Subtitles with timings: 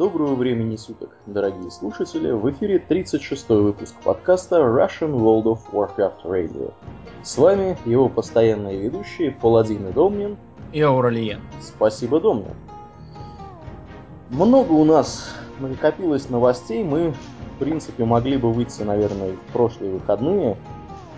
[0.00, 2.30] Доброго времени суток, дорогие слушатели.
[2.30, 6.72] В эфире 36-й выпуск подкаста Russian World of Warcraft Radio.
[7.22, 10.38] С вами его постоянные ведущие Паладин и Домнин.
[10.72, 11.42] И Ауралиен.
[11.60, 12.54] Спасибо, Домнин.
[14.30, 16.82] Много у нас накопилось новостей.
[16.82, 20.56] Мы, в принципе, могли бы выйти, наверное, в прошлые выходные.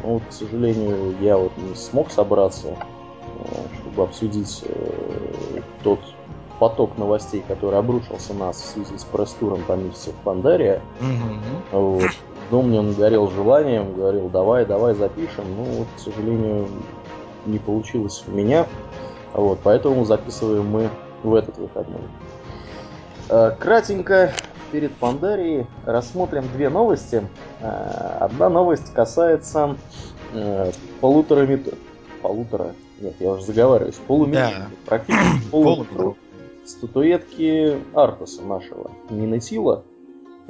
[0.03, 6.01] Но, вот, к сожалению, я вот не смог собраться, э, чтобы обсудить э, тот
[6.63, 10.81] поток новостей, который обрушился на нас в связи с пресс-туром по в Пандария.
[11.01, 11.81] Угу.
[11.81, 12.11] Вот.
[12.53, 15.45] Домнин горел желанием, говорил, давай, давай запишем.
[15.57, 16.69] Ну, вот, к сожалению,
[17.47, 18.67] не получилось у меня.
[19.35, 20.89] Вот, поэтому записываем мы
[21.25, 22.03] в этот выходной.
[23.29, 24.33] Э, кратенько
[24.71, 27.27] перед Пандарией рассмотрим две новости.
[27.59, 29.77] Э, одна новость касается
[30.33, 30.71] э,
[31.01, 31.75] полутора метров.
[32.23, 32.77] Полутора.
[33.01, 33.97] Нет, я уже заговариваюсь.
[34.07, 34.59] Полуметра.
[34.59, 34.67] Да.
[34.87, 36.15] Практически полуметра
[36.65, 39.85] статуэтки Артаса нашего, Минетила,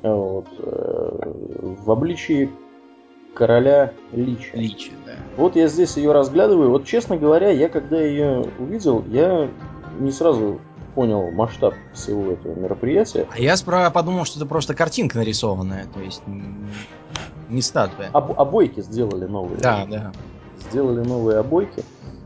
[0.02, 1.32] вот, э,
[1.84, 2.50] в обличии
[3.34, 4.56] короля Лича.
[4.56, 5.12] Личи, да.
[5.36, 6.70] Вот я здесь ее разглядываю.
[6.70, 9.48] Вот, честно говоря, я когда ее увидел, я
[9.98, 10.60] не сразу
[10.94, 13.26] понял масштаб всего этого мероприятия.
[13.32, 16.22] А я справа подумал, что это просто картинка нарисованная, то есть
[17.48, 18.10] не статуя.
[18.12, 19.58] Об- обойки сделали новые.
[19.58, 20.12] Да, да.
[20.70, 21.82] Сделали новые обойки.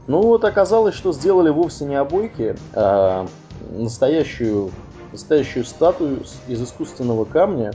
[0.09, 3.27] Ну вот оказалось, что сделали вовсе не обойки, а
[3.71, 4.71] настоящую,
[5.13, 7.73] настоящую статую из искусственного камня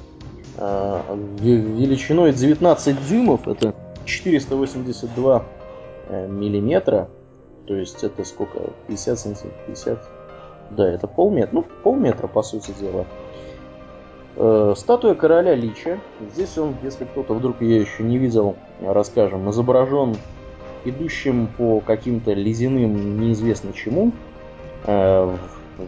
[0.58, 1.04] а,
[1.38, 3.74] ве- величиной 19 дюймов, это
[4.06, 5.46] 482
[6.08, 7.10] э, миллиметра,
[7.68, 10.10] то есть это сколько, 50 сантиметров, 50,
[10.72, 13.06] да, это полметра, ну полметра по сути дела.
[14.36, 16.00] Э, Статуя короля Лича.
[16.34, 20.16] Здесь он, если кто-то вдруг ее еще не видел, расскажем, изображен
[20.86, 24.12] идущим по каким-то ледяным неизвестно чему,
[24.86, 25.40] э, в,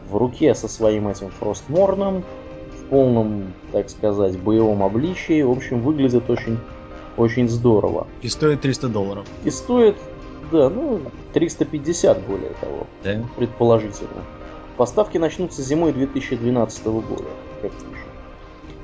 [0.09, 2.23] в руке со своим этим фростморном,
[2.79, 5.41] в полном, так сказать, боевом обличии.
[5.41, 6.57] В общем, выглядит очень,
[7.17, 8.07] очень здорово.
[8.21, 9.25] И стоит 300 долларов.
[9.43, 9.95] И стоит,
[10.51, 10.99] да, ну,
[11.33, 13.23] 350 более того, Да.
[13.37, 14.23] предположительно.
[14.77, 17.25] Поставки начнутся зимой 2012 года,
[17.61, 17.71] как.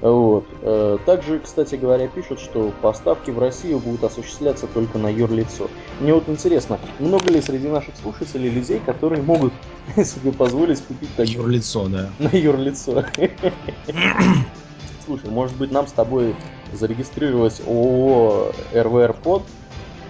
[0.01, 0.45] Вот.
[0.61, 5.69] Э, Также, кстати говоря, пишут, что поставки в Россию будут осуществляться только на юрлицо.
[5.99, 9.53] Мне вот интересно, много ли среди наших слушателей людей, которые могут
[9.97, 12.09] себе позволить купить так Юрлицо, да.
[12.19, 13.03] на юрлицо?
[15.05, 16.35] Слушай, может быть нам с тобой
[16.71, 19.43] зарегистрировать ООО РВР Под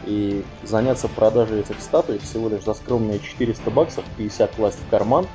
[0.05, 5.27] и заняться продажей этих статуй всего лишь за скромные 400 баксов, 50 класть в карман.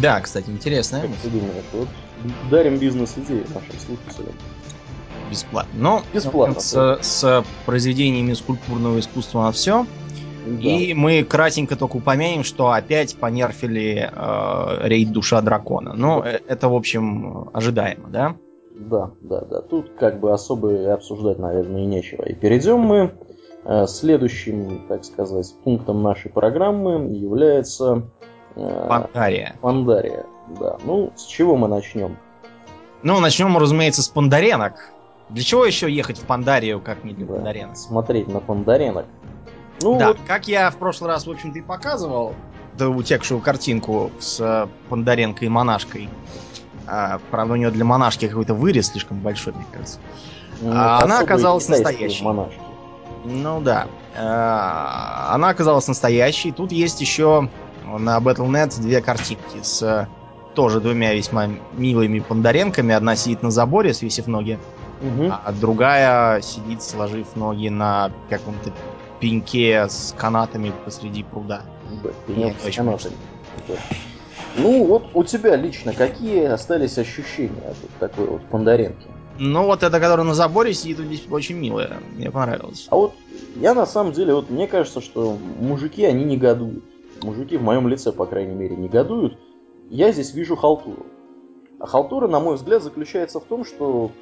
[0.00, 1.64] Да, кстати, интересная Как ты думаешь?
[1.72, 1.88] Вот
[2.50, 4.34] дарим бизнес-идеи нашим слушателям.
[5.30, 5.70] Бесплатно.
[5.74, 9.86] Но Бесплатно, с, с произведениями скульптурного искусства на все.
[10.46, 10.52] Да.
[10.62, 15.92] И мы кратенько только упомянем, что опять понерфили э, рейд Душа Дракона.
[15.94, 18.36] Но э, это, в общем, ожидаемо, да?
[18.74, 19.60] Да, да, да.
[19.60, 22.22] Тут как бы особо обсуждать, наверное, и нечего.
[22.24, 23.12] И перейдем мы.
[23.64, 28.08] э, Следующим, так сказать, пунктом нашей программы является
[28.56, 29.56] э, Пандария.
[29.60, 30.24] Пандария.
[30.58, 30.78] Да.
[30.84, 32.16] Ну, с чего мы начнем?
[33.02, 34.90] Ну, начнем, разумеется, с пандаренок.
[35.28, 37.76] Для чего еще ехать в Пандарию, как не для Да, пандаренок?
[37.76, 39.06] Смотреть на пандаренок.
[39.80, 42.34] Ну, да, вот, как я в прошлый раз, в общем-то, и показывал,
[42.76, 46.08] да утекшую картинку с э, Пандаренкой и монашкой.
[46.86, 49.98] А, правда, у нее для монашки какой-то вырез слишком большой, мне кажется.
[50.60, 52.24] ну, а она оказалась настоящей.
[52.24, 52.60] Монашки.
[53.24, 53.86] Ну да.
[54.16, 56.52] А, она оказалась настоящей.
[56.52, 57.48] Тут есть еще
[57.86, 60.06] на Battle.net две картинки с э,
[60.54, 62.94] тоже двумя весьма милыми пандаренками.
[62.94, 64.58] Одна сидит на заборе, свесив ноги,
[65.02, 65.30] Мгм.
[65.32, 68.72] а другая сидит, сложив ноги на каком-то
[69.20, 71.62] пеньке с канатами посреди пруда.
[72.28, 73.14] Не с канатами.
[74.56, 79.06] Ну, вот у тебя лично какие остались ощущения от такой вот пандаренки?
[79.38, 81.98] Ну вот эта, которая на заборе сидит, здесь очень милая.
[82.16, 82.86] Мне понравилось.
[82.90, 83.14] А вот
[83.56, 86.84] я на самом деле, вот мне кажется, что мужики, они негодуют.
[87.22, 89.38] Мужики в моем лице, по крайней мере, негодуют.
[89.90, 91.06] Я здесь вижу халтуру.
[91.80, 94.12] А халтура, на мой взгляд, заключается в том, что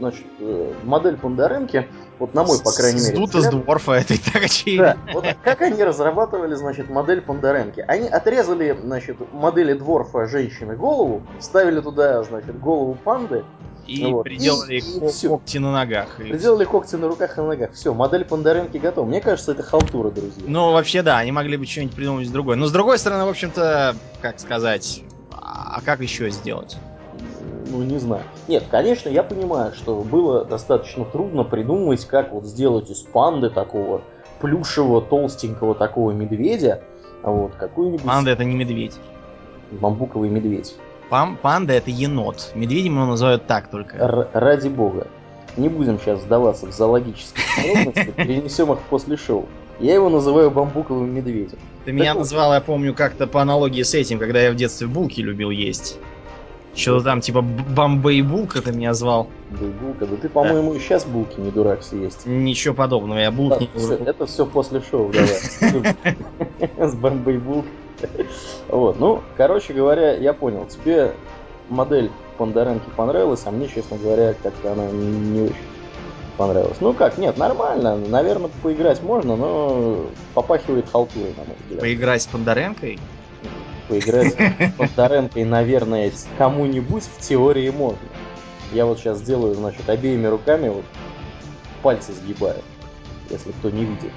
[0.00, 1.86] значит, э, модель Пандаренки,
[2.18, 4.96] вот на мой, по крайней мере, с взгляд, дворфа этой так очевидно.
[5.06, 7.84] Да, вот как они разрабатывали, значит, модель Пандаренки?
[7.86, 13.44] Они отрезали, значит, модели дворфа женщины голову, ставили туда, значит, голову панды,
[13.86, 14.22] И Вот.
[14.22, 16.20] приделали И- и ко- когти на ногах.
[16.20, 17.72] и приделали когти на руках и на ногах.
[17.72, 19.04] Все, модель Пандаренки готова.
[19.04, 20.44] Мне кажется, это халтура, друзья.
[20.46, 22.56] Ну, вообще, да, они могли бы что-нибудь придумать другое.
[22.56, 26.76] Но, с другой стороны, в общем-то, как сказать, а как еще сделать?
[27.70, 28.22] Ну, не знаю.
[28.48, 34.02] Нет, конечно, я понимаю, что было достаточно трудно придумать, как вот сделать из панды такого
[34.40, 36.82] плюшевого, толстенького такого медведя,
[37.22, 38.96] а вот какую-нибудь Панда это не медведь.
[39.70, 40.74] бамбуковый медведь.
[41.10, 42.52] Пам, панда это енот.
[42.54, 43.96] Медведем его называют так только.
[43.96, 45.06] Р- ради бога.
[45.56, 49.46] Не будем сейчас сдаваться в зоологические подробности, перенесем их после шоу.
[49.80, 51.58] Я его называю бамбуковым медведем.
[51.84, 52.20] Ты меня вот.
[52.20, 55.98] назвал, я помню, как-то по аналогии с этим, когда я в детстве булки любил есть.
[56.74, 59.28] Что-то там типа Бомбей Булка ты меня звал.
[59.50, 60.06] Булка.
[60.06, 62.26] Да ты, по-моему, и сейчас булки не дурак съесть.
[62.26, 65.96] Ничего подобного, я булк Да, не всё, это все после шоу, давай.
[66.90, 67.66] С бомбой булк.
[68.68, 70.66] Вот, ну, короче говоря, я понял.
[70.66, 71.12] Тебе
[71.68, 75.54] модель Бондаренки понравилась, а мне, честно говоря, как-то она не очень
[76.38, 76.78] понравилась.
[76.80, 77.98] Ну как, нет, нормально.
[77.98, 81.80] Наверное, поиграть можно, но попахивает халтурой, на мой взгляд.
[81.80, 82.98] Поиграть с Бондаренкой?
[83.90, 87.98] Поиграть с Бондаренкой, наверное, кому-нибудь в теории можно.
[88.72, 90.84] Я вот сейчас делаю, значит, обеими руками вот
[91.82, 92.60] пальцы сгибаю,
[93.30, 94.12] если кто не видит.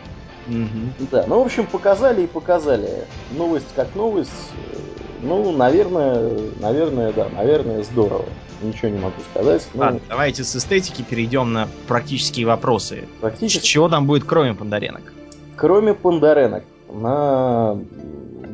[0.46, 0.94] Мгм.
[1.12, 2.88] Да, ну, в общем, показали и показали.
[3.32, 4.30] Новость как новость.
[5.24, 6.30] Ну, наверное,
[6.60, 8.26] наверное, да, наверное, здорово.
[8.62, 9.68] Ничего не могу сказать.
[9.74, 13.08] Ну, Ладно, давайте с эстетики перейдем на практические вопросы.
[13.22, 15.02] практически, Чего там будет, кроме Бондаренок?
[15.56, 17.80] кроме Пандаренок, на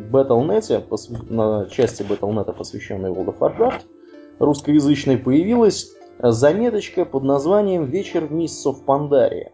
[0.09, 3.81] Battle.net, на части Battle.net, посвященной World of Warcraft,
[4.39, 9.51] русскоязычной появилась заметочка под названием «Вечер миссов Пандария».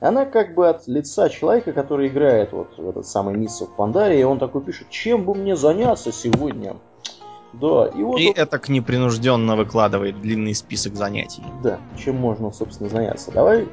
[0.00, 4.24] Она как бы от лица человека, который играет вот в этот самый миссов Пандария, и
[4.24, 6.74] он такой пишет, чем бы мне заняться сегодня?
[7.52, 11.42] Да, и вот, И вот- это непринужденно выкладывает длинный список занятий.
[11.62, 13.30] да, чем можно, собственно, заняться.
[13.30, 13.68] Давай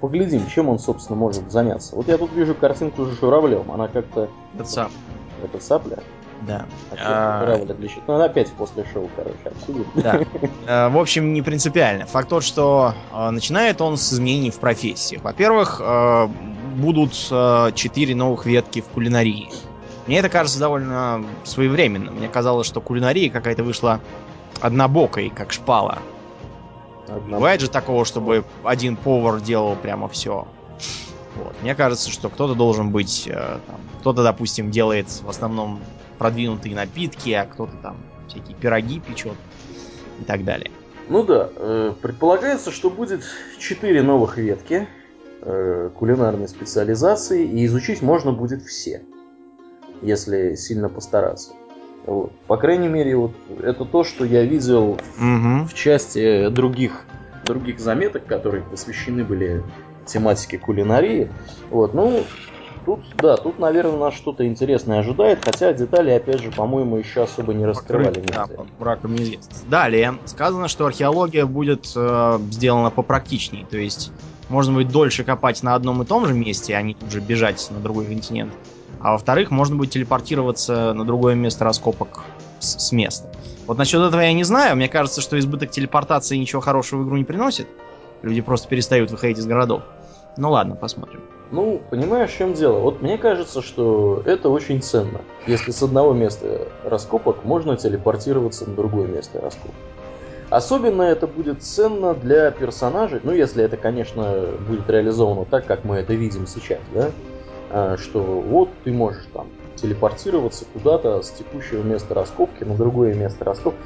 [0.00, 1.96] поглядим, чем он, собственно, может заняться.
[1.96, 4.28] Вот я тут вижу картинку с журавлем, она как-то...
[4.54, 4.90] Это сам.
[5.42, 5.98] Это сапля?
[6.42, 6.66] Да.
[6.92, 8.02] А А, отличит?
[8.06, 9.86] Ну, она опять после шоу, короче, обсудим.
[9.94, 10.20] Да.
[10.66, 12.06] Э, В общем, не принципиально.
[12.06, 15.22] Факт тот, что э, начинает он с изменений в профессиях.
[15.22, 16.26] Во-первых, э,
[16.76, 17.12] будут
[17.74, 19.50] четыре новых ветки в кулинарии.
[20.06, 22.10] Мне это кажется довольно своевременно.
[22.12, 24.00] Мне казалось, что кулинария какая-то вышла
[24.60, 25.98] однобокой, как шпала.
[27.08, 30.46] Одна- Бывает же такого, чтобы один повар делал прямо все.
[31.38, 31.54] Вот.
[31.62, 33.58] Мне кажется, что кто-то должен быть, э,
[34.00, 35.80] кто-то, допустим, делает в основном
[36.18, 37.96] продвинутые напитки, а кто-то там
[38.28, 39.36] всякие пироги печет
[40.20, 40.70] и так далее.
[41.08, 43.22] Ну да, э, предполагается, что будет
[43.58, 44.88] четыре новых ветки
[45.42, 49.02] э, кулинарной специализации, и изучить можно будет все,
[50.02, 51.52] если сильно постараться.
[52.04, 52.32] Вот.
[52.46, 53.32] По крайней мере, вот
[53.62, 55.66] это то, что я видел Угу.
[55.68, 57.04] в части других,
[57.44, 59.62] других заметок, которые посвящены были
[60.08, 61.30] тематике кулинарии.
[61.70, 62.24] Вот, ну,
[62.84, 67.52] тут, да, тут, наверное, нас что-то интересное ожидает, хотя детали, опять же, по-моему, еще особо
[67.54, 68.20] не раскрывали.
[68.26, 68.46] Да,
[68.78, 69.64] браком неизвестности.
[69.68, 73.66] Далее сказано, что археология будет э, сделана попрактичней.
[73.70, 74.12] То есть
[74.48, 77.68] можно будет дольше копать на одном и том же месте, а не тут же бежать
[77.70, 78.52] на другой континент.
[79.00, 82.24] А во-вторых, можно будет телепортироваться на другое место раскопок
[82.58, 83.30] с, с места.
[83.66, 84.76] Вот насчет этого я не знаю.
[84.76, 87.68] Мне кажется, что избыток телепортации ничего хорошего в игру не приносит.
[88.22, 89.82] Люди просто перестают выходить из городов.
[90.38, 91.20] Ну ладно, посмотрим.
[91.50, 92.78] Ну, понимаешь, в чем дело?
[92.78, 95.20] Вот мне кажется, что это очень ценно.
[95.46, 99.74] Если с одного места раскопок можно телепортироваться на другое место раскопок.
[100.48, 105.96] Особенно это будет ценно для персонажей, ну, если это, конечно, будет реализовано так, как мы
[105.96, 107.10] это видим сейчас, да?
[107.70, 113.44] А, Что вот ты можешь там телепортироваться куда-то с текущего места раскопки на другое место
[113.44, 113.80] раскопки.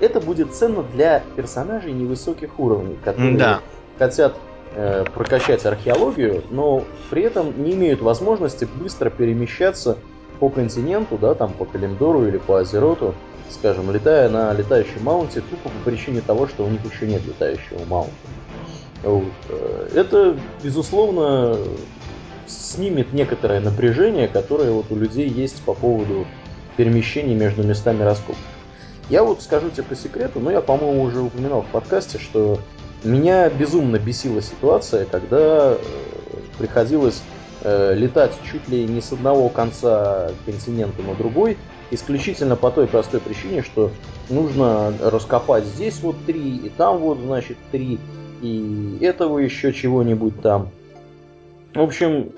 [0.00, 3.60] Это будет ценно для персонажей невысоких уровней, которые Да.
[3.98, 4.34] хотят
[5.14, 9.98] прокачать археологию, но при этом не имеют возможности быстро перемещаться
[10.38, 13.14] по континенту, да, там по Калимдору или по Азероту,
[13.50, 17.84] скажем, летая на летающем маунте тупо по причине того, что у них еще нет летающего
[17.86, 18.12] маунта.
[19.02, 19.24] Вот.
[19.48, 21.56] Э, Это, безусловно,
[22.46, 26.26] снимет некоторое напряжение, которое вот у людей есть по поводу
[26.76, 28.36] перемещений между местами раскопок.
[29.10, 32.58] Я вот скажу тебе по секрету, но я, по-моему, уже упоминал в подкасте, что
[33.04, 35.78] меня безумно бесила ситуация, когда э,
[36.58, 37.22] приходилось
[37.62, 41.56] э, летать чуть ли не с одного конца континента на другой,
[41.90, 43.90] исключительно по той простой причине, что
[44.28, 47.98] нужно раскопать здесь вот три, и там вот, значит, три,
[48.42, 50.70] и этого еще чего-нибудь там.
[51.74, 52.32] В общем,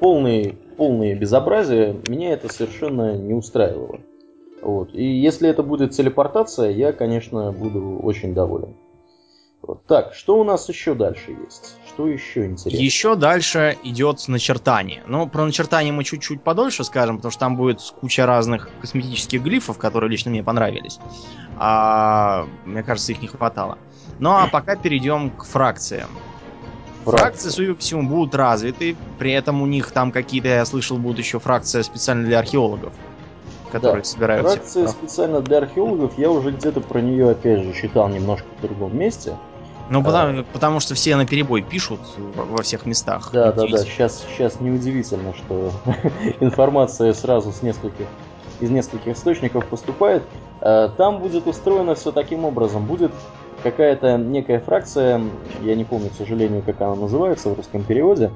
[0.00, 4.00] полные, полные безобразия, меня это совершенно не устраивало.
[4.60, 4.94] Вот.
[4.94, 8.74] И если это будет телепортация, я, конечно, буду очень доволен.
[9.66, 9.86] Вот.
[9.86, 11.76] Так, что у нас еще дальше есть?
[11.88, 12.82] Что еще интересно?
[12.82, 15.02] Еще дальше идет начертание.
[15.06, 19.78] Ну, про начертание мы чуть-чуть подольше скажем, потому что там будет куча разных косметических глифов,
[19.78, 20.98] которые лично мне понравились.
[21.56, 23.78] А, мне кажется, их не хватало.
[24.18, 26.08] Ну а пока перейдем к фракциям.
[27.04, 28.96] Фракции, судя по всему, будут развиты.
[29.18, 32.92] При этом у них там какие-то, я слышал, будут еще фракция специально для археологов.
[33.72, 34.08] которые да.
[34.08, 34.46] собирают...
[34.46, 38.96] Фракция специально для археологов, я уже где-то про нее, опять же, читал немножко в другом
[38.96, 39.36] месте.
[39.90, 40.44] Ну, потому, а...
[40.52, 42.00] потому что все на перебой пишут
[42.34, 43.30] во всех местах.
[43.32, 43.78] Да, да, да.
[43.78, 45.72] Сейчас, сейчас неудивительно, что
[46.40, 48.06] информация сразу с нескольких
[48.60, 50.22] из нескольких источников поступает.
[50.60, 52.86] Э, там будет устроено все таким образом.
[52.86, 53.12] Будет
[53.62, 55.20] какая-то некая фракция,
[55.62, 58.30] я не помню, к сожалению, как она называется в русском переводе,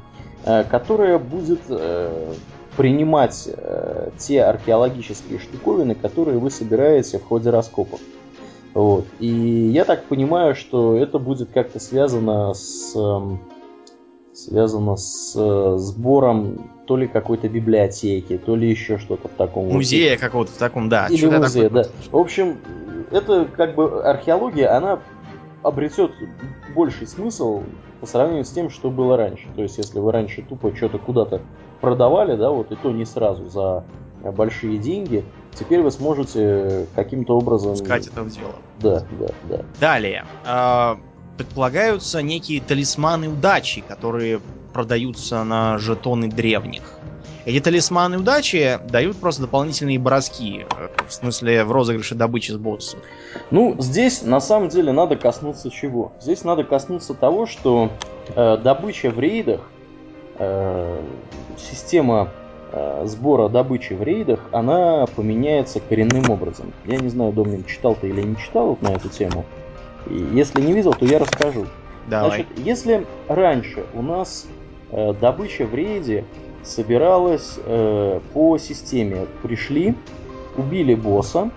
[0.45, 2.35] э, которая будет э,
[2.77, 3.49] принимать
[4.19, 7.99] те археологические штуковины, которые вы собираете в ходе раскопок.
[8.79, 9.07] Вот.
[9.19, 13.41] И я так понимаю, что это будет как-то связано с эм,
[14.33, 15.35] связано с
[15.79, 19.67] сбором то ли какой-то библиотеки, то ли еще что-то в таком.
[19.67, 20.21] Музея вот.
[20.21, 21.09] какого-то в таком, да.
[21.09, 21.87] Или музея, да.
[22.13, 22.59] В общем,
[23.11, 25.01] это как бы археология, она
[25.65, 26.13] обретет
[26.73, 27.65] больший смысл
[28.01, 29.49] по сравнению с тем, что было раньше.
[29.57, 31.43] То есть, если вы раньше тупо что-то куда-то
[31.81, 33.83] продавали, да, вот и то не сразу за
[34.25, 37.73] большие деньги, теперь вы сможете каким-то образом...
[37.73, 38.55] Пускать это в дело.
[38.81, 39.65] Да, да, да.
[39.81, 40.25] Далее.
[40.45, 40.99] А,
[41.37, 44.41] предполагаются некие талисманы удачи, которые
[44.73, 46.83] продаются на жетоны древних.
[47.45, 53.01] Эти талисманы удачи дают просто дополнительные броски, э, в смысле в розыгрыше добычи с боссом.
[53.51, 56.13] Ну, здесь на самом деле надо коснуться чего?
[56.21, 57.91] Здесь надо коснуться того, что
[58.37, 59.63] э, добыча в рейдах,
[60.39, 61.01] э,
[61.57, 62.48] система э,
[63.05, 66.73] сбора добычи в рейдах, она поменяется коренным образом.
[66.85, 69.45] Я не знаю, Домнин, читал ты или не читал вот на эту тему.
[70.07, 71.67] И если не видел, то я расскажу.
[72.09, 72.29] Давай.
[72.29, 74.47] Значит, если раньше у нас
[74.91, 76.25] э, добыча в рейде
[76.63, 79.95] собиралась э, по системе пришли,
[80.57, 81.51] убили босса,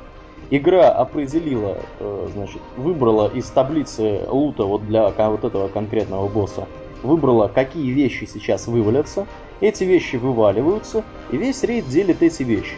[0.49, 6.67] игра определила, э, значит, выбрала из таблицы лута вот для вот этого конкретного босса,
[7.03, 9.25] выбрала, какие вещи сейчас вывалятся,
[9.61, 12.75] эти вещи вываливаются, и весь рейд делит эти вещи.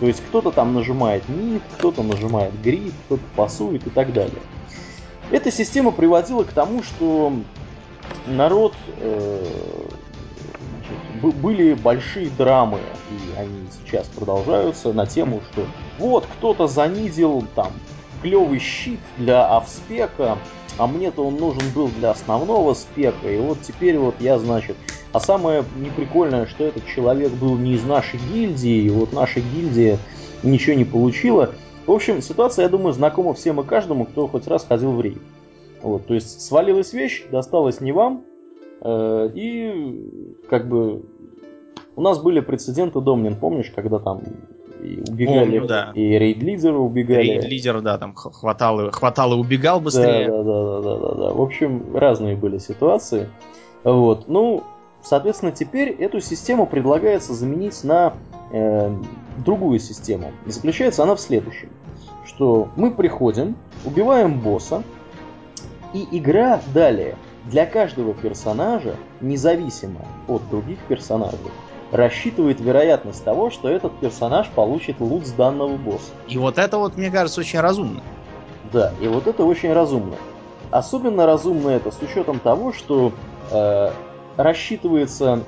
[0.00, 4.40] То есть кто-то там нажимает мид, кто-то нажимает грид, кто-то пасует и так далее.
[5.30, 7.32] Эта система приводила к тому, что
[8.26, 9.44] народ э,
[10.70, 12.78] значит, были большие драмы,
[13.10, 15.66] и они сейчас продолжаются на тему, что
[15.98, 17.72] вот кто-то занизил там
[18.22, 20.38] клевый щит для авспека,
[20.78, 24.76] а мне-то он нужен был для основного спека, и вот теперь вот я, значит...
[25.10, 29.98] А самое неприкольное, что этот человек был не из нашей гильдии, и вот наша гильдия
[30.42, 31.54] ничего не получила,
[31.88, 35.22] в общем, ситуация, я думаю, знакома всем и каждому, кто хоть раз ходил в рейд.
[35.80, 38.24] Вот, то есть свалилась вещь, досталась не вам,
[38.82, 41.06] э, и как бы
[41.96, 44.20] у нас были прецеденты, Домнин, помнишь, когда там
[44.82, 45.92] и убегали, Помню, да.
[45.94, 47.22] и рейд-лидеры убегали.
[47.22, 50.28] Рейд-лидер, да, там хватал, хватал и убегал быстрее.
[50.28, 51.32] Да, да, да, да, да, да.
[51.32, 53.28] В общем, разные были ситуации.
[53.84, 54.64] Вот, ну,
[55.02, 58.14] соответственно, теперь эту систему предлагается заменить на
[58.52, 58.90] э,
[59.44, 60.32] другую систему.
[60.46, 61.70] И заключается она в следующем,
[62.26, 64.82] что мы приходим, убиваем босса,
[65.94, 67.16] и игра далее
[67.46, 71.38] для каждого персонажа, независимо от других персонажей,
[71.92, 76.10] рассчитывает вероятность того, что этот персонаж получит лут с данного босса.
[76.28, 78.02] И вот это вот, мне кажется, очень разумно.
[78.72, 80.16] Да, и вот это очень разумно.
[80.70, 83.12] Особенно разумно это с учетом того, что
[83.50, 83.90] э,
[84.36, 85.42] рассчитывается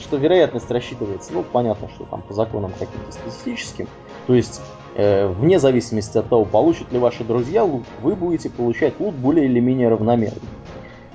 [0.00, 3.88] что вероятность рассчитывается, ну, понятно, что там по законам каким-то статистическим,
[4.26, 4.60] то есть
[4.96, 9.46] э, вне зависимости от того, получат ли ваши друзья лут, вы будете получать лут более
[9.46, 10.40] или менее равномерно.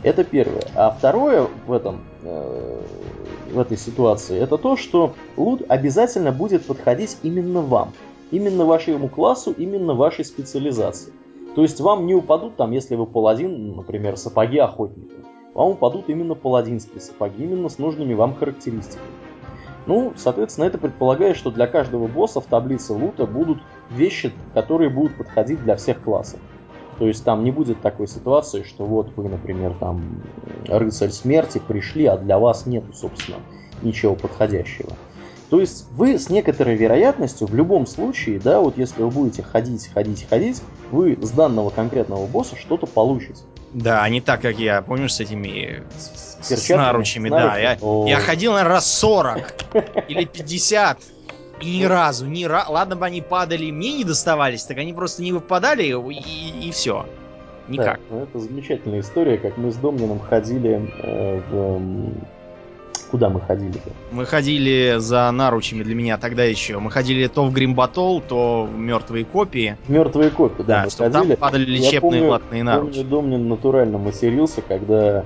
[0.02, 0.64] Это первое.
[0.76, 2.82] А второе в этом, э,
[3.52, 7.92] в этой ситуации, это то, что лут обязательно будет подходить именно вам.
[8.32, 11.12] Именно вашему классу, именно вашей специализации.
[11.56, 15.16] То есть вам не упадут там, если вы паладин, например, сапоги охотника
[15.60, 19.10] вам упадут именно паладинские сапоги, именно с нужными вам характеристиками.
[19.88, 25.18] Ну, соответственно, это предполагает, что для каждого босса в таблице лута будут вещи, которые будут
[25.18, 26.40] подходить для всех классов.
[27.00, 30.22] То есть там не будет такой ситуации, что вот вы, например, там
[30.68, 33.38] рыцарь смерти пришли, а для вас нету, собственно,
[33.82, 34.90] ничего подходящего.
[35.50, 39.90] То есть вы с некоторой вероятностью в любом случае, да, вот если вы будете ходить,
[39.92, 43.42] ходить, ходить, вы с данного конкретного босса что-то получите.
[43.74, 47.58] Да, не так, как я, помнишь, с этими с, с наручами, да.
[47.58, 47.78] Я,
[48.08, 49.54] я ходил, наверное, раз 40
[50.10, 51.00] или 50.
[51.62, 52.72] И ни разу, ни разу.
[52.72, 57.06] Ладно бы они падали, мне не доставались, так они просто не выпадали, и, и все.
[57.68, 58.00] Никак.
[58.10, 61.82] Да, ну, это замечательная история, как мы с Домнином ходили э, в
[63.12, 63.90] Куда мы ходили-то?
[64.12, 66.78] Мы ходили за наручами для меня тогда еще.
[66.78, 69.78] Мы ходили то в Гримбатол, то в мертвые копии.
[69.88, 71.30] Мертвые копии, да, да мы чтобы ходили.
[71.30, 72.98] там падали лечебные помню, платные наручи.
[72.98, 75.26] Помню, Домнин натурально матерился, когда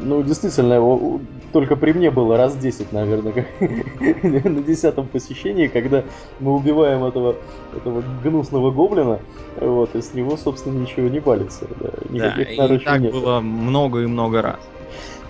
[0.00, 1.20] ну, действительно, его
[1.52, 3.46] только при мне было раз 10, наверное,
[4.22, 6.04] на десятом посещении, когда
[6.38, 7.36] мы убиваем этого,
[7.74, 9.18] этого гнусного гоблина,
[9.60, 11.66] вот, и с него, собственно, ничего не палится.
[11.80, 13.12] Да, Никаких да и так нет.
[13.12, 14.60] было много и много раз.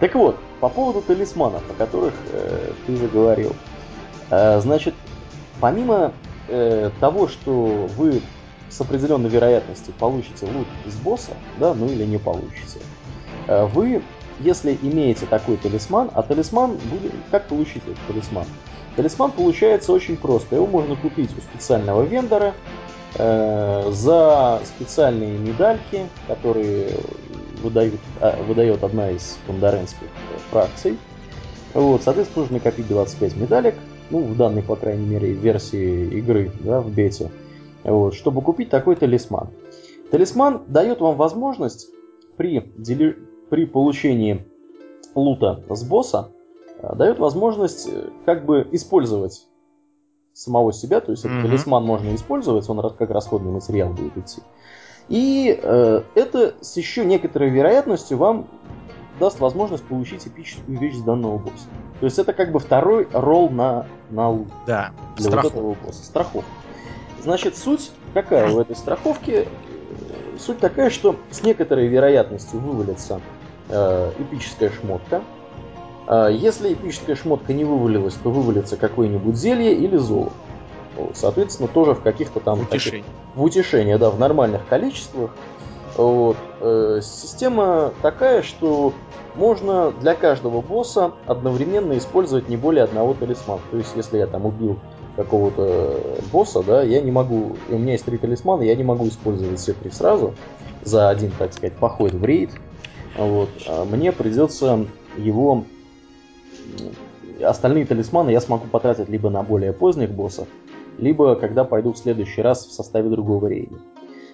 [0.00, 3.55] Так вот, по поводу талисманов, о которых э, ты заговорил.
[4.31, 4.95] Э, значит,
[5.61, 6.12] помимо
[6.49, 8.21] э, того, что вы
[8.69, 12.81] с определенной вероятностью получите лут из босса, да, ну или не получите,
[13.47, 14.02] э, вы
[14.40, 16.78] если имеете такой талисман, а талисман.
[17.31, 18.45] Как получить этот талисман?
[18.97, 20.57] Талисман получается очень просто.
[20.57, 22.55] Его можно купить у специального вендора
[23.14, 26.90] э, за специальные медальки, которые
[27.62, 30.09] выдают, э, выдает одна из бондаренских
[30.50, 30.99] фракций.
[31.75, 33.75] Вот, соответственно, нужно накопить 25 медалек,
[34.11, 37.31] ну, в данной, по крайней мере, версии игры, да, в бете,
[37.85, 39.49] вот, чтобы купить такой талисман.
[40.11, 41.88] Талисман дает вам возможность
[42.37, 44.47] при, дели при получении
[45.15, 46.31] лута с босса
[46.79, 49.47] э, дает возможность э, как бы использовать
[50.33, 51.38] самого себя, то есть mm-hmm.
[51.38, 54.43] этот талисман можно использовать, он как расходный материал будет идти.
[55.09, 58.49] И э, это с еще некоторой вероятностью вам
[59.19, 61.69] даст возможность получить эпическую вещь с данного босса.
[62.00, 64.49] То есть это как бы второй ролл на, на лут.
[64.67, 65.45] Да, для страхов.
[65.45, 66.05] вот этого босса.
[66.05, 66.50] Страховка.
[67.23, 69.49] Значит, суть какая в этой страховке?
[70.38, 73.21] Суть такая, что с некоторой вероятностью вывалится
[73.68, 75.23] э, эпическая шмотка.
[76.08, 80.32] Э, если эпическая шмотка не вывалилась, то вывалится какое-нибудь зелье или золото.
[80.96, 82.61] Вот, соответственно, тоже в каких-то там...
[82.61, 83.02] Утешение.
[83.02, 85.30] Таких, в утешение, да, в нормальных количествах.
[85.96, 86.37] Вот.
[86.61, 88.92] Э, система такая, что
[89.35, 93.61] можно для каждого босса одновременно использовать не более одного талисмана.
[93.70, 94.78] То есть, если я там убил
[95.16, 95.99] какого-то
[96.30, 99.73] босса, да, я не могу, у меня есть три талисмана, я не могу использовать все
[99.73, 100.35] три сразу
[100.82, 102.50] за один, так сказать, поход в рейд.
[103.16, 103.49] Вот.
[103.66, 105.64] А мне придется его
[107.42, 110.49] остальные талисманы я смогу потратить либо на более поздних боссов,
[110.99, 113.76] либо когда пойду в следующий раз в составе другого рейда.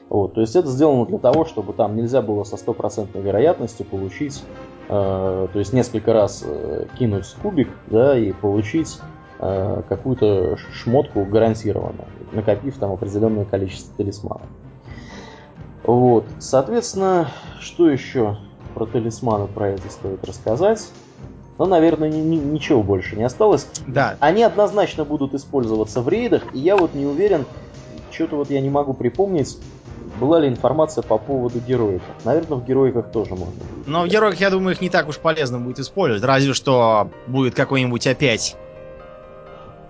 [0.08, 4.42] Вот, то есть это сделано для того, чтобы там нельзя было со стопроцентной вероятностью получить,
[4.88, 8.98] э, то есть несколько раз э, кинуть кубик, да, и получить
[9.44, 14.46] Э, какую-то шмотку гарантированно, накопив там определенное количество талисманов.
[15.82, 17.26] Вот, соответственно,
[17.58, 18.36] что еще
[18.74, 20.88] про талисманы про это стоит рассказать?
[21.58, 23.66] Ну, наверное, ни, ни, ничего больше не осталось.
[23.86, 24.16] Да.
[24.20, 27.44] Они однозначно будут использоваться в рейдах, и я вот не уверен,
[28.10, 29.58] что-то вот я не могу припомнить,
[30.18, 32.08] была ли информация по поводу героиков.
[32.24, 33.60] Наверное, в героиках тоже можно.
[33.86, 36.24] Но в героиках, я думаю, их не так уж полезно будет использовать.
[36.24, 38.56] Разве что будет какой-нибудь опять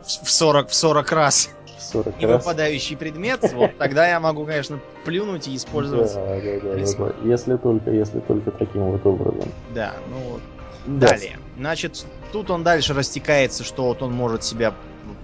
[0.05, 1.51] в 40, в 40 раз
[1.83, 2.45] 40 и раз.
[2.45, 6.15] выпадающий предмет, вот тогда я могу, конечно, плюнуть и использовать.
[6.15, 6.79] Да, да, да,
[7.25, 9.49] Если только, если только таким вот образом.
[9.75, 10.41] Да, ну вот.
[10.87, 11.09] Да.
[11.09, 11.39] Далее.
[11.59, 14.75] Значит, тут он дальше растекается, что вот он может себя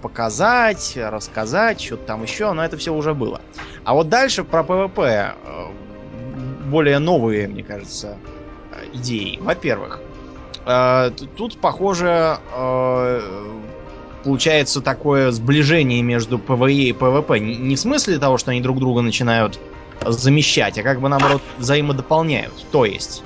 [0.01, 3.41] показать, рассказать, что-то там еще, но это все уже было.
[3.83, 5.65] А вот дальше про PvP э,
[6.67, 8.17] более новые, мне кажется,
[8.71, 9.37] э, идеи.
[9.41, 9.99] Во-первых,
[10.65, 12.37] э, тут, похоже,
[14.23, 17.39] получается такое сближение между PvE и PvP.
[17.39, 19.59] Не в смысле того, что они друг друга начинают
[20.05, 22.53] замещать, а как бы наоборот взаимодополняют.
[22.71, 23.23] То есть,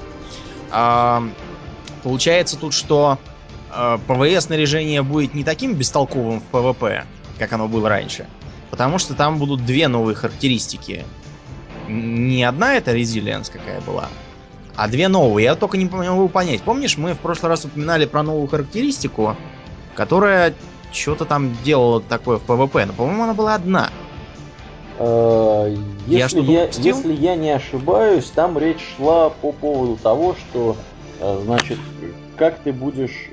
[0.71, 1.21] э,
[2.03, 3.19] получается тут, что
[3.71, 7.05] э, PvE снаряжение будет не таким бестолковым в PvP,
[7.39, 8.27] как оно было раньше.
[8.69, 11.05] Потому что там будут две новые характеристики.
[11.87, 14.09] Не одна это resilience какая была,
[14.75, 15.45] а две новые.
[15.45, 16.61] Я только не могу понять.
[16.63, 19.35] Помнишь, мы в прошлый раз упоминали про новую характеристику,
[19.93, 20.55] которая
[20.93, 23.89] что-то там делала такое в PvP, но, по-моему, она была одна.
[24.99, 25.75] Э,
[26.07, 30.75] если я, если я не ошибаюсь, там речь шла по поводу того, что,
[31.19, 31.79] э, значит,
[32.37, 33.29] как ты будешь...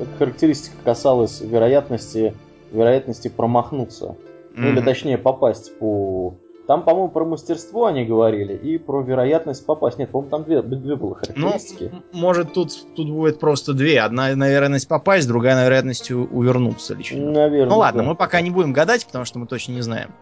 [0.00, 2.34] Эта характеристика касалась вероятности,
[2.72, 4.06] вероятности промахнуться.
[4.06, 4.54] Mm-hmm.
[4.56, 6.34] Ну, или точнее попасть по
[6.72, 9.98] там, по-моему, про мастерство они говорили и про вероятность попасть.
[9.98, 11.90] Нет, по-моему, там две, две было характеристики.
[11.92, 14.00] Ну, может, тут, тут будет просто две.
[14.00, 17.30] Одна на вероятность попасть, другая на вероятность увернуться лично.
[17.30, 17.68] Наверное.
[17.68, 18.08] Ну ладно, да.
[18.08, 20.12] мы пока не будем гадать, потому что мы точно не знаем.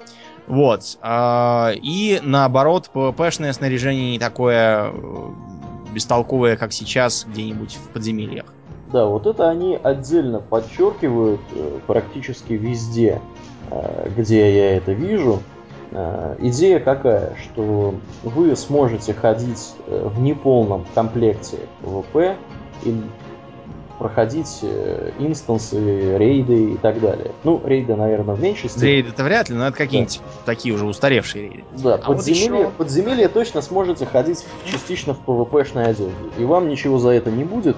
[0.48, 0.98] Вот.
[1.02, 5.28] А, и наоборот, ПВПшное снаряжение не такое э,
[5.94, 8.46] бестолковое, как сейчас где-нибудь в подземельях.
[8.90, 13.22] Да, вот это они отдельно подчеркивают э, практически везде,
[13.70, 15.40] э, где я это вижу.
[15.92, 22.36] Э, идея какая, что вы сможете ходить э, в неполном комплекте ВП
[22.84, 22.94] и
[23.98, 27.32] проходить э, инстансы, рейды и так далее.
[27.44, 28.88] Ну, рейды, наверное, в меньшей степени.
[28.88, 30.42] Рейды-то вряд ли, но это какие-нибудь да.
[30.46, 31.64] такие уже устаревшие рейды.
[31.82, 32.70] Да, а подземелье, вот еще...
[32.70, 36.14] подземелье точно сможете ходить частично в PvP-шной одежде.
[36.38, 37.76] И вам ничего за это не будет.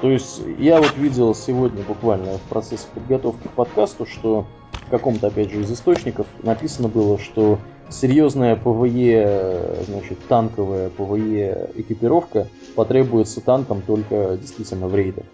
[0.00, 5.26] То есть я вот видел сегодня буквально в процессе подготовки к подкасту, что в каком-то,
[5.26, 7.58] опять же, из источников написано было, что
[7.90, 15.24] серьезная PvE, значит, танковая PvE экипировка потребуется танкам только действительно в рейдах.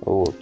[0.00, 0.34] Вот.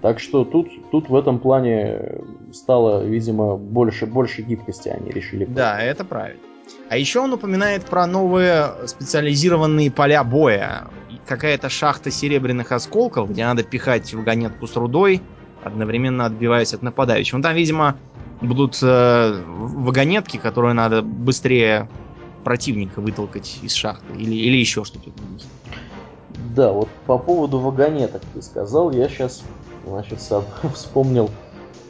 [0.00, 2.20] Так что тут, тут в этом плане
[2.52, 5.44] стало, видимо, больше, больше гибкости они решили.
[5.44, 6.40] Да, это правильно.
[6.88, 10.88] А еще он упоминает про новые специализированные поля боя.
[11.26, 15.22] Какая-то шахта серебряных осколков, где надо пихать вагонетку с рудой,
[15.64, 17.34] одновременно отбиваясь от нападающих.
[17.34, 17.96] Ну там, видимо,
[18.40, 21.88] будут э, вагонетки, которые надо быстрее
[22.44, 24.14] противника вытолкать из шахты.
[24.14, 25.10] Или, или еще что-то.
[26.54, 29.42] Да, вот по поводу вагонеток ты сказал, я сейчас,
[29.84, 31.30] значит, сам вспомнил,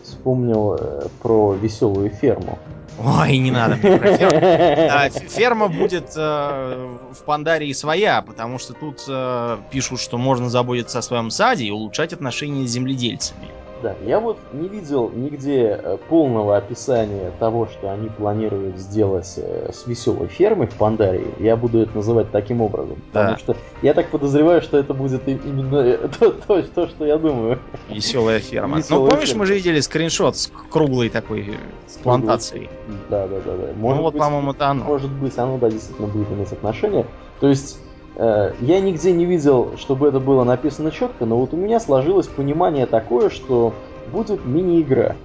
[0.03, 2.59] вспомнил э, про веселую ферму.
[2.98, 4.40] Ой, не надо мне про ферму.
[4.90, 10.98] А, ферма будет э, в Пандарии своя, потому что тут э, пишут, что можно заботиться
[10.98, 13.48] о своем саде и улучшать отношения с земледельцами.
[13.82, 19.70] Да, я вот не видел нигде э, полного описания того, что они планируют сделать э,
[19.72, 21.34] с веселой фермой в Пандарии.
[21.38, 22.96] Я буду это называть таким образом.
[23.12, 23.20] Да.
[23.20, 27.18] Потому что я так подозреваю, что это будет именно э, то, то, то что я
[27.18, 27.58] думаю.
[27.88, 28.78] Веселая ферма.
[28.78, 29.40] Веселая ну, помнишь, ферма.
[29.40, 32.70] мы же видели скриншот с круглой такой с плантацией.
[33.10, 33.72] Да, да, да, да.
[33.76, 34.84] Может ну вот, по-моему, это оно.
[34.84, 37.04] Может быть, оно, да, действительно будет иметь отношение.
[37.40, 37.78] То есть
[38.16, 42.87] я нигде не видел, чтобы это было написано четко, но вот у меня сложилось понимание
[42.87, 43.74] такое, что
[44.11, 45.16] будет мини-игра.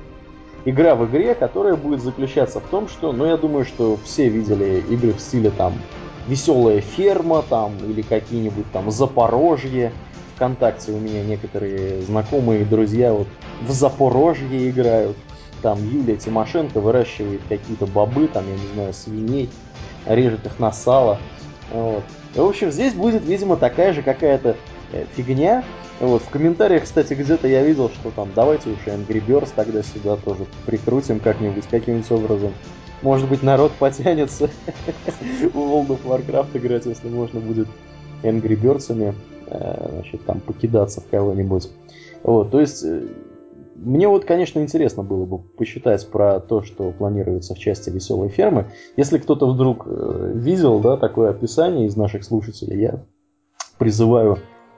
[0.65, 4.84] Игра в игре, которая будет заключаться в том, что, ну я думаю, что все видели
[4.89, 5.73] игры в стиле там
[6.27, 9.91] Веселая ферма там или какие-нибудь там Запорожье.
[10.36, 13.27] Вконтакте у меня некоторые знакомые друзья вот
[13.62, 15.17] в Запорожье играют.
[15.62, 19.49] Там Юлия Тимошенко выращивает какие-то бобы, там, я не знаю, свиней,
[20.08, 21.19] режет их на сало.
[21.71, 22.03] Вот.
[22.36, 24.55] В общем, здесь будет, видимо, такая же какая-то
[24.93, 25.63] э, фигня.
[25.99, 30.17] Вот, в комментариях, кстати, где-то я видел, что там давайте уж Angry Birds тогда сюда
[30.17, 32.53] тоже прикрутим как-нибудь, каким-нибудь образом.
[33.01, 34.49] Может быть, народ потянется
[35.53, 37.67] в World of Warcraft играть, если можно будет
[38.23, 39.13] Angry Birds'ами,
[39.47, 41.69] э, значит, там покидаться в кого-нибудь.
[42.23, 43.07] Вот, то есть э,
[43.82, 48.67] мне вот, конечно, интересно было бы посчитать про то, что планируется в части веселой фермы.
[48.96, 53.04] Если кто-то вдруг э, видел да, такое описание из наших слушателей, я
[53.80, 54.38] призываю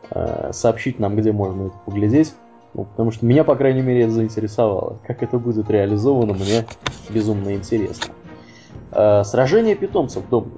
[0.09, 2.33] э, сообщить нам, где можно это поглядеть.
[2.73, 4.99] Ну, потому что меня, по крайней мере, это заинтересовало.
[5.05, 6.65] Как это будет реализовано, мне
[7.09, 8.13] безумно интересно.
[8.93, 10.53] Э, сражение питомцев, дом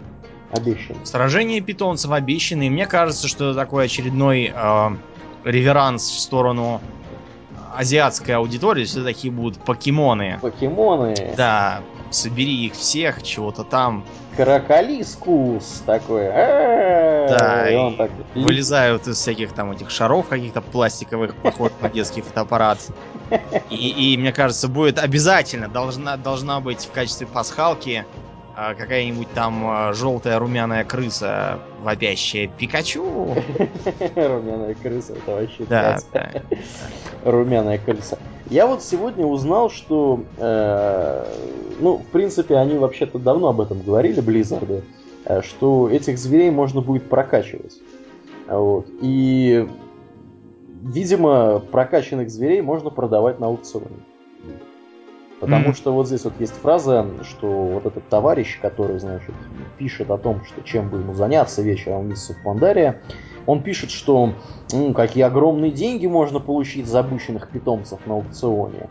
[0.51, 1.03] обещанный.
[1.03, 2.69] Сражение питомцев обещанный.
[2.69, 4.89] Мне кажется, что это такой очередной э,
[5.45, 6.79] реверанс в сторону
[7.77, 10.39] азиатская аудитория, все такие будут покемоны.
[10.41, 11.33] Покемоны.
[11.37, 14.05] Да, собери их всех, чего-то там.
[14.35, 16.25] Кроколискус такой.
[16.27, 22.21] Да, и он так вылезают из всяких там этих шаров каких-то пластиковых, похож на детский
[22.21, 22.79] фотоаппарат.
[23.69, 28.05] И, и мне кажется, будет обязательно должна должна быть в качестве пасхалки
[28.55, 33.03] какая-нибудь там а, желтая румяная крыса, вопящая Пикачу.
[34.15, 36.31] Румяная крыса, это вообще да, да.
[37.25, 38.17] Румяная крыса.
[38.49, 41.25] Я вот сегодня узнал, что, э,
[41.79, 44.83] ну, в принципе, они вообще-то давно об этом говорили, Близзарды,
[45.25, 47.79] э, что этих зверей можно будет прокачивать.
[48.47, 48.87] Вот.
[49.01, 49.67] И,
[50.83, 53.87] видимо, прокачанных зверей можно продавать на аукционе.
[55.39, 55.75] Потому mm-hmm.
[55.75, 59.33] что вот здесь вот есть фраза, что вот этот товарищ, который, значит,
[59.77, 63.01] пишет о том, что чем бы ему заняться вечером в месяце в Пандаре,
[63.45, 64.33] он пишет, что
[64.71, 68.89] ну, какие огромные деньги можно получить за обученных питомцев на аукционе.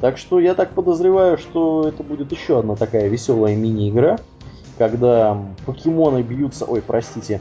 [0.00, 4.18] Так что я так подозреваю, что это будет еще одна такая веселая мини-игра,
[4.76, 7.40] когда покемоны бьются, ой, простите,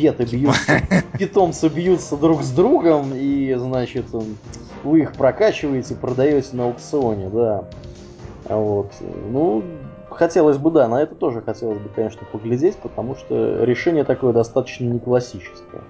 [0.00, 0.80] петы бьются,
[1.18, 4.06] питомцы бьются друг с другом, и, значит,
[4.82, 7.64] вы их прокачиваете, продаете на аукционе, да.
[8.48, 8.92] Вот.
[9.30, 9.62] Ну,
[10.08, 14.84] хотелось бы, да, на это тоже хотелось бы, конечно, поглядеть, потому что решение такое достаточно
[14.84, 15.82] не классическое.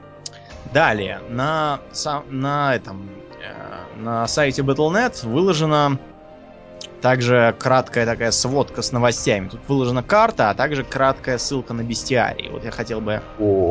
[0.75, 1.81] Далее, на,
[2.29, 3.09] на этом
[3.41, 5.99] э, на сайте Battle.net выложена
[7.01, 9.49] также краткая такая сводка с новостями.
[9.49, 12.51] Тут выложена карта, а также краткая ссылка на бестиарий.
[12.51, 13.21] Вот я хотел бы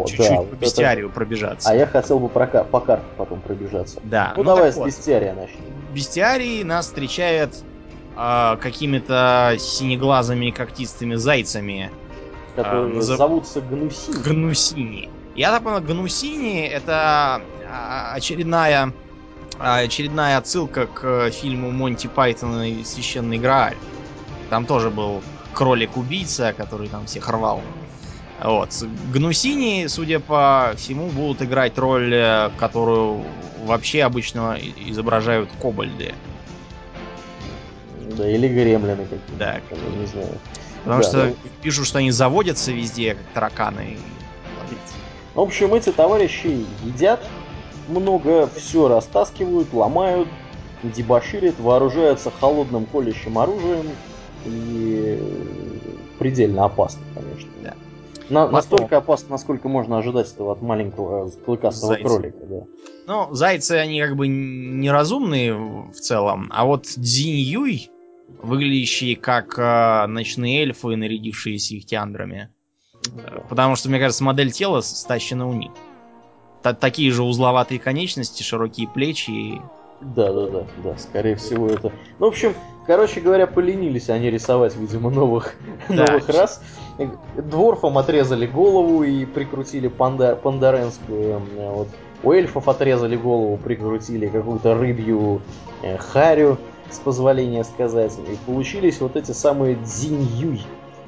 [0.08, 1.16] чуть-чуть да, по бестиарию это...
[1.16, 1.70] пробежаться.
[1.70, 4.00] А я хотел бы про, по карте потом пробежаться.
[4.04, 4.34] Да.
[4.36, 4.88] Ну, ну давай с вот.
[4.88, 5.62] бестиария начнем.
[5.94, 7.64] Бестиарий нас встречает
[8.18, 11.92] э, какими-то синеглазыми когтистыми зайцами.
[12.56, 13.18] Которые э, назов...
[13.18, 14.24] зовутся гнусини.
[14.24, 15.10] Гнусини.
[15.36, 18.92] Я так понял, Гнусини это а, очередная
[19.60, 23.78] очередная отсылка к фильму Монти Пайтона и Священный Грааль.
[24.50, 25.22] Там тоже был
[25.54, 27.62] кролик-убийца, который там всех рвал.
[28.42, 28.70] Вот.
[29.14, 33.26] Гнусини, судя по всему, будут играть роль, э, которую
[33.66, 36.14] вообще обычно изображают кобальды.
[38.18, 39.34] Да, или гремлины какие-то.
[39.38, 39.60] Да,
[40.00, 40.38] не знаю.
[40.84, 41.34] Потому да, что да.
[41.62, 43.98] пишут, что они заводятся везде, как тараканы.
[45.36, 47.26] В общем, эти товарищи едят
[47.90, 50.28] много, все растаскивают, ломают,
[50.84, 53.88] дебоширят, вооружаются холодным колющим оружием
[54.46, 55.22] и
[56.18, 57.50] предельно опасно, конечно.
[57.64, 57.74] Да.
[58.30, 62.08] На, настолько опасно, насколько можно ожидать этого от маленького клыкастого Зайца.
[62.08, 62.64] кролика, да.
[63.08, 67.90] Ну, зайцы, они как бы неразумные в целом, а вот Дзинь Юй,
[68.44, 72.50] выглядящие как э, ночные эльфы, нарядившиеся их тиандрами.
[73.16, 73.44] Да.
[73.50, 75.72] Потому что, мне кажется, модель тела стащена у них.
[76.62, 79.62] Т такие же узловатые конечности, широкие плечи и
[80.02, 81.92] да, да, да, да, скорее всего это.
[82.20, 82.56] Ну, в общем,
[82.88, 85.56] короче говоря, поленились они рисовать, видимо, новых,
[85.90, 86.06] да.
[86.06, 86.62] новых рас.
[87.36, 91.42] Дворфам отрезали голову и прикрутили панда, пандаренскую.
[91.58, 91.90] Вот.
[92.24, 95.42] У эльфов отрезали голову, прикрутили какую-то рыбью
[95.82, 96.58] э, харю,
[96.90, 98.18] с позволения сказать.
[98.18, 100.62] И получились вот эти самые дзиньюй,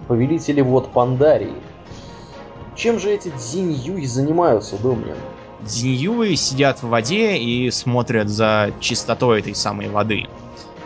[0.07, 1.55] повелители вот Пандарии.
[2.75, 5.15] Чем же эти дзиньюй занимаются, Домнин?
[5.61, 10.25] Дзиньюи сидят в воде и смотрят за чистотой этой самой воды.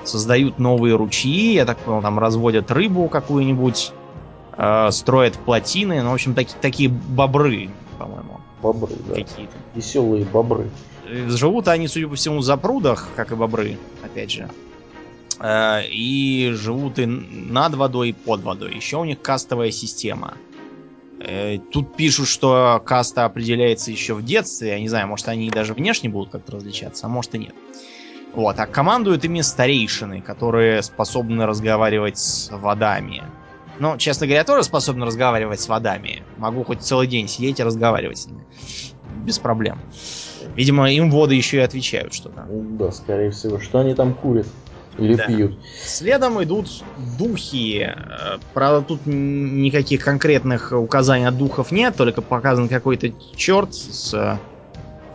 [0.03, 3.91] Создают новые ручьи, я так понял, там разводят рыбу какую-нибудь,
[4.57, 8.39] э, строят плотины, ну, в общем, таки, такие бобры, по-моему.
[8.61, 9.15] Бобры, да.
[9.15, 9.53] Какие-то.
[9.73, 10.69] Веселые бобры.
[11.07, 14.49] Э, живут они, судя по всему, за прудах, как и бобры, опять же.
[15.39, 18.75] Э, и живут и над водой, и под водой.
[18.75, 20.35] Еще у них кастовая система.
[21.19, 24.69] Э, тут пишут, что каста определяется еще в детстве.
[24.69, 27.55] Я не знаю, может они даже внешне будут как-то различаться, а может и нет.
[28.33, 33.23] Вот, а командуют ими старейшины, которые способны разговаривать с водами.
[33.79, 36.23] Ну, честно говоря, я тоже способен разговаривать с водами.
[36.37, 38.45] Могу хоть целый день сидеть и разговаривать с ними.
[39.25, 39.79] Без проблем.
[40.55, 42.45] Видимо, им воды еще и отвечают что-то.
[42.49, 43.59] Да, скорее всего.
[43.59, 44.47] Что они там курят?
[44.97, 45.25] Или да.
[45.25, 45.57] пьют.
[45.83, 46.67] Следом идут
[47.17, 47.93] духи.
[48.53, 54.39] Правда, тут никаких конкретных указаний от духов нет, только показан какой-то черт с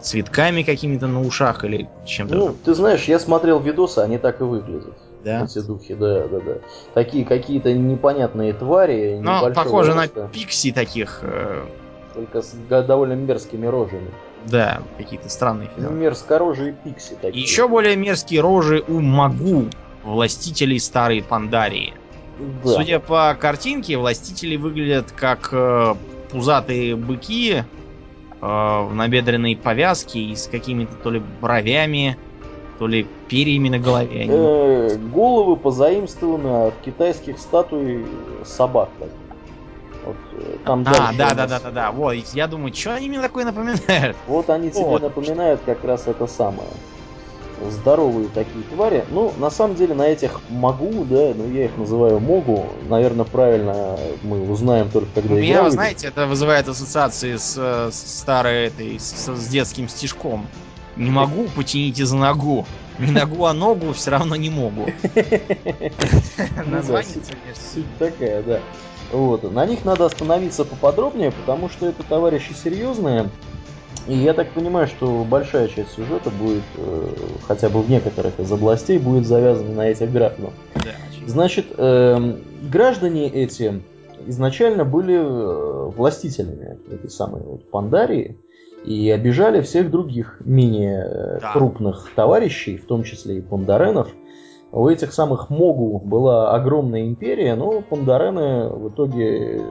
[0.00, 2.34] цветками какими-то на ушах или чем-то.
[2.34, 4.94] Ну, ты знаешь, я смотрел видосы, они так и выглядят.
[5.24, 5.44] Да?
[5.44, 6.54] Эти духи, да, да, да.
[6.94, 9.18] Такие какие-то непонятные твари.
[9.20, 10.22] Но похоже роста.
[10.22, 11.20] на пикси таких.
[11.22, 11.64] Э,
[12.14, 14.10] только с довольно мерзкими рожами.
[14.46, 15.70] Да, какие-то странные.
[15.76, 17.42] Ну, мерзкорожие пикси такие.
[17.42, 19.66] Еще более мерзкие рожи у Магу,
[20.02, 21.94] властителей старой Пандарии.
[22.64, 22.70] Да.
[22.70, 25.94] Судя по картинке, властители выглядят как э,
[26.30, 27.64] пузатые быки э,
[28.40, 32.16] в набедренной повязке и с какими-то то ли бровями,
[32.78, 34.26] то ли перьями на голове.
[34.26, 38.06] Э, головы позаимствованы от китайских статуй
[38.44, 38.88] собак.
[38.98, 39.08] Так.
[40.04, 41.92] Вот, э, там а, да, да, да, да, да.
[41.92, 44.16] Вот, я думаю, что они мне такое напоминают?
[44.26, 45.02] Вот они тебе вот.
[45.02, 46.68] напоминают как раз это самое.
[47.68, 49.04] Здоровые такие твари.
[49.10, 52.64] Ну, на самом деле, на этих могу, да, ну я их называю могу.
[52.88, 58.20] Наверное, правильно мы узнаем только когда У меня, вы знаете, это вызывает ассоциации с, с
[58.20, 60.46] старой этой, с, с детским стишком.
[60.96, 62.66] Не могу, потяните за ногу.
[62.98, 64.86] Не ногу, а ногу все равно не могу.
[66.66, 67.08] Ну Название,
[67.54, 68.60] Суть такая, да.
[69.12, 69.50] Вот.
[69.52, 73.28] На них надо остановиться поподробнее, потому что это товарищи серьезные.
[74.06, 77.06] И я так понимаю, что большая часть сюжета будет, э,
[77.46, 80.52] хотя бы в некоторых из областей, будет завязана на этих гражданах.
[80.74, 80.90] Да,
[81.26, 83.82] Значит, э, граждане эти
[84.26, 88.38] изначально были э, властителями этой самой вот Пандарии
[88.84, 91.52] и обижали всех других менее э, да.
[91.52, 94.08] крупных товарищей, в том числе и пандаренов,
[94.72, 99.62] у этих самых Могу была огромная империя, но пандарены в итоге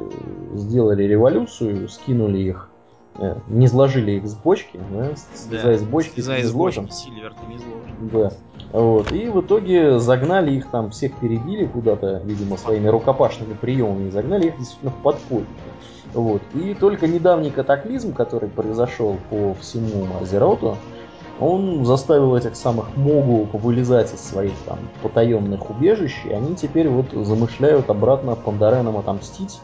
[0.53, 2.69] сделали революцию, скинули их,
[3.17, 7.33] э, не сложили их с бочки, да, слезая да, с бочки, слезая с бочки, Сильвер
[7.47, 8.09] не изложен.
[8.11, 8.31] Да.
[8.73, 9.11] Вот.
[9.11, 14.57] И в итоге загнали их там, всех перебили куда-то, видимо, своими рукопашными приемами, загнали их
[14.57, 15.47] действительно в подполье.
[16.13, 16.41] Вот.
[16.55, 20.77] И только недавний катаклизм, который произошел по всему Мазероту,
[21.39, 27.11] он заставил этих самых Могу повылезать из своих там потаенных убежищ, и они теперь вот
[27.11, 29.59] замышляют обратно Пандаренам отомстить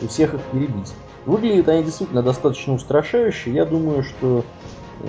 [0.00, 0.92] и всех их перебить.
[1.26, 3.52] Выглядят они действительно достаточно устрашающе.
[3.52, 4.44] Я думаю, что,
[5.00, 5.06] э,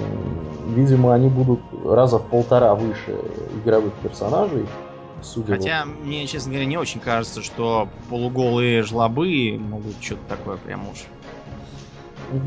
[0.75, 3.17] видимо, они будут раза в полтора выше
[3.63, 4.65] игровых персонажей.
[5.21, 6.03] Судя Хотя, вот.
[6.03, 11.05] мне, честно говоря, не очень кажется, что полуголые жлобы могут что-то такое прям уж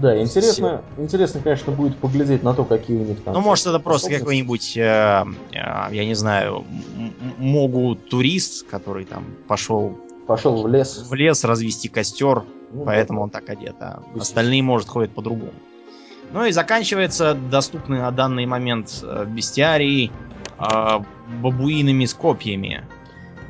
[0.00, 3.34] Да, интересно, интересно, конечно, будет поглядеть на то, какие у них там.
[3.34, 6.64] Ну, может, это просто какой-нибудь, э, э, я не знаю,
[7.38, 11.04] могу турист, который там пошел пошел в лес.
[11.08, 13.24] В лес развести костер, ну, поэтому да.
[13.24, 15.52] он так одет, а остальные, может, ходят по-другому.
[16.32, 20.10] Ну и заканчивается доступный на данный момент э, бестиарий
[20.58, 20.98] э,
[21.42, 22.84] бабуинами с копьями.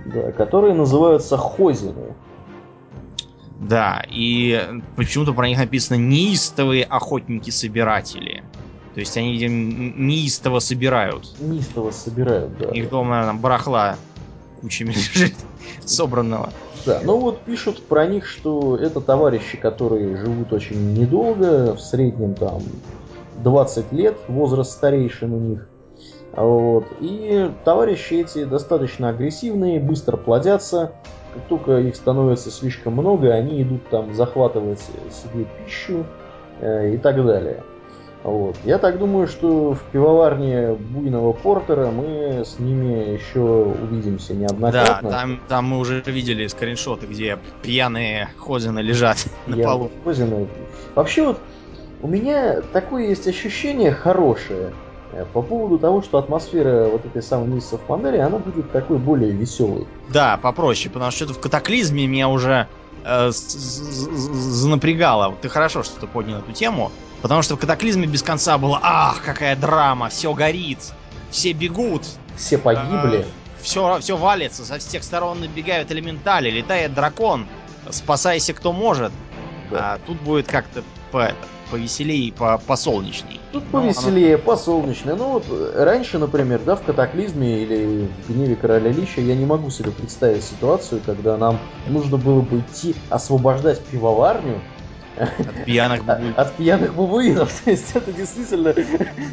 [0.05, 2.14] Да, которые называются хозины.
[3.61, 8.43] Да, и почему-то про них написано неистовые охотники-собиратели.
[8.95, 11.29] То есть они неистово собирают.
[11.40, 12.71] Неистово собирают, да.
[12.71, 13.97] Их дома, наверное, барахла
[14.61, 15.35] кучами лежит
[15.85, 16.51] собранного.
[16.87, 22.35] Да, ну вот пишут про них, что это товарищи, которые живут очень недолго, в среднем
[22.35, 22.62] там
[23.43, 25.69] 20 лет, возраст старейшин у них.
[26.33, 26.87] Вот.
[27.01, 30.93] И товарищи эти достаточно агрессивные, быстро плодятся.
[31.35, 36.05] Как только их становится слишком много, они идут там захватывать себе пищу
[36.61, 37.64] э, и так далее.
[38.23, 38.57] Вот.
[38.64, 45.11] Я так думаю, что в пивоварне буйного портера мы с ними еще увидимся неоднократно.
[45.11, 49.90] Да, там, там мы уже видели скриншоты, где пьяные Хозины лежат на полу.
[50.05, 50.49] Хозины.
[50.94, 51.38] Вообще вот
[52.01, 54.73] у меня такое есть ощущение хорошее
[55.33, 59.87] по поводу того, что атмосфера вот этой самой в Пандаре, она будет такой более веселой.
[60.09, 62.68] Да, попроще, потому что это в катаклизме меня уже
[63.05, 65.35] э, занапрягало.
[65.40, 66.90] Ты хорошо, что ты поднял эту тему.
[67.22, 70.11] Потому что в катаклизме без конца было «Ах, какая драма!
[70.11, 70.79] Все горит!
[71.31, 72.03] Все бегут!»
[72.37, 73.24] Все погибли.
[73.62, 77.46] Все, все валится, со всех сторон набегают элементали, летает дракон,
[77.88, 79.11] спасайся кто может.
[79.70, 79.94] Да.
[79.94, 81.33] А тут будет как-то по,
[81.75, 83.41] повеселее, по, посолнечней.
[83.51, 84.45] Тут ну, повеселее, оно...
[84.45, 85.17] посолнечнее.
[85.17, 89.71] Ну вот раньше, например, да, в катаклизме или в гневе короля Лища я не могу
[89.71, 91.59] себе представить ситуацию, когда нам
[91.89, 94.61] нужно было бы идти освобождать пивоварню,
[95.17, 96.39] от пьяных бабуинов.
[96.39, 97.61] От пьяных бабуинов.
[97.65, 98.73] То есть это действительно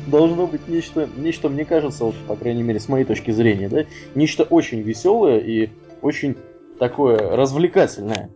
[0.07, 3.85] должно быть нечто, нечто, мне кажется, вот, по крайней мере, с моей точки зрения, да,
[4.15, 5.69] нечто очень веселое и
[6.01, 6.37] очень
[6.79, 8.31] такое развлекательное.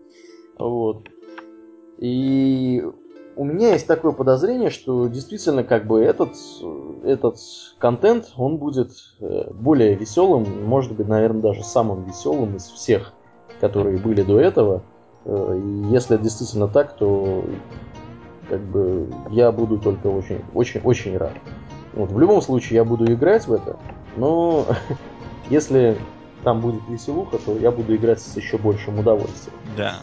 [0.60, 1.10] Вот.
[1.98, 2.84] И
[3.36, 6.32] у меня есть такое подозрение, что действительно как бы этот,
[7.04, 7.38] этот
[7.78, 13.14] контент, он будет э, более веселым, может быть, наверное, даже самым веселым из всех,
[13.60, 14.84] которые были до этого.
[15.26, 17.44] Э, и если действительно так, то
[18.50, 21.34] как бы я буду только очень, очень, очень рад.
[21.94, 23.78] Вот, в любом случае я буду играть в это,
[24.16, 24.66] но
[25.50, 25.98] если
[26.44, 29.58] там будет веселуха, то я буду играть с еще большим удовольствием.
[29.76, 29.96] Да.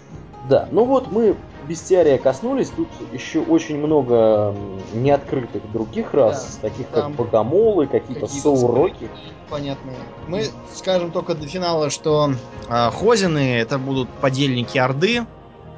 [0.49, 4.55] Да, ну вот мы бестиария коснулись, тут еще очень много
[4.93, 9.09] неоткрытых других рас, да, таких как богомолы, какие-то какие соуроки.
[9.49, 9.93] Понятно.
[10.29, 12.33] Мы скажем только до финала, что
[12.69, 15.27] э, Хозины это будут подельники Орды,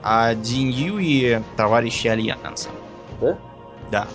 [0.02, 2.68] а Диньюи товарищи Альянса.
[3.20, 3.38] Да?
[3.90, 4.06] Да.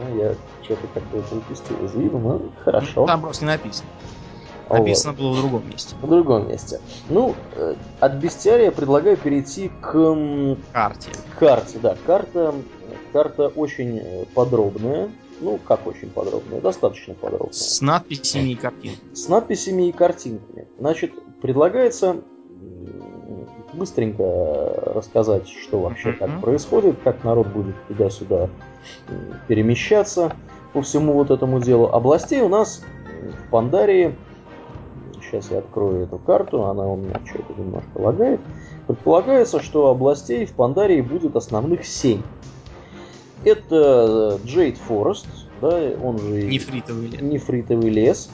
[0.00, 3.06] Ну, я что-то как-то это упустил из виду, но хорошо.
[3.06, 3.88] Там просто не написано.
[4.70, 5.20] Написано вот.
[5.20, 5.94] было в другом месте.
[6.00, 6.80] В другом месте.
[7.08, 10.16] Ну, э, от бестиария предлагаю перейти к...
[10.72, 11.10] Карте.
[11.38, 11.96] Карте, да.
[12.06, 12.54] Карта,
[13.12, 15.10] карта очень э, подробная.
[15.40, 16.60] Ну, как очень подробная?
[16.60, 17.52] Достаточно подробная.
[17.52, 19.14] С надписями и картинками.
[19.14, 20.68] С надписями и картинками.
[20.78, 22.16] Значит, предлагается
[23.74, 24.22] быстренько
[24.94, 26.18] рассказать, что вообще mm-hmm.
[26.18, 28.48] как происходит, как народ будет туда-сюда
[29.48, 30.32] перемещаться
[30.72, 31.88] по всему вот этому делу.
[31.88, 32.82] Областей у нас
[33.22, 34.14] в Пандарии
[35.34, 38.40] Сейчас я открою эту карту, она у меня что-то немножко лагает.
[38.86, 42.22] Предполагается, что областей в Пандарии будет основных 7.
[43.44, 45.26] Это Джейд Форест,
[45.60, 47.20] да, он же нефритовый лес.
[47.20, 48.30] Нефритовый лес.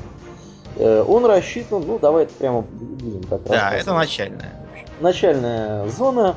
[0.77, 4.61] Э, он рассчитан, ну давай это прямо будем так Да, это начальная.
[5.01, 6.37] Начальная зона.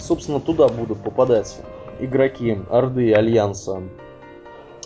[0.00, 1.56] Собственно, туда будут попадать
[2.00, 3.82] игроки Орды Альянса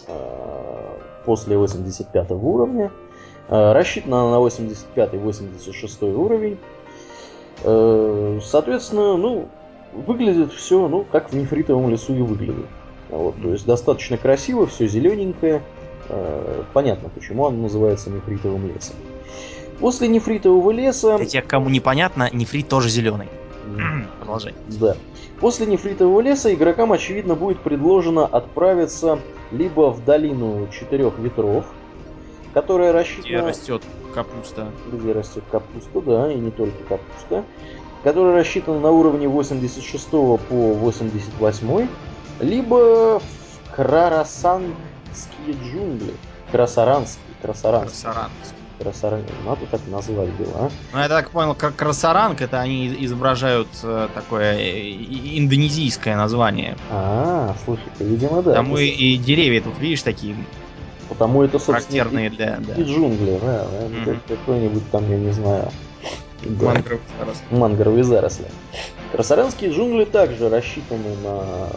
[0.08, 2.90] э, после 85 уровня.
[3.48, 6.58] Э, рассчитана на 85-86 уровень.
[7.62, 9.48] Э, соответственно, ну,
[9.92, 12.66] выглядит все, ну, как в нефритовом лесу и выглядит.
[13.08, 15.62] Вот, то есть достаточно красиво, все зелененькое.
[16.08, 18.96] Э, понятно, почему он называется нефритовым лесом.
[19.78, 21.16] После нефритового леса...
[21.16, 23.28] Для тех, кому непонятно, нефрит тоже зеленый.
[24.18, 24.54] Продолжай.
[24.80, 24.96] Да.
[25.40, 29.20] После нефритового леса игрокам, очевидно, будет предложено отправиться
[29.52, 31.66] либо в долину четырех ветров,
[32.56, 33.26] которая рассчитана...
[33.26, 33.82] Где растет
[34.14, 34.72] капуста.
[34.90, 37.44] Где растет капуста, да, и не только капуста.
[38.02, 41.88] Которая рассчитана на уровне 86 по 88,
[42.40, 44.72] либо в Крарасанские
[45.64, 46.14] джунгли.
[46.50, 48.04] Красаранские, Красаранские.
[48.04, 48.56] Красаранские.
[48.78, 49.26] Красаранг.
[49.44, 50.70] Надо так назвать было, а?
[50.94, 54.92] Ну, я так понял, как Красаранг, это они изображают э, такое э,
[55.38, 56.76] индонезийское название.
[56.90, 58.50] А, слушай-ка, видимо, да.
[58.50, 60.36] Потому и, и деревья тут, видишь, такие
[61.08, 62.58] Потому это, собственно, характерные и, для...
[62.66, 62.74] Да.
[62.74, 64.20] и джунгли, да, да Мгм.
[64.26, 65.70] какой-нибудь там, я не знаю,
[66.44, 66.74] да,
[67.50, 68.46] мангровые заросли.
[69.12, 71.68] Красаранские джунгли также рассчитаны на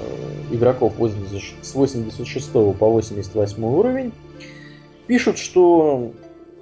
[0.51, 4.11] игроков 80 с 86 по 88 уровень.
[5.07, 6.11] Пишут, что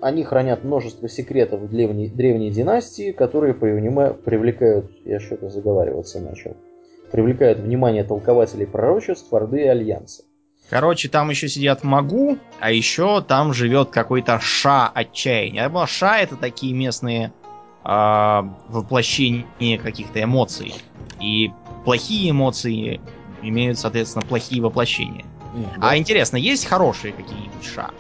[0.02, 6.56] они хранят множество секретов древней, древней династии, которые привлекают, я что-то заговариваться начал,
[7.12, 10.24] привлекают внимание толкователей пророчеств, Орды и Альянса.
[10.70, 15.62] Короче, там еще сидят Магу, а еще там живет какой-то Ша отчаяния.
[15.62, 17.32] Я думал, Ша это такие местные
[17.84, 20.76] а, воплощения каких-то эмоций.
[21.22, 21.52] И
[21.86, 23.00] плохие эмоции
[23.42, 25.26] имеют, соответственно, плохие воплощения.
[25.54, 25.90] Да.
[25.90, 27.92] А интересно, есть хорошие какие-нибудь Ша?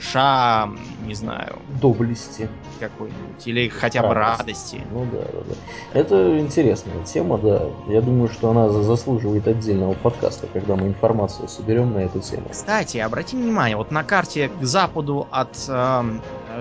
[0.00, 0.68] Ша,
[1.06, 2.48] не знаю, Доблести.
[2.80, 3.46] какой-нибудь.
[3.46, 4.40] Или хотя бы Радость.
[4.74, 4.80] радости.
[4.92, 5.98] Ну да, да, да.
[5.98, 7.62] Это интересная тема, да.
[7.88, 12.48] Я думаю, что она за- заслуживает отдельного подкаста, когда мы информацию соберем на эту тему.
[12.50, 16.02] Кстати, обрати внимание, вот на карте к западу от э,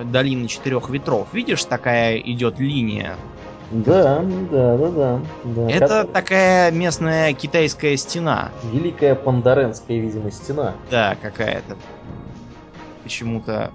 [0.05, 3.15] долины четырех ветров, видишь, такая идет линия.
[3.71, 5.21] Да, да, да, да.
[5.45, 5.69] да.
[5.71, 8.51] Это Как- такая местная китайская стена.
[8.71, 10.75] Великая Пандаренская, видимо, стена.
[10.91, 11.75] Да, какая-то.
[13.03, 13.71] Почему-то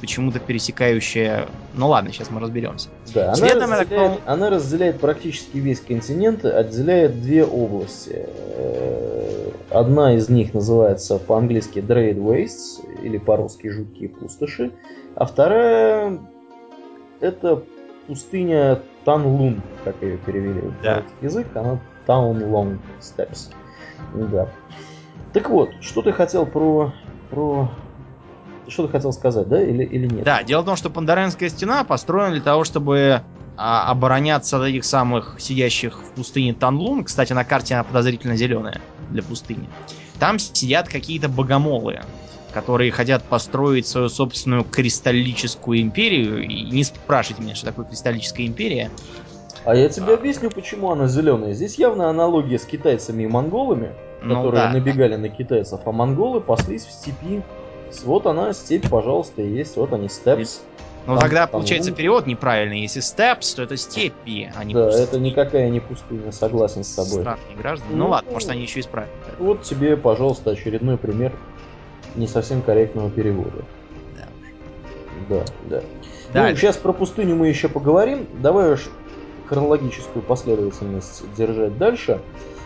[0.00, 1.46] почему-то пересекающая.
[1.74, 2.88] Ну ладно, сейчас мы разберемся.
[3.14, 8.26] Да, она я так разделяет, понял- она разделяет практически весь континент, отделяет две области.
[8.26, 14.72] Э, Одна из них называется по-английски Dread Wastes, или по-русски Жуткие пустоши,
[15.14, 16.18] а вторая
[17.20, 17.62] это
[18.06, 20.96] пустыня Танлун, как ее перевели в Да.
[20.96, 23.50] русский язык, она Town Steps.
[24.14, 24.48] Да.
[25.32, 26.92] Так вот, что ты хотел про...
[27.30, 27.70] про...
[28.72, 30.24] Что ты хотел сказать, да, или, или нет?
[30.24, 33.20] Да, дело в том, что Пандаренская стена построена для того, чтобы
[33.56, 37.04] а, обороняться от этих самых сидящих в пустыне Танлун.
[37.04, 39.68] Кстати, на карте она подозрительно зеленая для пустыни.
[40.18, 42.00] Там сидят какие-то богомолы,
[42.54, 46.42] которые хотят построить свою собственную кристаллическую империю.
[46.42, 48.90] И не спрашивайте меня, что такое кристаллическая империя.
[49.64, 50.14] А я тебе А.
[50.14, 51.52] объясню, почему она зеленая.
[51.52, 53.90] Здесь явно аналогия с китайцами и монголами,
[54.22, 54.70] Ну которые да.
[54.70, 57.42] набегали на китайцев, а монголы паслись в степи.
[58.04, 59.76] Вот она, степь, пожалуйста, и есть.
[59.76, 60.60] Вот они, степс.
[61.06, 61.98] Там- тогда там получается луг.
[61.98, 62.80] перевод неправильный.
[62.80, 65.04] Если степс, то это степи, а не Да, пустыни.
[65.04, 67.22] это никакая не пустыня, согласен с тобой.
[67.22, 67.90] Странные граждане.
[67.92, 69.10] Ну, Ну ладно, может они еще исправят.
[69.38, 71.32] Вот тебе, пожалуйста, очередной пример
[72.14, 73.64] не совсем корректного перевода.
[74.16, 74.28] Да.
[75.28, 75.80] Да, да.
[75.80, 76.60] Ну, Дальше.
[76.62, 78.26] сейчас про пустыню мы еще поговорим.
[78.40, 78.88] Давай уж
[79.46, 82.20] хронологическую последовательность держать дальше.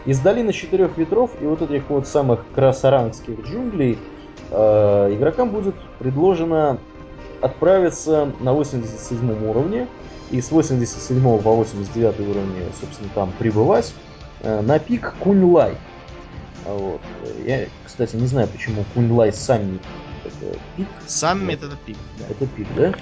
[0.05, 3.99] Из долины четырех ветров и вот этих вот самых красарангских джунглей
[4.51, 6.79] э, игрокам будет предложено
[7.41, 9.87] отправиться на 87 уровне
[10.31, 13.95] и с 87 по 89 уровне, собственно, там пребывать
[14.41, 15.75] э, на пик Куньлай.
[16.67, 17.01] А Вот.
[17.45, 19.79] Я, кстати, не знаю, почему Куньлай сами
[20.27, 20.89] это пик.
[21.07, 21.97] Сам метод пик.
[22.19, 22.25] да.
[22.31, 22.93] Это пик, да?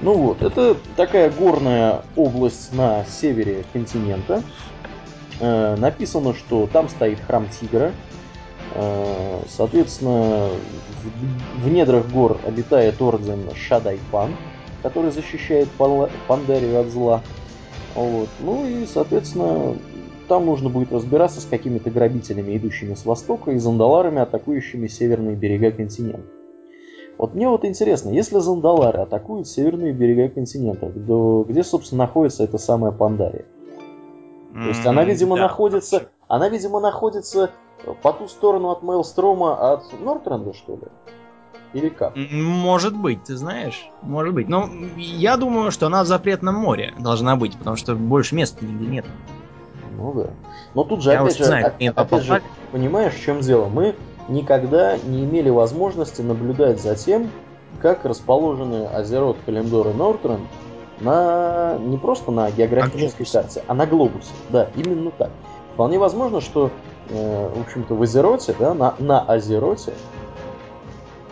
[0.00, 4.42] Ну вот, это такая горная область на севере континента.
[5.40, 7.92] Э, написано, что там стоит храм Тигра.
[8.74, 10.48] Э, соответственно,
[11.62, 14.30] в, недрах гор обитает орден Шадайпан,
[14.82, 15.68] который защищает
[16.26, 17.22] Пандарию от зла.
[17.94, 18.28] Вот.
[18.40, 19.76] Ну и, соответственно,
[20.28, 25.70] там нужно будет разбираться с какими-то грабителями, идущими с востока, и зандаларами, атакующими северные берега
[25.70, 26.28] континента.
[27.18, 32.56] Вот мне вот интересно, если зандалары атакуют северные берега континента, то где, собственно, находится эта
[32.56, 33.44] самая Пандария?
[34.54, 35.42] То есть она, видимо, да.
[35.42, 37.50] находится, она, видимо, находится
[38.02, 40.82] по ту сторону от Мейлстрома от Нортренда, что ли?
[41.72, 42.12] Или как?
[42.16, 43.88] Может быть, ты знаешь.
[44.02, 44.48] Может быть.
[44.48, 48.86] Но я думаю, что она в запретном море должна быть, потому что больше места нигде
[48.86, 49.04] нет.
[49.96, 50.30] Ну да.
[50.74, 53.40] Но тут же, Я опять же, знаю, о- как они опять же, понимаешь, в чем
[53.40, 53.66] дело?
[53.68, 53.94] Мы
[54.28, 57.30] никогда не имели возможности наблюдать за тем,
[57.80, 60.42] как расположены Азерот, Калимдор и Нортренд
[61.00, 63.32] на не просто на географической глобусе.
[63.32, 64.30] карте, а на глобусе.
[64.50, 65.30] Да, именно так.
[65.74, 66.70] Вполне возможно, что,
[67.08, 69.92] в общем-то, в Азероте, да, на, на Азероте,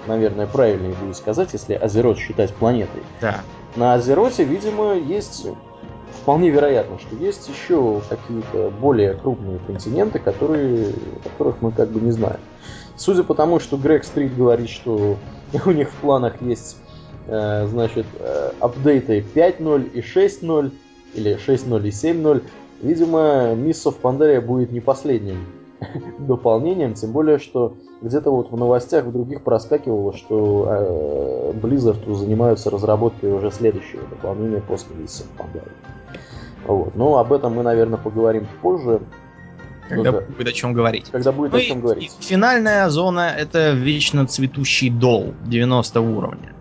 [0.07, 3.41] наверное, правильнее будет сказать, если Азерот считать планетой, Да.
[3.77, 5.47] на Азероте, видимо, есть
[6.23, 10.93] вполне вероятно, что есть еще какие-то более крупные континенты, которые,
[11.23, 12.41] которых мы как бы не знаем.
[12.97, 15.17] Судя по тому, что Грег Стрит говорит, что
[15.67, 16.77] у них в планах есть,
[17.27, 20.73] э, значит, э, апдейты 5.0 и 6.0,
[21.15, 22.43] или 6.0 и 7.0,
[22.83, 23.21] видимо,
[23.55, 25.47] of Pandaria будет не последним
[26.19, 32.71] дополнением, тем более, что где-то вот в новостях в других проскакивало, что э, Blizzard занимаются
[32.71, 34.95] разработкой уже следующего дополнения после
[35.37, 35.71] Пандари.
[36.67, 36.95] Вот.
[36.95, 39.01] Но об этом мы, наверное, поговорим позже.
[39.89, 41.09] Когда Тоже, будет о чем говорить.
[41.11, 42.13] Когда будет ну о чем говорить.
[42.21, 46.55] Финальная зона это вечно цветущий дол 90 уровня.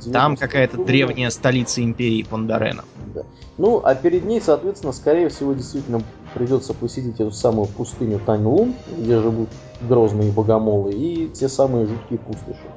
[0.00, 2.86] 90 Там какая-то древняя столица империи Пандаренов.
[3.14, 3.22] Да.
[3.58, 6.02] Ну, а перед ней, соответственно, скорее всего, действительно
[6.34, 9.48] придется посетить эту самую пустыню Таньлун, где живут
[9.80, 12.70] грозные богомолы, и те самые жуткие пустоши.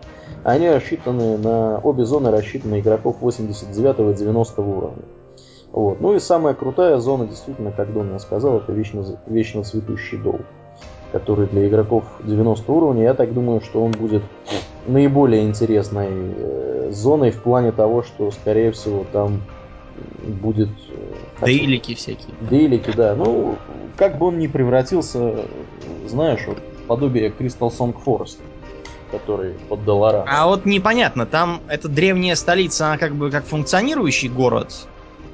[0.44, 1.80] Они рассчитаны на...
[1.80, 5.04] Обе зоны рассчитаны игроков 89-90 уровня.
[5.72, 6.00] Вот.
[6.00, 10.40] Ну и самая крутая зона, действительно, как Домнин сказал, это вечно, вечно цветущий дол,
[11.12, 14.24] который для игроков 90 уровня, я так думаю, что он будет
[14.88, 19.42] наиболее интересной э, зоной в плане того, что, скорее всего, там
[20.42, 20.70] будет...
[21.42, 22.34] Дейлики всякие.
[22.40, 23.16] Дейлики, да.
[23.16, 23.58] Ну,
[23.98, 25.46] как бы он ни превратился,
[26.08, 28.38] знаешь, вот, подобие Crystal Song Forest
[29.12, 30.26] который под Доллара.
[30.28, 34.88] А вот непонятно, там эта древняя столица, она как бы как функционирующий город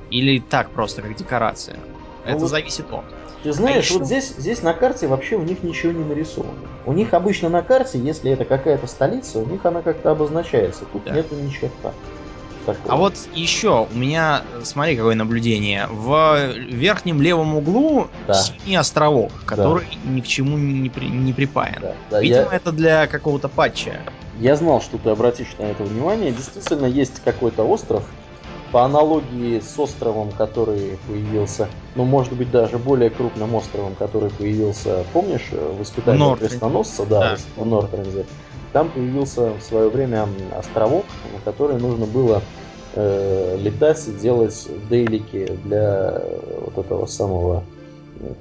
[0.09, 1.77] или так просто как декорация?
[2.25, 3.05] Ну, Это вот зависит от.
[3.43, 6.53] Ты знаешь, а вот здесь, здесь на карте вообще у них ничего не нарисовано.
[6.85, 10.85] У них обычно на карте, если это какая-то столица, у них она как-то обозначается.
[10.91, 11.13] Тут да.
[11.13, 11.93] нету ничего так.
[12.65, 12.93] Такого.
[12.93, 15.87] А вот еще у меня, смотри, какое наблюдение.
[15.89, 18.33] В верхнем левом углу да.
[18.33, 20.11] синий островок, который да.
[20.11, 21.81] ни к чему не, при, не припаян.
[21.81, 22.55] Да, да, Видимо, я...
[22.57, 23.99] это для какого-то патча.
[24.39, 26.31] Я знал, что ты обратишь на это внимание.
[26.31, 28.03] Действительно, есть какой-то остров,
[28.71, 35.03] по аналогии с островом, который появился, ну, может быть, даже более крупным островом, который появился,
[35.11, 38.25] помнишь, в испытании крестоносца, да, да, в Нортрензе.
[38.73, 42.41] Там появился в свое время островок, на который нужно было
[42.95, 46.21] э, летать и делать дейлики для
[46.65, 47.63] вот этого самого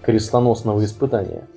[0.03, 1.49] крестоносного испытания.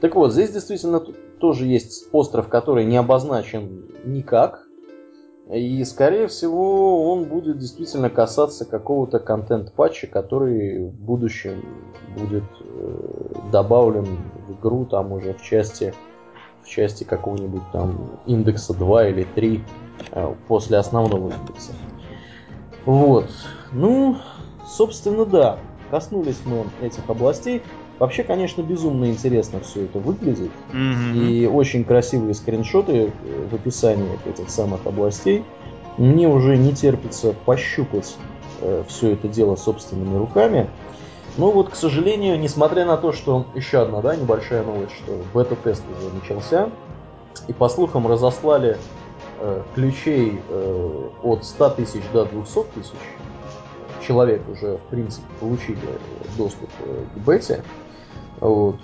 [0.00, 1.00] Так вот, здесь действительно
[1.38, 4.66] тоже есть остров, который не обозначен никак.
[5.52, 11.64] И, скорее всего, он будет действительно касаться какого-то контент-патча, который в будущем
[12.16, 14.06] будет э, добавлен
[14.46, 15.92] в игру там уже в части
[16.62, 19.64] в части какого-нибудь там индекса 2 или 3
[20.12, 21.72] э, после основного индекса.
[22.84, 23.30] Вот.
[23.72, 24.16] Ну,
[24.66, 25.58] собственно, да.
[25.90, 27.62] Коснулись мы этих областей.
[27.98, 30.50] Вообще, конечно, безумно интересно все это выглядит.
[30.72, 31.16] Mm-hmm.
[31.18, 35.44] И очень красивые скриншоты э, в описании этих самых областей.
[35.98, 38.16] Мне уже не терпится пощупать
[38.60, 40.68] э, все это дело собственными руками.
[41.38, 45.82] Ну вот, к сожалению, несмотря на то, что еще одна, да, небольшая новость, что бета-тест
[45.98, 46.70] уже начался,
[47.48, 48.76] и по слухам разослали
[49.40, 52.98] э, ключей э, от 100 тысяч до 200 тысяч,
[54.06, 55.78] человек уже, в принципе, получили
[56.36, 57.62] доступ э, к бете,
[58.42, 58.76] вот.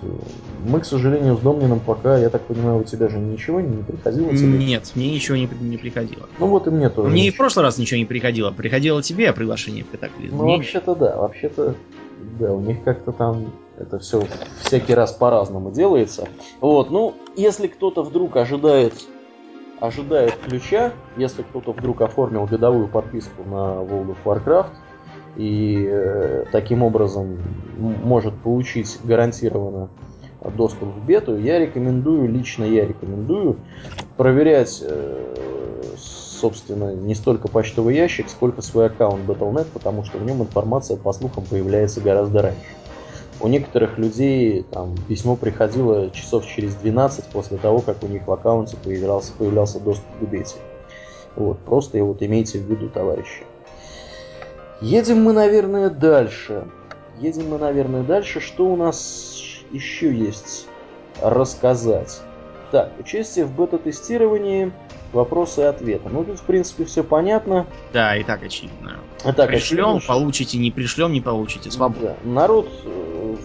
[0.65, 4.31] Мы, к сожалению, с Домнином пока, я так понимаю, у тебя же ничего не приходило
[4.31, 4.57] тебе?
[4.57, 6.29] Нет, мне ничего не, не приходило.
[6.39, 7.11] Ну вот и мне тоже.
[7.11, 8.53] Мне и в прошлый раз ничего не приходило.
[8.53, 10.37] Приходило тебе приглашение в катаклизм.
[10.37, 11.75] Ну, вообще-то да, вообще-то
[12.39, 14.23] да, у них как-то там это все
[14.61, 16.29] всякий раз по-разному делается.
[16.61, 18.95] Вот, ну, если кто-то вдруг ожидает
[19.81, 24.71] ожидает ключа, если кто-то вдруг оформил годовую подписку на World of Warcraft
[25.37, 27.39] и э, таким образом
[27.77, 29.89] может получить гарантированно
[30.57, 33.57] доступ в бету, я рекомендую, лично я рекомендую
[34.17, 35.58] проверять э,
[36.39, 41.13] собственно, не столько почтовый ящик, сколько свой аккаунт Battle.net, потому что в нем информация, по
[41.13, 42.77] слухам, появляется гораздо раньше.
[43.41, 48.33] У некоторых людей там письмо приходило часов через 12 после того, как у них в
[48.33, 50.57] аккаунте появлялся, появлялся доступ к бете.
[51.37, 53.45] Вот, просто вот имейте в виду, товарищи.
[54.81, 56.65] Едем мы, наверное, дальше.
[57.21, 58.41] Едем мы, наверное, дальше.
[58.41, 59.37] Что у нас
[59.71, 60.67] еще есть
[61.23, 62.21] рассказать?
[62.73, 64.73] Так, участие в бета-тестировании–
[65.13, 66.09] вопросы и ответы.
[66.11, 67.67] Ну, тут, в принципе, все понятно.
[67.93, 68.97] Да, и так очевидно.
[69.27, 71.71] И так пришлем, очевидно, получите, не пришлем, не получите.
[71.71, 72.17] Свобода.
[72.23, 72.31] Да.
[72.31, 73.37] Народ э,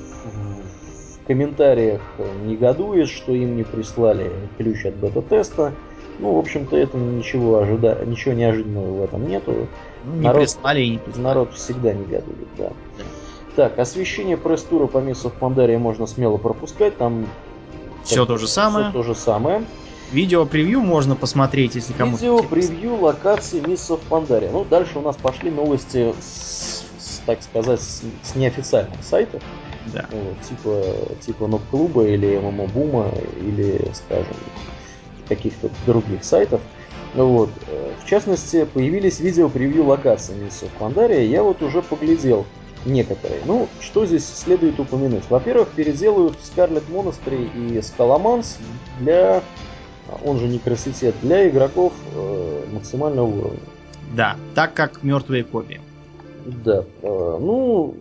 [1.24, 2.02] в комментариях
[2.46, 5.74] негодует, что им не прислали ключ от бета-теста.
[6.20, 8.04] Ну, в общем-то, это ничего, ожида...
[8.06, 9.68] ничего неожиданного в этом нету.
[10.06, 10.42] Ну, не народ...
[10.42, 11.24] прислали и не прислали.
[11.24, 12.70] Народ всегда негодует, да.
[12.98, 13.04] да.
[13.56, 17.28] Так, освещение пресс-тура по в Пандаре можно смело пропускать, там
[18.04, 18.86] все то же самое.
[18.86, 19.64] Все то же самое.
[20.12, 24.52] Видео-превью можно посмотреть, если кому-то Видео-превью локации Мисс of Pandaria.
[24.52, 29.42] Ну, дальше у нас пошли новости, с, с, так сказать, с, с неофициальных сайтов.
[29.88, 30.06] Да.
[30.12, 30.84] Вот, типа,
[31.26, 34.36] типа Нот-клуба или ММО Бума, или, скажем,
[35.28, 36.62] каких-то других сайтов.
[37.16, 37.50] Вот.
[38.04, 41.26] В частности, появились видео-превью локации Мисс of Pandaria.
[41.26, 42.46] Я вот уже поглядел
[42.86, 43.40] некоторые.
[43.46, 45.24] Ну, что здесь следует упомянуть?
[45.30, 48.58] Во-первых, переделают Scarlet Monastery и Scalamance
[49.00, 49.42] для,
[50.24, 53.60] он же некроситет, для игроков э, максимального уровня.
[54.16, 55.82] Да, так как мертвые копии.
[56.46, 57.96] Да, э, ну,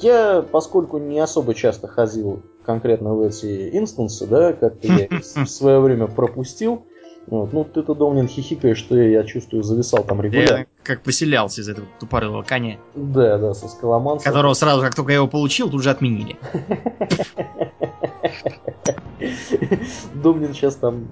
[0.00, 5.08] я, поскольку не особо часто ходил конкретно в эти инстансы, да, как-то я
[5.44, 6.84] в свое время пропустил,
[7.26, 7.52] вот.
[7.52, 10.58] Ну, ты-то, Домнин, хихикаешь, что я, я чувствую, зависал там регулярно.
[10.58, 12.78] Я как поселялся из этого тупорылого коня.
[12.94, 14.30] Да, да, со скаломанцем.
[14.30, 16.36] Которого сразу, как только я его получил, тут же отменили.
[20.14, 21.08] Домнин сейчас там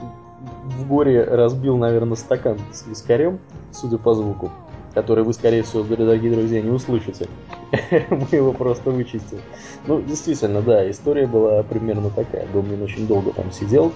[0.76, 3.38] в горе разбил, наверное, стакан с вискарем,
[3.72, 4.50] судя по звуку,
[4.94, 7.28] который вы, скорее всего, дорогие друзья, не услышите.
[8.10, 9.38] Мы его просто вычистим.
[9.86, 12.46] Ну, действительно, да, история была примерно такая.
[12.52, 13.92] Домнин очень долго там сидел,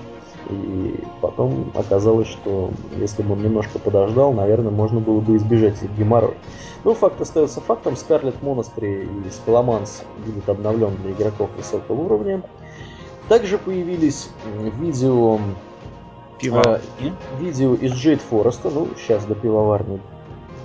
[0.48, 5.96] и потом оказалось, что если бы он немножко подождал, наверное, можно было бы избежать этих
[5.96, 6.34] геморрой.
[6.84, 7.94] Ну, факт остается фактом.
[7.94, 12.42] Scarlet Monastery и Scalomance будет обновлен для игроков высокого уровня.
[13.28, 14.28] Также появились
[14.80, 15.40] видео
[16.40, 16.84] Пивоварни.
[17.00, 17.10] Э,
[17.40, 18.60] видео из Jade Forest.
[18.64, 20.00] Ну, сейчас до пивоварни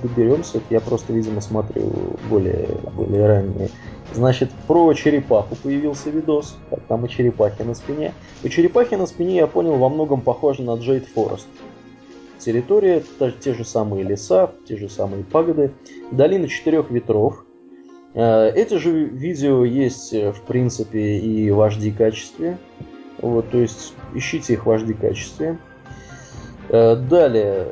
[0.01, 0.61] доберемся.
[0.69, 1.91] Я просто, видимо, смотрю
[2.29, 3.69] более, более ранние
[4.13, 8.13] Значит, про черепаху появился видос, как там и черепахи на спине.
[8.43, 11.47] У черепахи на спине, я понял, во многом похоже на Джейд Форест.
[12.37, 15.71] Территория, та, те же самые леса, те же самые пагоды,
[16.11, 17.45] долина четырех ветров.
[18.13, 22.57] Э, эти же видео есть, э, в принципе, и в HD качестве.
[23.21, 25.57] Вот, то есть ищите их в HD качестве.
[26.69, 27.67] Э, далее,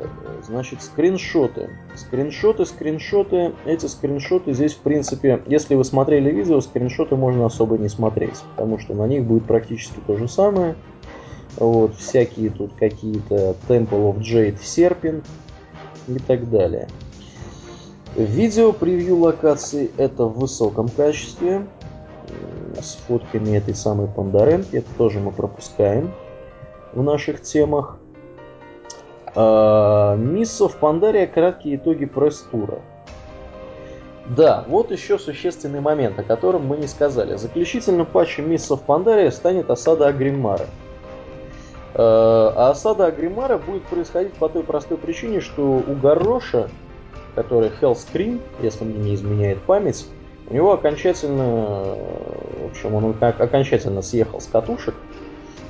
[0.46, 1.70] значит, скриншоты.
[1.96, 3.52] Скриншоты, скриншоты.
[3.64, 8.78] Эти скриншоты здесь, в принципе, если вы смотрели видео, скриншоты можно особо не смотреть, потому
[8.78, 10.76] что на них будет практически то же самое.
[11.56, 15.24] Вот, всякие тут какие-то Temple of Jade Serpent
[16.06, 16.88] и так далее.
[18.16, 21.66] Видео превью локаций это в высоком качестве,
[22.80, 26.12] с фотками этой самой Пандаренки, это тоже мы пропускаем
[26.92, 27.98] в наших темах.
[29.34, 32.80] А, Мисс в Пандария краткие итоги пресс-тура.
[34.26, 37.36] Да, вот еще существенный момент, о котором мы не сказали.
[37.36, 40.66] Заключительным патчем Мисс в Пандария станет осада Агримара.
[41.94, 46.68] А, а осада Агримара будет происходить по той простой причине, что у Гарроша,
[47.34, 50.06] который Hellscream, если мне не изменяет память,
[50.50, 54.96] у него окончательно, в общем, он окончательно съехал с катушек,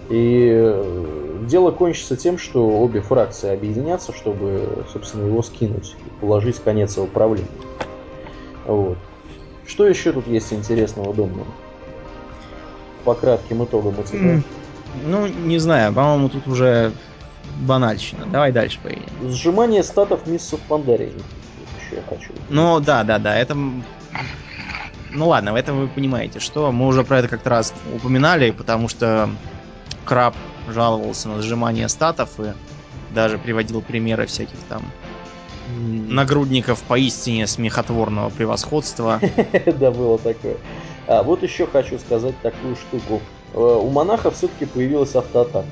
[0.08, 6.56] и э, дело кончится тем, что обе фракции объединятся, чтобы, собственно, его скинуть и положить
[6.60, 7.46] конец управления.
[8.66, 8.96] Вот.
[9.66, 11.46] Что еще тут есть интересного, думаю?
[13.04, 14.36] По кратким итогам тебя.
[14.36, 14.42] Mm.
[15.04, 16.92] Ну, не знаю, по-моему, тут уже
[17.60, 18.26] банальщина.
[18.26, 19.04] Давай дальше поедем.
[19.28, 21.12] Сжимание статов миссов Пандарии.
[21.78, 22.32] Еще я хочу.
[22.48, 23.36] Ну, да, да, да.
[23.36, 23.56] Это
[25.12, 28.88] ну ладно, в этом вы понимаете, что мы уже про это как-то раз упоминали, потому
[28.88, 29.30] что
[30.04, 30.34] Краб
[30.68, 32.52] жаловался на сжимание статов и
[33.14, 34.82] даже приводил примеры всяких там
[35.78, 39.20] нагрудников поистине смехотворного превосходства.
[39.78, 40.56] Да, было такое.
[41.06, 43.20] А вот еще хочу сказать такую штуку.
[43.54, 45.66] Э, у монахов все-таки появилась автоатака.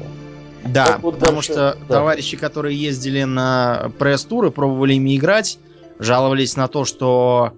[0.64, 1.52] Да, вот потому дальше...
[1.52, 1.94] что да.
[1.94, 5.58] товарищи, которые ездили на пресс-туры, пробовали ими играть,
[5.98, 7.52] жаловались на то, что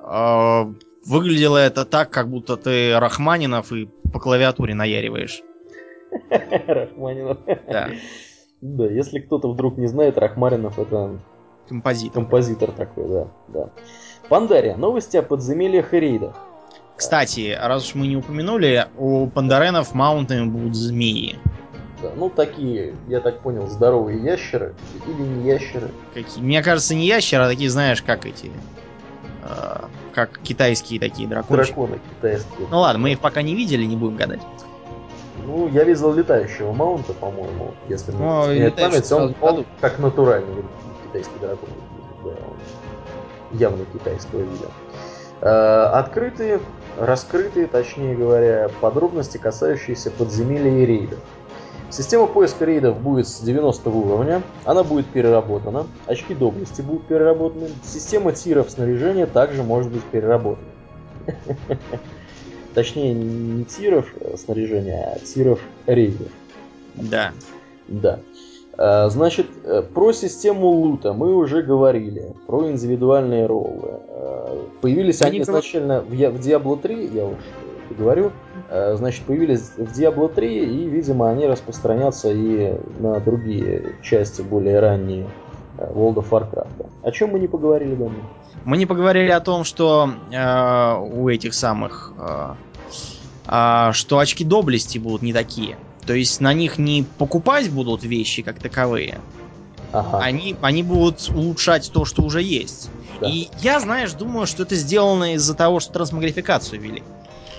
[0.00, 0.74] э,
[1.06, 5.42] выглядело это так, как будто ты Рахманинов и по клавиатуре наяриваешь.
[6.66, 7.38] Рахманинов.
[7.68, 7.90] Да.
[8.60, 11.20] Да, если кто-то вдруг не знает, Рахмаринов это...
[11.68, 12.22] Композитор.
[12.22, 13.28] Композитор такой, да.
[13.48, 13.70] да.
[14.28, 14.76] Пандария.
[14.76, 16.36] Новости о подземельях и рейдах.
[16.96, 21.38] Кстати, раз уж мы не упомянули, у пандаренов маунтами будут змеи.
[22.02, 24.74] Да, ну такие, я так понял, здоровые ящеры
[25.06, 25.90] или не ящеры.
[26.14, 26.42] Какие?
[26.42, 28.50] Мне кажется, не ящеры, а такие, знаешь, как эти.
[29.48, 31.64] Э, как китайские такие драконы.
[31.64, 32.68] Драконы китайские.
[32.70, 34.40] Ну ладно, мы их пока не видели, не будем гадать.
[35.44, 40.64] Ну, я видел летающего маунта, по-моему, если ну, не память, он, он как натуральный
[41.04, 41.68] китайский дракон
[42.24, 44.70] да, он явно китайского вида.
[45.42, 46.60] Э, открытые,
[46.98, 51.20] раскрытые, точнее говоря, подробности, касающиеся подземелья и рейдов.
[51.90, 58.32] Система поиска рейдов будет с 90 уровня, она будет переработана, очки доблести будут переработаны, система
[58.32, 60.66] тиров снаряжения также может быть переработана.
[62.74, 64.06] Точнее, не тиров
[64.36, 66.28] снаряжения, а тиров рейдов.
[66.94, 67.32] Да.
[67.88, 68.18] Да.
[68.76, 74.00] А, значит, э, про систему лута мы уже говорили, про индивидуальные роллы.
[74.08, 77.38] А, появились они, изначально в, Diablo 3, я уж
[77.96, 78.32] говорю,
[78.68, 85.26] значит, появились в Diablo 3, и, видимо, они распространятся и на другие части более ранние
[85.78, 86.86] World of Warcraft.
[87.02, 88.18] О чем мы не поговорили давно?
[88.64, 92.12] Мы не поговорили о том, что э, у этих самых...
[92.18, 92.54] Э,
[93.46, 95.76] э, что очки доблести будут не такие.
[96.06, 99.18] То есть на них не покупать будут вещи как таковые,
[99.92, 100.18] ага.
[100.18, 102.90] они, они будут улучшать то, что уже есть.
[103.20, 103.28] Да.
[103.28, 107.02] И я, знаешь, думаю, что это сделано из-за того, что трансмагрификацию вели.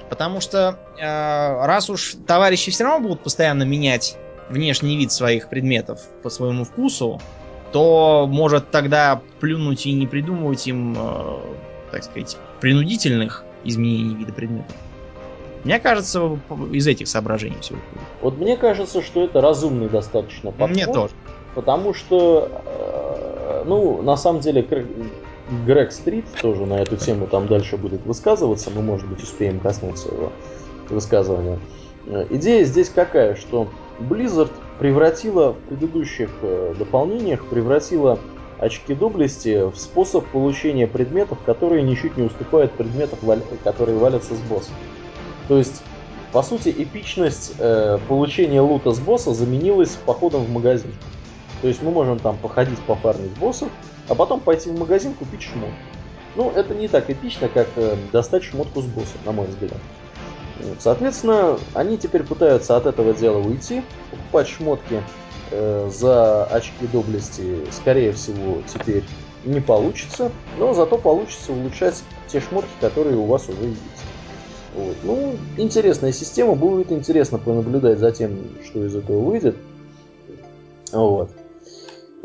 [0.10, 4.18] Потому что э, раз уж товарищи все равно будут постоянно менять
[4.50, 7.22] внешний вид своих предметов по своему вкусу,
[7.72, 11.40] то может тогда плюнуть и не придумывать им, э,
[11.92, 14.76] так сказать, принудительных изменений вида предметов.
[15.64, 16.40] Мне кажется,
[16.72, 17.76] из этих соображений все.
[18.22, 20.70] Вот мне кажется, что это разумный достаточно подход.
[20.70, 21.14] Мне тоже.
[21.56, 24.66] Потому что, э, ну, на самом деле,
[25.66, 28.70] Грег Стрит тоже на эту тему там дальше будет высказываться.
[28.70, 30.32] Мы, может быть, успеем коснуться его
[30.90, 31.60] высказывания.
[32.08, 33.68] Э, идея здесь какая, что
[34.00, 38.20] Blizzard превратила в предыдущих э, дополнениях, превратила
[38.60, 43.20] очки доблести в способ получения предметов, которые ничуть не уступают предметам,
[43.64, 44.72] которые валятся с босса.
[45.48, 45.84] То есть,
[46.32, 50.92] по сути, эпичность э, получения лута с босса заменилась походом в магазин.
[51.62, 53.70] То есть мы можем там походить, пофармить боссов,
[54.08, 55.72] а потом пойти в магазин купить шмот.
[56.36, 59.80] Ну, это не так эпично, как э, достать шмотку с босса, на мой взгляд.
[60.80, 65.02] Соответственно, они теперь пытаются от этого дела уйти, покупать шмотки
[65.52, 69.04] э, за очки доблести, скорее всего, теперь
[69.46, 73.82] не получится, но зато получится улучшать те шмотки, которые у вас уже есть.
[74.76, 74.96] Вот.
[75.04, 79.56] Ну, интересная система, будет интересно понаблюдать за тем, что из этого выйдет.
[80.92, 81.32] Вот.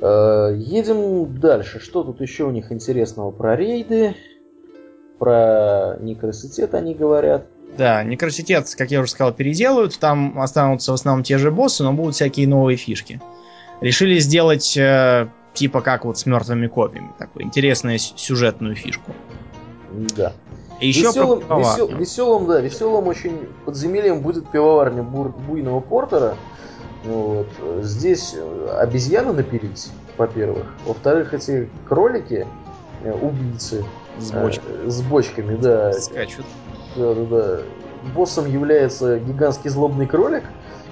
[0.03, 1.78] Э, едем дальше.
[1.78, 4.16] Что тут еще у них интересного про рейды?
[5.20, 7.46] Про некроситет они говорят.
[7.78, 9.96] Да, некроситет, как я уже сказал, переделают.
[10.00, 13.20] Там останутся в основном те же боссы, но будут всякие новые фишки.
[13.80, 17.12] Решили сделать э, типа как вот с мертвыми копиями.
[17.20, 19.12] Такую интересную сюжетную фишку.
[20.16, 20.32] Да.
[20.80, 26.36] И еще веселым, про весел, веселым, да, веселым очень подземельем будет пивоварня Бур, Буйного Портера.
[27.05, 27.48] Вот.
[27.80, 28.34] Здесь
[28.78, 30.66] обезьяны напились, во-первых.
[30.86, 32.46] Во-вторых, эти кролики,
[33.03, 33.84] э, убийцы.
[34.18, 34.86] С бочками.
[34.86, 35.92] Э, с бочками, да.
[35.92, 36.46] Скачут.
[36.96, 37.61] Да, да, да.
[38.14, 40.44] Боссом является гигантский злобный кролик.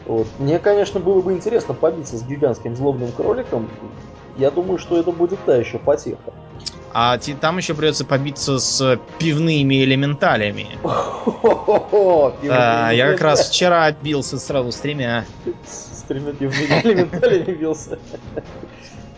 [0.06, 0.26] Вот.
[0.38, 3.68] Мне, конечно, было бы интересно побиться с гигантским злобным кроликом.
[4.36, 6.32] Я думаю, что это будет та еще потеха.
[6.92, 10.68] А там еще придется побиться с пивными элементалями.
[12.42, 15.24] Да, я как раз вчера бился сразу с тремя.
[15.66, 17.98] С тремя пивными элементалями бился.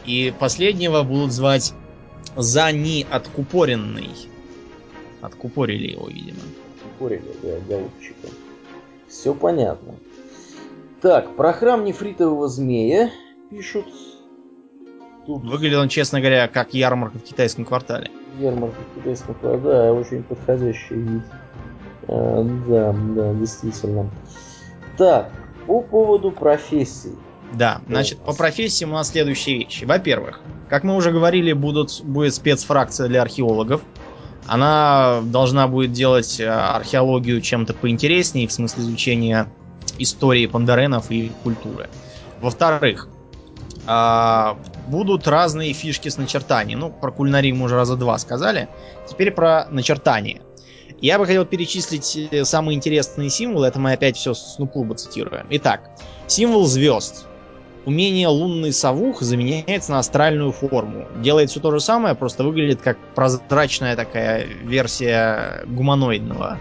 [0.04, 1.72] И последнего будут звать
[2.36, 4.10] Зани Откупоренный.
[5.22, 6.40] Откупорили его, видимо.
[6.76, 8.28] Откупорили, да, голубчика.
[9.08, 9.94] Все понятно.
[11.00, 13.10] Так, про храм нефритового змея
[13.50, 13.86] пишут
[15.26, 15.44] Тут...
[15.44, 18.10] Выглядел он, честно говоря, как ярмарка в китайском квартале.
[18.38, 21.22] Ярмарка в китайском квартале, да, очень подходящий вид.
[22.08, 24.10] А, да, да, действительно.
[24.98, 25.30] Так,
[25.66, 27.12] по поводу профессий.
[27.52, 29.84] Да, значит, по профессиям у нас следующие вещи.
[29.84, 33.82] Во-первых, как мы уже говорили, будут, будет спецфракция для археологов.
[34.46, 39.46] Она должна будет делать э, археологию чем-то поинтереснее, в смысле изучения
[39.98, 41.88] истории пандаренов и культуры.
[42.40, 43.08] Во-вторых,
[43.86, 44.56] а,
[44.86, 46.80] будут разные фишки с начертанием.
[46.80, 48.68] Ну, про кулинарию мы уже раза два сказали.
[49.08, 50.42] Теперь про начертание.
[51.00, 53.66] Я бы хотел перечислить э, самые интересные символы.
[53.66, 55.46] Это мы опять все с Нуклуба цитируем.
[55.50, 55.90] Итак,
[56.28, 57.26] символ звезд.
[57.84, 61.06] Умение лунный совух заменяется на астральную форму.
[61.16, 66.60] Делает все то же самое, просто выглядит как прозрачная такая версия гуманоидного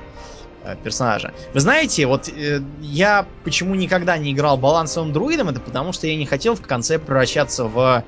[0.84, 1.34] персонажа.
[1.54, 6.16] Вы знаете, вот э, я почему никогда не играл балансовым друидом, это потому что я
[6.16, 8.04] не хотел в конце превращаться в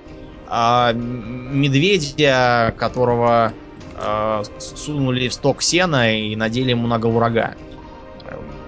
[0.49, 3.53] э, медведя, которого
[3.95, 7.55] э, сунули в сток сена и надели ему на голову рога.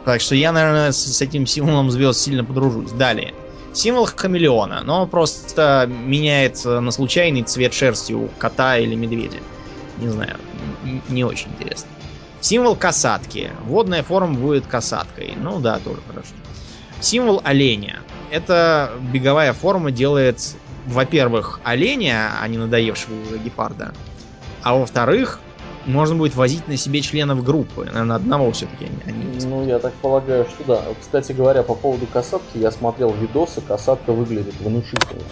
[0.04, 2.92] Так что я, наверное, с, с этим символом звезд сильно подружусь.
[2.92, 3.34] Далее.
[3.74, 9.40] Символ хамелеона, но просто меняет на случайный цвет шерсти у кота или медведя.
[9.98, 10.38] Не знаю,
[11.10, 11.90] не очень интересно.
[12.46, 13.50] Символ касатки.
[13.66, 15.34] Водная форма будет касаткой.
[15.36, 16.30] Ну да, тоже хорошо.
[17.02, 18.02] Символ оленя.
[18.30, 20.54] Это беговая форма делает,
[20.86, 23.96] во-первых, оленя, а не надоевшего уже гепарда.
[24.62, 25.39] А во-вторых,
[25.88, 27.86] можно будет возить на себе членов группы.
[27.86, 29.43] Наверное, одного все-таки они.
[29.43, 30.84] Ну, я так полагаю, что да.
[31.02, 35.24] Кстати говоря, по поводу касатки, я смотрел видосы, касатка выглядит внушительно.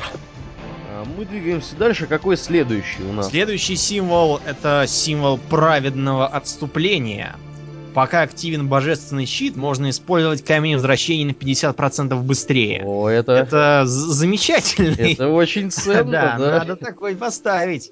[1.17, 2.07] Мы двигаемся дальше.
[2.07, 3.29] Какой следующий у нас?
[3.29, 7.35] Следующий символ это символ праведного отступления.
[7.93, 12.81] пока активен божественный щит, можно использовать камень возвращения на 50% быстрее.
[12.83, 14.95] О, это, Это замечательно.
[14.99, 17.91] это очень ценно, Да, надо такой поставить.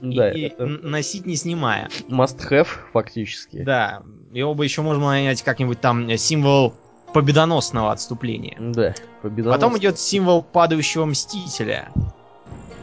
[0.00, 1.90] И- Да, и это носить не снимая.
[2.08, 3.62] must have, фактически.
[3.62, 4.02] Да.
[4.32, 6.74] Его бы еще можно нанять как-нибудь там э, символ
[7.12, 8.56] победоносного отступления.
[8.58, 9.52] Да, победоносный.
[9.60, 11.90] Потом идет символ падающего мстителя,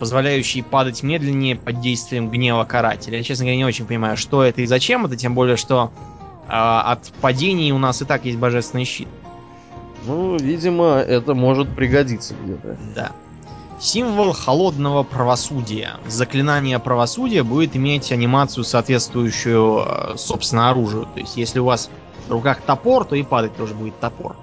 [0.02, 3.20] позволяющий падать медленнее под действием гнева карателя.
[3.20, 5.92] Я, честно говоря, не очень понимаю, что это и зачем это, тем более, что
[6.48, 9.08] а, от падений у нас и так есть божественный щит.
[10.08, 12.80] Ну, видимо, это может пригодиться где-то.
[12.96, 13.12] Да.
[13.80, 15.92] Символ холодного правосудия.
[16.08, 21.08] Заклинание правосудия будет иметь анимацию, соответствующую, э, собственно, оружию.
[21.14, 21.92] То есть, если у вас
[22.28, 24.36] в руках топор, то и падать тоже будет топор.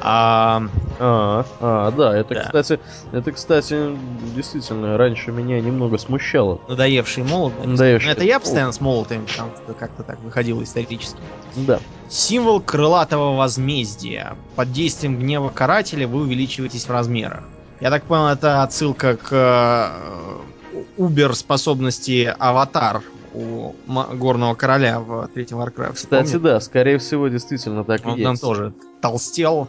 [0.00, 0.62] А,
[0.98, 2.40] А, а, да, это, Да.
[2.44, 2.80] кстати,
[3.12, 3.96] это, кстати,
[4.34, 6.60] действительно, раньше меня немного смущало.
[6.68, 7.52] надоевший молот.
[7.64, 9.44] Надоевший это я постоянно с молотами, что
[9.78, 11.18] как-то так выходило исторически.
[11.56, 11.80] Да.
[12.08, 14.36] Символ крылатого возмездия.
[14.54, 17.42] Под действием гнева карателя вы увеличиваетесь в размерах.
[17.80, 23.02] Я так понял, это отсылка к э, убер способности аватар
[23.34, 23.74] у
[24.14, 25.92] горного короля в третьем Warcraft.
[25.94, 26.38] Кстати, Помните?
[26.38, 28.24] да, скорее всего, действительно так и Он есть.
[28.24, 28.72] там тоже
[29.02, 29.68] толстел.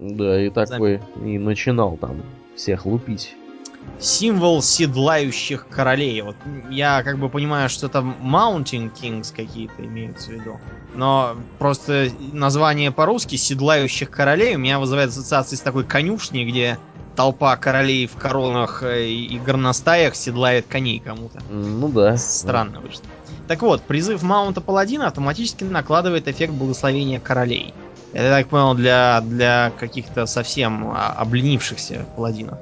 [0.00, 2.22] Да, и такой, и начинал там
[2.56, 3.36] всех лупить.
[3.98, 6.22] Символ седлающих королей.
[6.22, 6.36] Вот
[6.70, 10.58] я как бы понимаю, что это Mountain Kings какие-то имеются в виду.
[10.94, 16.78] Но просто название по-русски седлающих королей у меня вызывает ассоциации с такой конюшней, где
[17.14, 21.42] толпа королей в коронах и горностаях седлает коней кому-то.
[21.50, 22.16] Ну да.
[22.16, 23.04] Странно вышло.
[23.48, 27.74] Так вот, призыв Маунта Паладина автоматически накладывает эффект благословения королей.
[28.12, 32.60] Это, я так понял, для, для каких-то совсем а, обленившихся паладинов.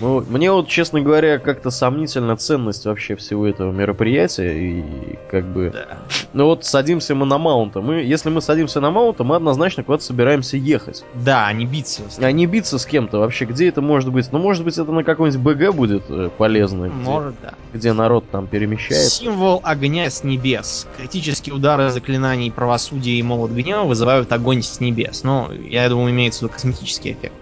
[0.00, 4.52] Ну, мне вот, честно говоря, как-то сомнительна ценность вообще всего этого мероприятия.
[4.56, 4.84] И
[5.30, 5.70] как бы...
[5.74, 5.98] Да.
[6.32, 7.80] Ну вот садимся мы на маунта.
[7.80, 11.04] Мы, если мы садимся на маунта, мы однозначно куда-то собираемся ехать.
[11.14, 12.02] Да, а не биться.
[12.18, 13.44] А не биться с кем-то вообще.
[13.44, 14.30] Где это может быть?
[14.30, 16.84] Ну, может быть, это на какой-нибудь БГ будет э, полезно.
[16.86, 17.54] где- Может, да.
[17.72, 19.10] Где народ там перемещается.
[19.10, 20.86] Символ огня с небес.
[20.96, 25.24] Критические удары заклинаний правосудия и молот гнева вызывают огонь с небес.
[25.24, 27.34] Ну, я думаю, имеется в виду косметический эффект.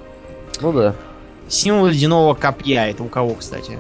[0.63, 0.95] Ну да.
[1.49, 2.87] Символ ледяного копья.
[2.89, 3.79] Это у кого, кстати?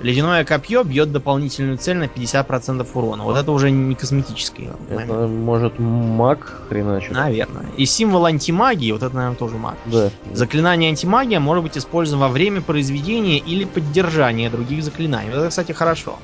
[0.00, 3.24] Ледяное копье бьет дополнительную цель на 50% урона.
[3.24, 5.10] Вот это уже не косметический момент.
[5.10, 7.12] Это может маг хреначит.
[7.12, 7.66] Наверное.
[7.76, 9.76] И символ антимагии, вот это, наверное, тоже маг.
[9.86, 10.10] Да.
[10.32, 15.30] Заклинание антимагия может быть использовано во время произведения или поддержания других заклинаний.
[15.30, 16.18] Вот Это, кстати, хорошо.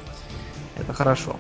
[0.77, 1.37] Это хорошо.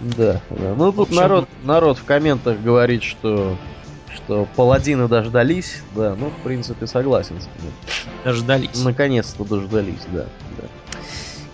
[0.00, 0.74] Да, да.
[0.76, 3.56] Ну тут общем- народ, народ в комментах говорит, что
[4.24, 7.72] что паладины дождались, да, ну, в принципе, согласен с ним.
[8.24, 8.82] Дождались.
[8.84, 10.26] Наконец-то дождались, да,
[10.60, 10.68] да.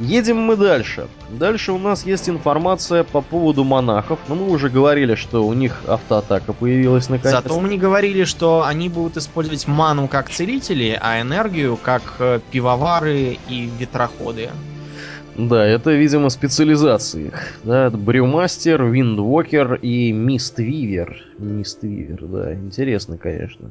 [0.01, 1.07] Едем мы дальше.
[1.31, 4.19] Дальше у нас есть информация по поводу монахов.
[4.29, 7.37] Ну, мы уже говорили, что у них автоатака появилась наконец.
[7.37, 13.39] Зато мне говорили, что они будут использовать ману как целители, а энергию как э, пивовары
[13.49, 14.51] и ветроходы.
[15.37, 17.33] Да, это, видимо, специализации.
[17.65, 21.23] Да, Брюмастер, Виндвокер и Миствивер.
[21.39, 23.71] Миствивер, да, интересно, конечно.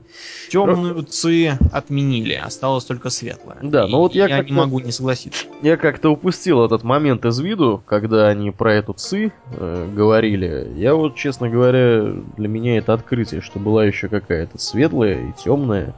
[0.50, 3.58] Темную ци отменили, осталось только светлое.
[3.62, 5.46] Да, И ну вот я я не могу не согласиться.
[5.62, 10.72] Я как-то упустил этот момент из виду, когда они про эту ЦИ э, говорили.
[10.76, 15.96] Я вот, честно говоря, для меня это открытие, что была еще какая-то светлая и темная.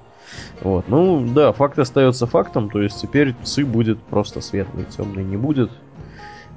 [0.61, 5.37] Вот, ну да, факт остается фактом, то есть теперь ЦИ будет просто светлый, темный не
[5.37, 5.69] будет.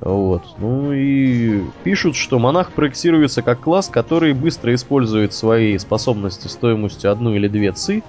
[0.01, 7.11] Вот, ну и пишут, что монах проектируется как класс, который быстро использует свои способности стоимостью
[7.11, 8.05] одну или две ЦИ,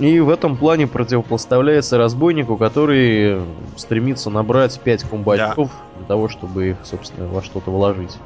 [0.00, 3.40] и в этом плане противопоставляется разбойнику, который
[3.76, 8.16] стремится набрать 5 комбатиков для того, чтобы их, собственно, во что-то вложить.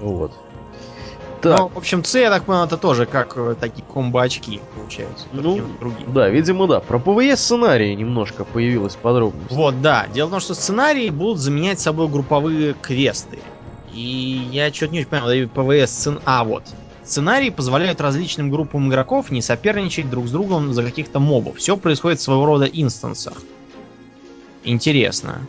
[0.00, 0.32] Вот.
[1.44, 5.26] Так, Ну, в общем, ци, я так понял, это тоже как э, такие комбо-очки получаются.
[5.32, 6.08] только Ну, другие.
[6.08, 6.80] да, видимо, да.
[6.80, 9.52] Про PvE сценарии немножко появилась подробность.
[9.52, 10.06] Вот, да.
[10.12, 13.38] Дело в том, что сценарии будут заменять собой групповые квесты.
[13.92, 16.20] И я что-то не очень понял, PvE сцен...
[16.24, 16.64] А, вот.
[17.04, 21.58] Сценарии позволяют различным группам игроков не соперничать друг с другом за каких-то мобов.
[21.58, 23.34] Все происходит в своего рода инстансах.
[24.64, 25.46] Интересно.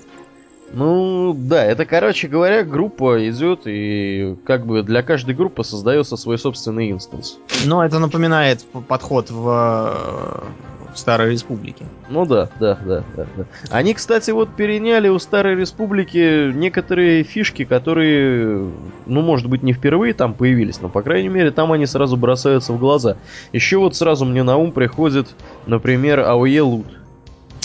[0.74, 6.38] Ну, да, это, короче говоря, группа идет, и как бы для каждой группы создается свой
[6.38, 7.38] собственный инстанс.
[7.66, 11.86] Но это напоминает подход в, э, в Старой Республике.
[12.10, 13.46] Ну да, да, да, да, да.
[13.70, 18.70] Они, кстати, вот переняли у Старой Республики некоторые фишки, которые,
[19.06, 22.74] ну, может быть, не впервые там появились, но, по крайней мере, там они сразу бросаются
[22.74, 23.18] в глаза.
[23.54, 25.28] Еще вот сразу мне на ум приходит,
[25.68, 27.05] например, AOE Loot.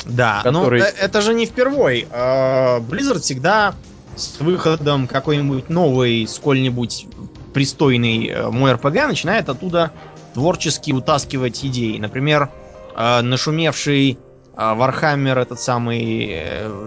[0.05, 2.07] Да, Который- ну э- это же не впервой.
[2.11, 3.75] Э, Blizzard всегда
[4.17, 7.07] с выходом какой-нибудь новой, сколь-нибудь
[7.55, 9.93] пристойный э, MMORPG начинает оттуда
[10.35, 11.99] творчески утаскивать идеи.
[11.99, 12.51] Например,
[12.97, 14.19] э, нашумевший
[14.57, 16.37] Warhammer, этот самый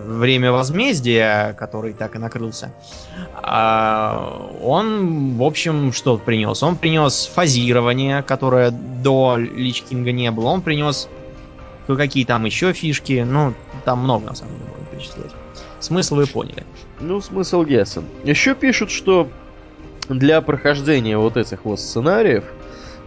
[0.05, 2.71] Время возмездия, который так и накрылся,
[4.61, 6.61] он, в общем, что принес?
[6.61, 10.49] Он принес фазирование, которое до Лич Кинга не было.
[10.49, 11.07] Он принес
[11.87, 13.25] какие там еще фишки.
[13.27, 13.53] Ну,
[13.85, 15.31] там много, на самом деле, можно перечислять.
[15.79, 16.65] Смысл вы поняли.
[16.99, 18.05] Ну, смысл ясен.
[18.23, 19.27] Еще пишут, что
[20.09, 22.43] для прохождения вот этих вот сценариев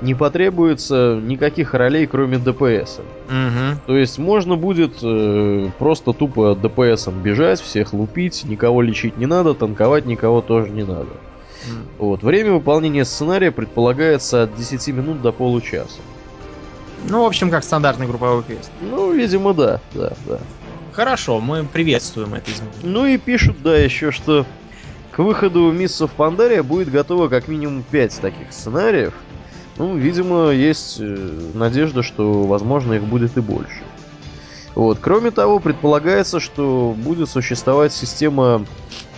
[0.02, 3.00] не потребуется никаких ролей, кроме ДПС.
[3.28, 3.80] Угу.
[3.86, 9.54] То есть можно будет э, просто тупо ДПСом бежать, всех лупить, никого лечить не надо,
[9.54, 11.08] танковать никого тоже не надо.
[11.66, 11.86] Mm.
[11.98, 12.22] Вот.
[12.22, 16.00] Время выполнения сценария предполагается от 10 минут до получаса.
[17.08, 18.70] Ну, в общем, как стандартный групповой квест.
[18.80, 20.38] Ну, видимо, да, да, да.
[20.92, 22.80] Хорошо, мы приветствуем это изменение.
[22.82, 24.46] Ну и пишут, да, еще, что
[25.12, 29.12] к выходу Мисс в Пандария будет готово как минимум 5 таких сценариев.
[29.76, 33.82] Ну, видимо, есть э, надежда, что, возможно, их будет и больше.
[34.74, 34.98] Вот.
[35.00, 38.64] Кроме того, предполагается, что будет существовать система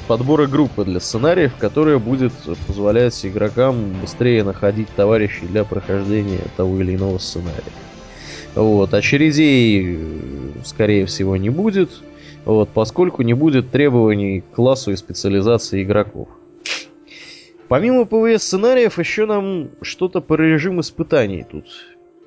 [0.09, 2.33] подбора группы для сценариев, которая будет
[2.67, 7.63] позволять игрокам быстрее находить товарищей для прохождения того или иного сценария.
[8.55, 8.95] Вот.
[8.95, 10.19] Очередей, э,
[10.65, 11.91] скорее всего, не будет,
[12.47, 16.29] вот, поскольку не будет требований к классу и специализации игроков.
[17.69, 21.67] Помимо ПВС сценариев, еще нам что-то по режим испытаний тут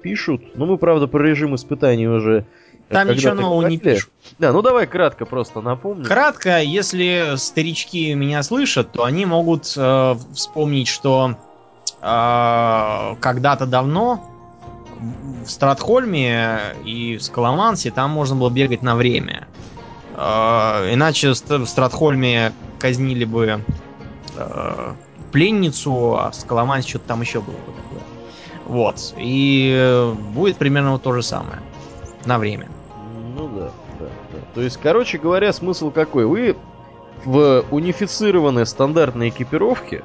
[0.04, 0.56] пишут.
[0.56, 2.46] Ну, мы, правда, про режим испытаний уже
[2.92, 4.10] там ничего нового не пишут.
[4.40, 6.06] Да, ну давай кратко просто напомню.
[6.06, 11.36] Кратко, если старички меня слышат, то они могут э, вспомнить, что
[12.02, 14.28] э, когда-то давно
[15.46, 19.48] в Стратхольме и в Скаламансе там можно было бегать на время.
[20.16, 23.64] Э, иначе в Стратхольме казнили бы
[24.38, 24.94] э,
[25.32, 28.02] пленницу, а в Скаламансе что-то там еще было бы такое.
[28.66, 29.14] Вот.
[29.18, 31.60] И будет примерно вот то же самое.
[32.26, 32.68] На время.
[34.54, 36.26] То есть, короче говоря, смысл какой?
[36.26, 36.58] Вы
[37.24, 40.04] в унифицированной стандартной экипировке,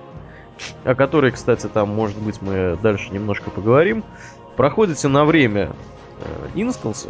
[0.84, 4.04] о которой, кстати, там, может быть, мы дальше немножко поговорим,
[4.56, 5.72] проходите на время
[6.20, 7.08] э, инстансы,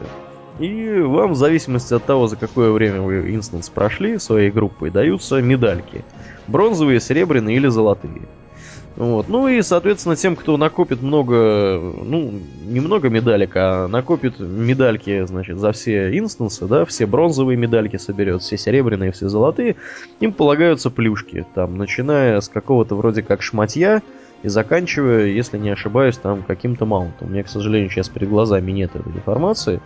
[0.59, 5.43] и вам в зависимости от того, за какое время вы инстанс прошли своей группой, даются
[5.43, 6.05] медальки.
[6.47, 8.22] Бронзовые, серебряные или золотые.
[8.97, 9.28] Вот.
[9.28, 12.32] Ну и, соответственно, тем, кто накопит много, ну,
[12.64, 18.40] не много медалек, а накопит медальки, значит, за все инстансы, да, все бронзовые медальки соберет,
[18.40, 19.76] все серебряные, все золотые,
[20.20, 24.01] им полагаются плюшки, там, начиная с какого-то вроде как шматья,
[24.42, 27.28] и заканчивая, если не ошибаюсь, там каким-то маунтом.
[27.28, 29.80] У меня, к сожалению, сейчас перед глазами нет этой информации.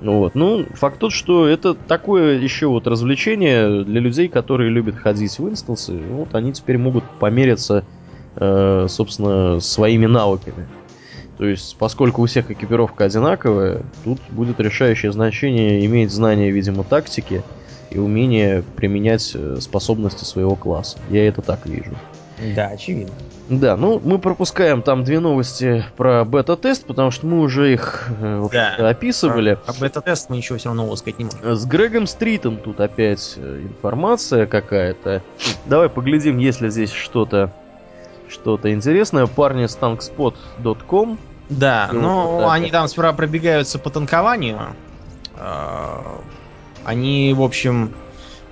[0.00, 0.34] Вот.
[0.34, 5.48] Ну, факт тот, что это такое еще вот развлечение для людей, которые любят ходить в
[5.48, 5.98] инстансы.
[6.10, 7.84] Вот они теперь могут помериться
[8.36, 10.66] собственно, своими навыками.
[11.38, 17.42] То есть, поскольку у всех экипировка одинаковая, тут будет решающее значение иметь знания, видимо, тактики
[17.90, 20.98] и умение применять э, способности своего класса.
[21.10, 21.94] Я это так вижу.
[22.54, 23.12] Да, очевидно.
[23.48, 28.48] Да, ну мы пропускаем там две новости про бета-тест, потому что мы уже их э,
[28.52, 28.88] да.
[28.88, 29.58] описывали.
[29.66, 31.56] А бета-тест мы ничего все равно сказать не можем.
[31.56, 35.22] С Грегом Стритом тут опять э, информация какая-то.
[35.66, 37.52] Давай поглядим, есть ли здесь что-то
[38.32, 39.26] что-то интересное.
[39.26, 41.18] Парни с tankspot.com.
[41.48, 44.74] Да, ну вот они там сперва пробегаются по танкованию.
[45.36, 46.20] А,
[46.84, 47.92] они, в общем,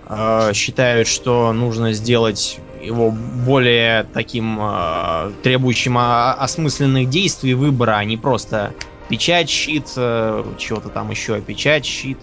[0.07, 8.17] а, считают, что нужно сделать его более таким а, требующим осмысленных действий выбора, а не
[8.17, 8.75] просто
[9.09, 12.19] печать, щит, чего-то там еще, печать, щит.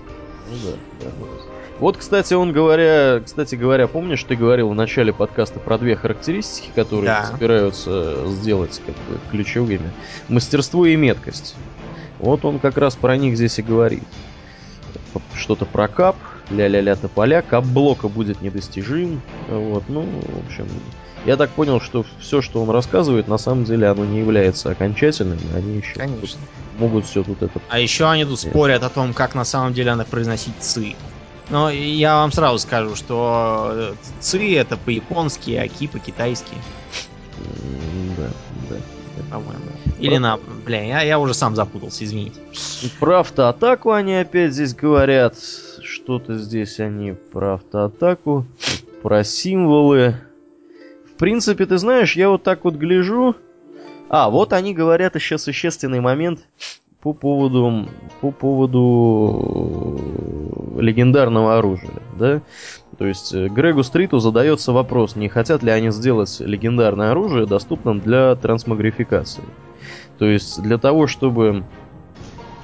[0.49, 1.56] Ну да, да.
[1.79, 6.71] Вот, кстати, он говоря, кстати говоря, помнишь, ты говорил в начале подкаста про две характеристики,
[6.73, 7.25] которые да.
[7.25, 9.91] собираются сделать как бы ключевыми.
[10.27, 11.55] Мастерство и меткость.
[12.19, 14.03] Вот он как раз про них здесь и говорит.
[15.35, 16.15] Что-то про кап,
[16.49, 19.21] ля-ля-ля тополя, кап блока будет недостижим.
[19.47, 20.67] Вот, ну, в общем,
[21.25, 25.39] я так понял, что все, что он рассказывает, на самом деле оно не является окончательным.
[25.55, 26.39] Они еще Конечно.
[26.79, 27.59] могут все тут это.
[27.69, 30.95] А еще они тут спорят о том, как на самом деле надо произносить ци.
[31.49, 36.53] Но я вам сразу скажу, что э, ци это по-японски, а ки по-китайски.
[38.17, 38.29] Да,
[38.69, 38.75] да.
[39.31, 39.71] По-моему.
[39.99, 40.37] Или на...
[40.65, 42.39] Бля, я, я уже сам запутался, извините.
[42.99, 45.35] Про автоатаку они опять здесь говорят.
[45.81, 48.45] Что-то здесь они про автоатаку,
[49.01, 50.17] про символы.
[51.11, 53.35] В принципе, ты знаешь, я вот так вот гляжу.
[54.09, 56.41] А, вот они говорят еще существенный момент
[57.01, 57.87] по поводу,
[58.21, 59.99] по поводу
[60.79, 62.41] легендарного оружия, да.
[62.97, 67.99] То есть э, Грегу Стриту задается вопрос, не хотят ли они сделать легендарное оружие доступным
[67.99, 69.43] для трансмагрификации.
[70.17, 71.63] То есть для того, чтобы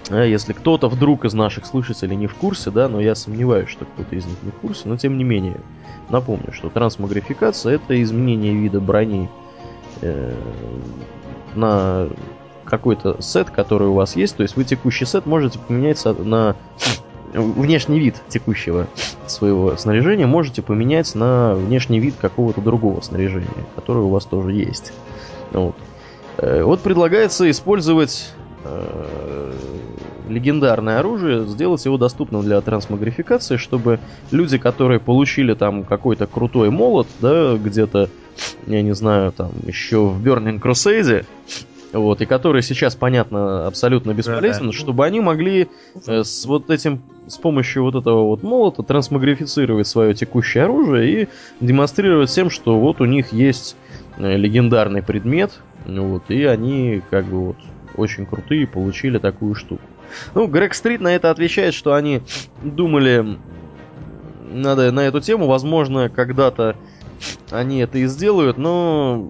[0.09, 3.85] а если кто-то вдруг из наших слушателей не в курсе, да, но я сомневаюсь, что
[3.85, 5.57] кто-то из них не в курсе, но тем не менее,
[6.09, 9.29] напомню, что трансмагрификация это изменение вида брони
[10.01, 10.35] э,
[11.55, 12.09] на
[12.65, 16.55] какой-то сет, который у вас есть, то есть вы текущий сет можете поменять на
[17.33, 18.87] внешний вид текущего
[19.27, 24.93] своего снаряжения можете поменять на внешний вид какого-то другого снаряжения, которое у вас тоже есть.
[25.51, 25.75] Вот.
[26.37, 28.29] Э, вот предлагается использовать
[28.63, 29.53] э,
[30.27, 33.99] легендарное оружие, сделать его доступным для трансмагрификации, чтобы
[34.31, 38.09] люди, которые получили там какой-то крутой молот, да, где-то,
[38.67, 41.25] я не знаю, там еще в Burning Crusade,
[41.93, 44.77] вот, и которые сейчас, понятно, абсолютно бесполезны, да, да.
[44.77, 45.69] чтобы они могли
[46.07, 51.27] э, с вот этим, с помощью вот этого вот молота трансмагрифицировать свое текущее оружие и
[51.59, 53.75] демонстрировать всем, что вот у них есть
[54.17, 57.57] э, легендарный предмет, вот, и они как бы вот
[57.95, 59.83] очень крутые получили такую штуку.
[60.35, 62.21] Ну, Грег Стрит на это отвечает, что они
[62.61, 63.37] думали
[64.51, 66.75] надо на эту тему, возможно, когда-то
[67.51, 69.27] они это и сделают, но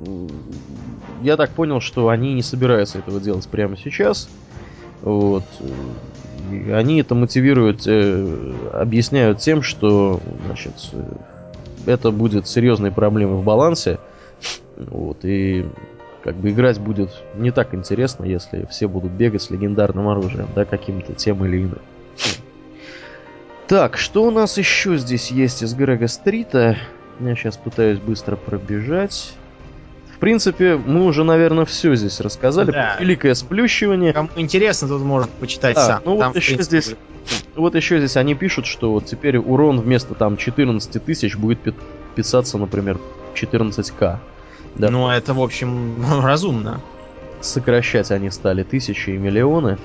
[1.23, 4.29] я так понял, что они не собираются этого делать прямо сейчас.
[5.01, 5.43] Вот.
[6.71, 10.73] Они это мотивируют, э, объясняют тем, что значит,
[11.85, 13.99] это будет серьезной проблемой в балансе.
[14.77, 15.65] Вот, и
[16.23, 20.65] как бы играть будет не так интересно, если все будут бегать с легендарным оружием, да,
[20.65, 21.81] каким-то тем или иным.
[23.67, 26.77] Так, что у нас еще здесь есть из Грега Стрита?
[27.19, 29.33] Я сейчас пытаюсь быстро пробежать.
[30.23, 32.71] В принципе, мы уже, наверное, все здесь рассказали.
[32.71, 32.95] Да.
[32.97, 34.13] Великое сплющивание.
[34.13, 36.01] Кому интересно, тут может почитать да, сам.
[36.05, 36.95] Ну там, вот еще принципе, здесь,
[37.57, 41.59] вот еще здесь они пишут, что вот теперь урон вместо там 14 тысяч будет
[42.15, 42.99] писаться, например,
[43.35, 44.19] 14к.
[44.75, 44.89] Да.
[44.89, 46.79] Ну, это, в общем, разумно.
[47.41, 49.77] Сокращать они стали тысячи и миллионы.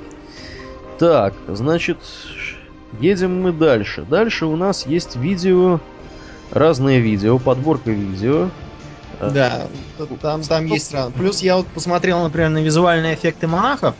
[1.00, 1.98] Так, значит,
[3.00, 4.06] едем мы дальше.
[4.08, 5.80] Дальше у нас есть видео,
[6.52, 8.50] разные видео, подборка видео.
[9.20, 9.66] Да,
[10.20, 11.14] там, там есть разные.
[11.14, 13.94] Плюс я вот посмотрел, например, на визуальные эффекты монахов.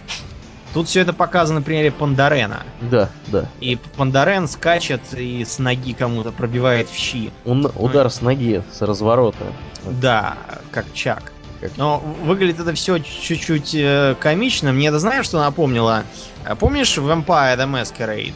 [0.74, 2.62] Тут все это показано на примере Пандарена.
[2.82, 3.48] Да, да.
[3.60, 7.32] И Пандарен скачет и с ноги кому-то пробивает в щи.
[7.46, 9.46] Он, удар ну, с ноги, с разворота.
[9.84, 10.36] Да,
[10.70, 11.32] как Чак.
[11.60, 11.76] Как...
[11.76, 14.72] Но выглядит это все чуть-чуть э, комично.
[14.72, 16.04] Мне это знаешь, что напомнило?
[16.60, 18.34] Помнишь Vampire the Masquerade?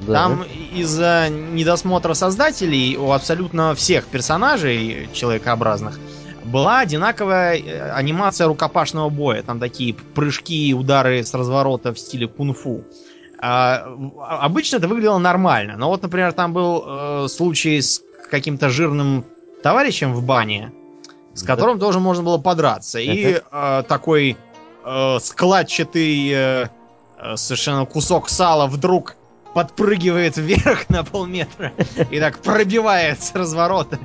[0.00, 0.12] Да.
[0.12, 0.44] Там
[0.74, 5.98] из-за недосмотра создателей у абсолютно всех персонажей человекообразных
[6.44, 9.42] была одинаковая э, анимация рукопашного боя.
[9.42, 12.84] Там такие прыжки и удары с разворота в стиле кунг-фу.
[13.38, 13.86] А,
[14.18, 15.76] обычно это выглядело нормально.
[15.76, 19.24] Но вот, например, там был э, случай с каким-то жирным
[19.62, 20.72] товарищем в бане,
[21.34, 22.98] с которым тоже можно было подраться.
[22.98, 24.36] И э, такой
[24.84, 26.68] э, складчатый э,
[27.18, 29.16] э, совершенно кусок сала вдруг
[29.56, 31.72] подпрыгивает вверх на полметра
[32.10, 33.98] и так пробивает с разворота.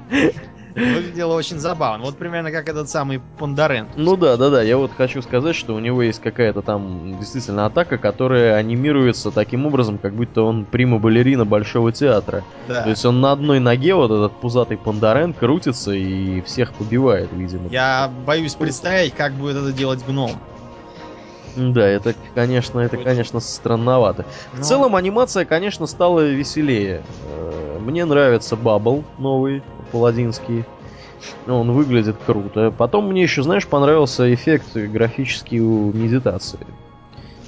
[0.74, 2.06] Выглядело очень забавно.
[2.06, 3.88] Вот примерно как этот самый Пондарен.
[3.98, 4.62] Ну да, да, да.
[4.62, 9.66] Я вот хочу сказать, что у него есть какая-то там действительно атака, которая анимируется таким
[9.66, 12.46] образом, как будто он прима-балерина Большого театра.
[12.70, 12.84] Да.
[12.84, 17.68] То есть он на одной ноге, вот этот пузатый Пондарен, крутится и всех побивает, видимо.
[17.70, 20.32] Я боюсь представить, как будет это делать гном.
[21.56, 24.26] Да, это, конечно, это, конечно, странновато.
[24.52, 24.58] Но...
[24.58, 24.64] В ну.
[24.64, 27.04] целом анимация, конечно, стала веселее.
[27.24, 30.66] Э, мне нравится Бабл новый, паладинский.
[31.48, 32.74] Он выглядит круто.
[32.76, 36.60] Потом мне еще, знаешь, понравился эффект графический у медитации.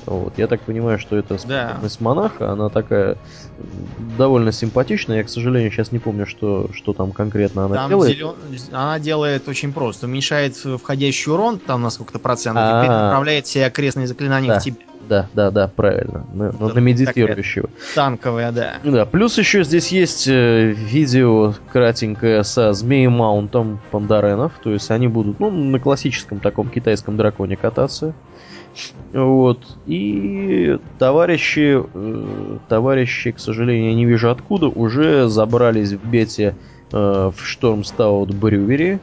[0.06, 2.06] Вот, я так понимаю, что это способность да.
[2.06, 3.18] монаха, она такая
[4.18, 5.18] довольно симпатичная.
[5.18, 8.18] Я, к сожалению, сейчас не помню, что, что там конкретно она там делает.
[8.18, 8.34] Зелен...
[8.72, 10.08] Она делает очень просто.
[10.08, 14.60] Уменьшает входящий урон, там на сколько-то процентов, и направляет все окрестные заклинания да.
[14.60, 14.78] в тебя.
[15.08, 16.26] Да, да, да, правильно.
[16.34, 17.70] На, на медитирующего.
[17.94, 18.76] Танковая, да.
[18.84, 24.54] Да, плюс еще здесь есть э, видео кратенькое со змеем маунтом пандаренов.
[24.64, 28.14] То есть они будут, ну, на классическом таком китайском драконе кататься.
[29.12, 29.60] Вот.
[29.86, 36.56] И товарищи, э, товарищи, к сожалению, не вижу откуда, уже забрались в бете
[36.92, 39.00] э, в Штормстаут Брювери.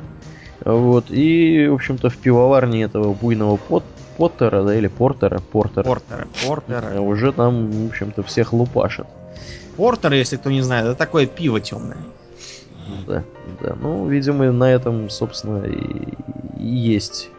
[0.64, 1.06] Вот.
[1.10, 3.84] И, в общем-то, в пивоварне этого буйного пот
[4.20, 5.82] Поттера, да, или Портера, Портера.
[5.82, 6.86] Портера, Портера.
[6.92, 9.06] Э, уже там, в общем-то, всех лупашат.
[9.78, 11.97] Портер, если кто не знает, это такое пиво темное.
[13.06, 13.24] Да,
[13.62, 13.76] да.
[13.80, 16.12] Ну, видимо, на этом, собственно, и,
[16.59, 17.30] есть,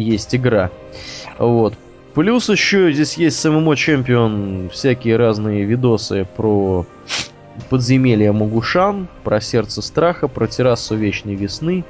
[0.00, 0.70] есть игра.
[1.38, 1.74] Вот.
[2.14, 6.86] Плюс еще здесь есть СММО Чемпион, всякие разные видосы про
[7.68, 11.84] подземелье Могушан, про сердце страха, про террасу вечной весны.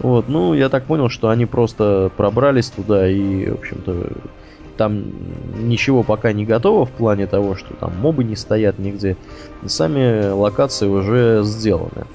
[0.00, 4.12] Вот, ну, я так понял, что они просто пробрались туда и, в общем-то,
[4.76, 5.04] там
[5.58, 9.16] ничего пока не готово в плане того, что там мобы не стоят нигде.
[9.66, 12.06] Сами локации уже сделаны.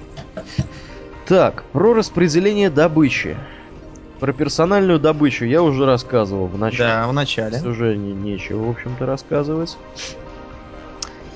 [1.26, 3.36] Так, про распределение добычи.
[4.24, 6.88] Про персональную добычу я уже рассказывал в начале.
[6.88, 7.60] Да, в начале.
[7.60, 9.76] Уже не, нечего, в общем-то, рассказывать.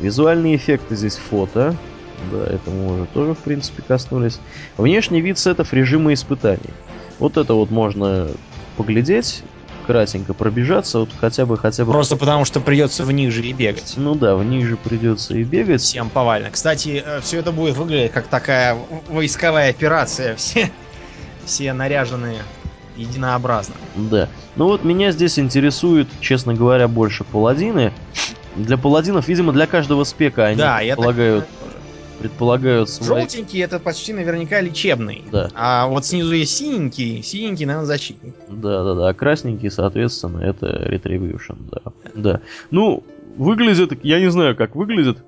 [0.01, 1.77] Визуальные эффекты здесь фото.
[2.33, 4.41] Да, этому мы уже тоже, в принципе, коснулись.
[4.79, 6.71] Внешний вид сетов режима испытаний.
[7.19, 8.29] Вот это вот можно
[8.79, 9.43] поглядеть,
[9.87, 11.93] кратенько пробежаться, вот хотя бы хотя бы.
[11.93, 13.97] Просто потому что придется в них же и бегать.
[13.99, 15.83] Ну да, в них же придется и бегать.
[15.83, 16.51] Всем повально.
[16.51, 18.79] Кстати, э, все это будет выглядеть как такая
[19.11, 20.37] войсковая операция.
[20.37, 20.71] Все,
[21.45, 22.39] все наряженные
[22.99, 23.75] единообразно.
[23.97, 24.29] Да.
[24.57, 27.93] Ну вот меня здесь интересует, честно говоря, больше паладины.
[28.57, 31.47] Для паладинов, видимо, для каждого спека они да, предполагают,
[32.19, 33.21] предполагают свои...
[33.21, 35.23] Желтенький это почти наверняка лечебный.
[35.31, 35.49] Да.
[35.55, 38.35] А вот снизу есть синенький, синенький, наверное, защитник.
[38.49, 39.09] Да, да, да.
[39.09, 41.93] А красненький, соответственно, это Retribution, да.
[42.15, 42.41] Да.
[42.73, 43.05] Ну,
[43.37, 45.19] выглядит, я не знаю, как выглядит.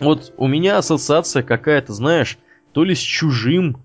[0.00, 2.36] Вот у меня ассоциация какая-то, знаешь,
[2.72, 3.78] то ли с чужим,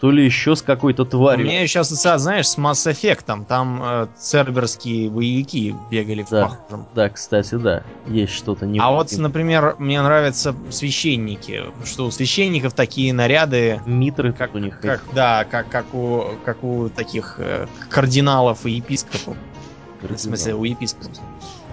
[0.00, 1.46] то ли еще с какой-то тварью.
[1.46, 3.44] У меня еще ассоциация, знаешь, с Mass Effect.
[3.46, 6.86] Там э, церберские боевики бегали в да, похожем.
[6.94, 7.82] Да, кстати, да.
[8.06, 8.78] Есть что-то не...
[8.78, 11.64] А вот, например, мне нравятся священники.
[11.84, 13.80] Что у священников такие наряды...
[13.86, 14.80] Митры как у них.
[14.80, 19.36] Как, да, как, как, у, как у таких э, кардиналов и епископов.
[20.00, 20.18] Кардинал.
[20.18, 21.18] В смысле, у епископов.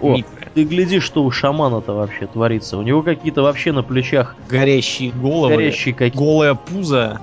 [0.01, 0.49] О, Митры.
[0.53, 2.77] ты гляди, что у шамана-то вообще творится.
[2.77, 4.35] У него какие-то вообще на плечах...
[4.49, 5.55] Горящие головы.
[5.55, 7.19] Горящие какие Голое пузо.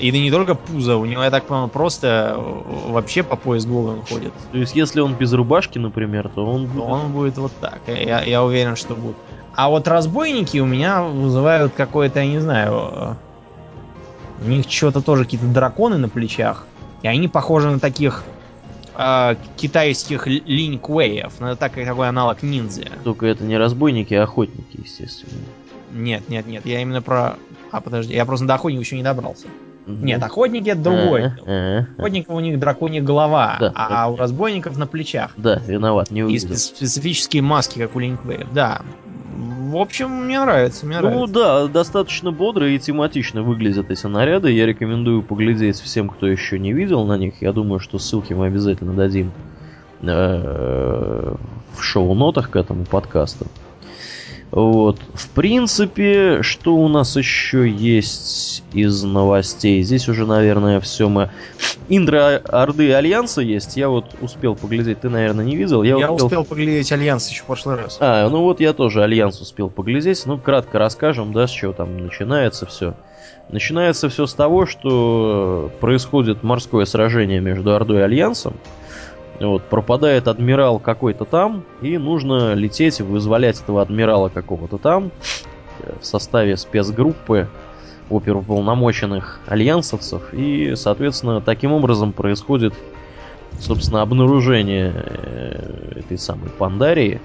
[0.00, 3.66] И да не только пузо, у него, я так понял, просто э, вообще по пояс
[3.66, 4.32] голым ходит.
[4.50, 6.82] То есть, если он без рубашки, например, то он будет...
[6.82, 7.80] он будет вот так.
[7.86, 9.16] Я, я уверен, что будет.
[9.54, 12.90] А вот разбойники у меня вызывают какое-то, я не знаю...
[12.92, 13.14] Э,
[14.42, 16.66] у них что-то тоже какие-то драконы на плечах.
[17.02, 18.24] И они похожи на таких
[18.96, 21.32] э, китайских линь-квеев.
[21.40, 22.88] Ну, это так, такой аналог ниндзя.
[23.04, 25.42] Только это не разбойники, а охотники, естественно.
[25.92, 27.34] Нет, нет, нет, я именно про...
[27.70, 29.46] А, подожди, я просто до охотника еще не добрался.
[29.86, 31.32] Нет, охотники это другой.
[31.98, 35.32] Охотников у них драконья голова, да, а у разбойников на плечах.
[35.36, 36.52] Да, виноват, не увидел.
[36.52, 38.82] И специфические маски, как у Линквейв, да.
[39.70, 41.34] В общем, мне нравится, мне ну, нравится.
[41.34, 44.50] да, достаточно бодро и тематично выглядят эти наряды.
[44.50, 47.40] Я рекомендую поглядеть всем, кто еще не видел на них.
[47.40, 49.30] Я думаю, что ссылки мы обязательно дадим
[50.02, 51.34] э,
[51.72, 53.46] в шоу-нотах к этому подкасту.
[54.50, 54.98] Вот.
[55.14, 59.82] В принципе, что у нас еще есть из новостей?
[59.82, 61.30] Здесь уже, наверное, все мы...
[61.88, 63.76] Интро Орды Альянса есть.
[63.76, 65.00] Я вот успел поглядеть.
[65.00, 65.82] Ты, наверное, не видел.
[65.82, 66.26] Я, я успел...
[66.26, 67.98] успел поглядеть Альянс еще в прошлый раз.
[68.00, 70.22] А, ну вот я тоже Альянс успел поглядеть.
[70.26, 72.94] Ну, кратко расскажем, да, с чего там начинается все.
[73.50, 78.54] Начинается все с того, что происходит морское сражение между Ордой и Альянсом.
[79.40, 85.10] Вот, пропадает адмирал какой-то там, и нужно лететь, вызволять этого адмирала какого-то там
[85.80, 87.48] э, в составе спецгруппы
[88.10, 90.34] оперуполномоченных альянсовцев.
[90.34, 92.74] И, соответственно, таким образом происходит,
[93.58, 97.20] собственно, обнаружение э, этой самой Пандарии.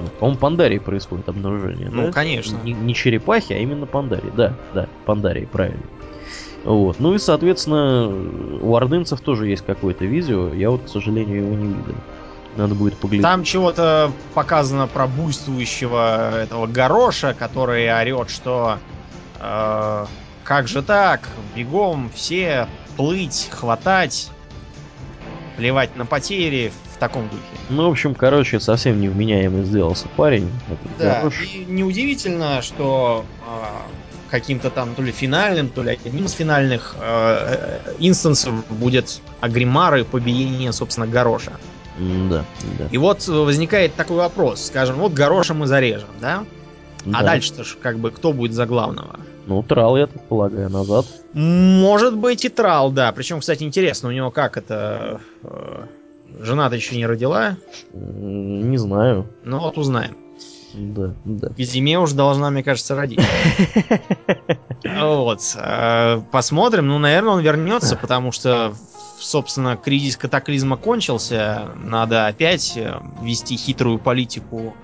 [0.00, 2.12] Ну, по-моему, Пандарии происходит обнаружение, ну, да?
[2.12, 2.56] конечно.
[2.64, 4.32] Не, не черепахи, а именно Пандарии.
[4.34, 5.82] Да, да, Пандарии, правильно.
[6.64, 6.98] Вот.
[6.98, 8.08] Ну и, соответственно,
[8.60, 10.52] у ордынцев тоже есть какое-то видео.
[10.52, 11.94] Я вот, к сожалению, его не видел.
[12.56, 13.22] Надо будет поглядеть.
[13.22, 18.78] Там чего-то показано про буйствующего этого гороша, который орет, что
[19.40, 20.06] э,
[20.44, 24.30] как же так, бегом все плыть, хватать,
[25.56, 27.42] плевать на потери в таком духе.
[27.70, 30.50] Ну, в общем, короче, совсем невменяемый сделался парень.
[30.98, 31.42] Да, горош.
[31.42, 34.03] и неудивительно, что э,
[34.34, 40.04] каким-то там то ли финальным, то ли одним из финальных э, э инстансов будет агримары
[40.04, 41.52] побиение, собственно, Гороша.
[42.30, 42.44] Да,
[42.78, 42.88] да.
[42.90, 44.66] И вот возникает такой вопрос.
[44.66, 46.44] Скажем, вот Гороша мы зарежем, да?
[47.06, 47.18] А да.
[47.18, 49.20] А дальше-то ж как бы кто будет за главного?
[49.46, 51.06] Ну, Трал, я так полагаю, назад.
[51.32, 53.12] Может быть и Трал, да.
[53.12, 55.20] Причем, кстати, интересно, у него как это...
[55.44, 55.84] Э,
[56.40, 57.56] Жена-то еще не родила?
[57.92, 59.26] Не знаю.
[59.44, 60.16] Ну вот узнаем.
[60.74, 61.48] Да, да.
[61.48, 63.20] К зиме уже должна, мне кажется, родить.
[65.00, 65.40] Вот.
[65.56, 66.88] Э, посмотрим.
[66.88, 68.74] Ну, наверное, он вернется, потому что,
[69.18, 71.68] собственно, кризис катаклизма кончился.
[71.82, 74.74] Надо опять э, вести хитрую политику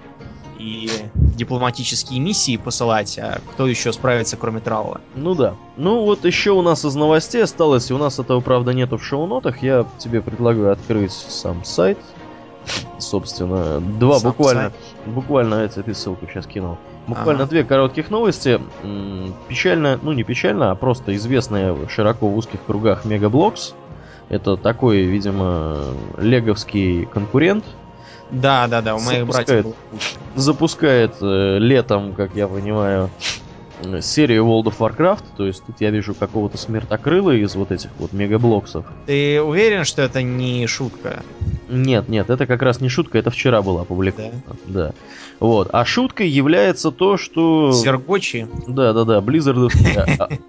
[0.59, 5.01] и дипломатические миссии посылать, а кто еще справится, кроме Траула?
[5.15, 5.55] Ну да.
[5.77, 9.05] Ну вот еще у нас из новостей осталось, и у нас этого, правда, нету в
[9.05, 11.99] шоу-нотах, я тебе предлагаю открыть сам сайт
[12.99, 14.73] собственно, два Сам буквально, сайт.
[15.07, 16.79] Буквально, я тебе ссылку сейчас кинул.
[17.07, 17.51] Буквально Ага.
[17.51, 18.61] две коротких новости.
[19.49, 23.75] Печально, ну не печально, а просто известная широко в узких кругах Mega Bloks.
[24.29, 25.79] Это такой, видимо,
[26.19, 27.65] леговский конкурент.
[28.31, 29.49] Да, да, да, у моих Запускает.
[29.49, 29.75] братьев был.
[30.37, 33.11] Запускает э, летом, как я понимаю,
[34.01, 35.25] серию World of Warcraft.
[35.37, 38.85] То есть тут я вижу какого-то смертокрыла из вот этих вот мегаблоксов.
[39.07, 41.23] Ты уверен, что это не шутка?
[41.69, 44.43] Нет, нет, это как раз не шутка, это вчера было опубликовано.
[44.67, 44.93] Да.
[45.39, 45.71] Вот.
[45.73, 47.73] А шуткой является то, что...
[47.73, 48.49] Зергочи?
[48.67, 49.71] Да, да, да, Blizzard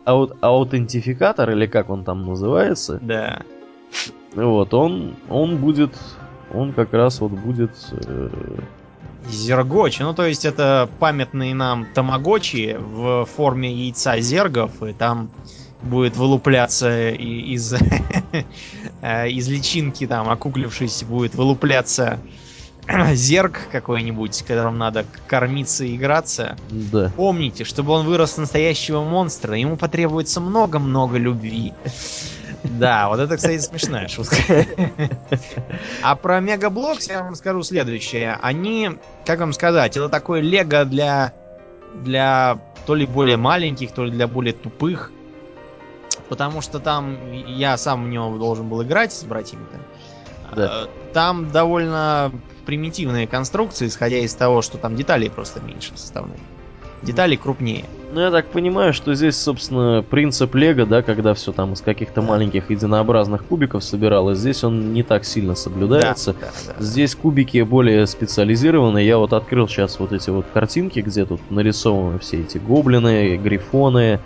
[0.05, 3.41] аут- аутентификатор, или как он там называется, Да.
[4.35, 5.93] вот, он, он будет,
[6.53, 7.71] он как раз вот будет,
[9.30, 15.30] Зергочи, ну то есть это памятные нам тамагочи в форме яйца зергов, и там
[15.81, 17.73] будет вылупляться из,
[19.02, 22.19] э, из личинки, там, окуклившись, будет вылупляться
[23.14, 26.57] зерг какой-нибудь, которым надо кормиться и играться.
[26.69, 27.11] да.
[27.15, 31.73] Помните, чтобы он вырос настоящего монстра, ему потребуется много-много любви.
[32.63, 34.35] Да, вот это, кстати, смешная шутка.
[36.03, 38.38] А про Mega Bloks я вам скажу следующее.
[38.41, 38.91] Они,
[39.25, 41.33] как вам сказать, это такое лего для,
[41.95, 45.11] для то ли более маленьких, то ли для более тупых.
[46.29, 50.55] Потому что там я сам в него должен был играть с братьями-то.
[50.55, 50.83] Да.
[50.83, 52.31] Э, Там довольно
[52.65, 56.38] примитивные конструкции, исходя из того, что там деталей просто меньше составных.
[57.01, 57.85] Деталей крупнее.
[58.13, 62.21] Ну, я так понимаю, что здесь, собственно, принцип Лего, да, когда все там из каких-то
[62.21, 66.33] маленьких единообразных кубиков собиралось, здесь он не так сильно соблюдается.
[66.33, 66.83] Да, да, да.
[66.83, 69.07] Здесь кубики более специализированные.
[69.07, 74.19] Я вот открыл сейчас вот эти вот картинки, где тут нарисованы все эти гоблины, грифоны,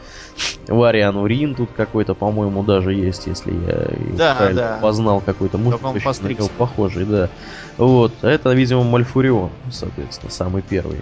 [0.68, 3.88] Вариан Урин тут какой-то, по-моему, даже есть, если я
[4.18, 4.80] Да, да.
[4.82, 7.30] познал какой-то очень на него похожий, да.
[7.77, 11.02] Вот, это, видимо, Мальфурион, соответственно, самый первый.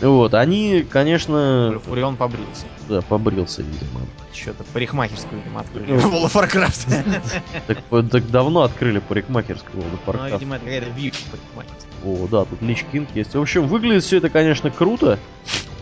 [0.00, 2.64] Вот, они, конечно, Фурион побрился.
[2.88, 4.00] да, побрился, видимо.
[4.32, 5.92] Что-то парикмахерскую им открыли.
[5.92, 5.98] Ну.
[5.98, 8.08] В of Warcraft.
[8.10, 11.90] Так, давно открыли парикмахерскую World of Ну, видимо, это какая-то вьючка парикмахерская.
[12.04, 13.34] О, да, тут Лич Кинг есть.
[13.34, 15.18] В общем, выглядит все это, конечно, круто.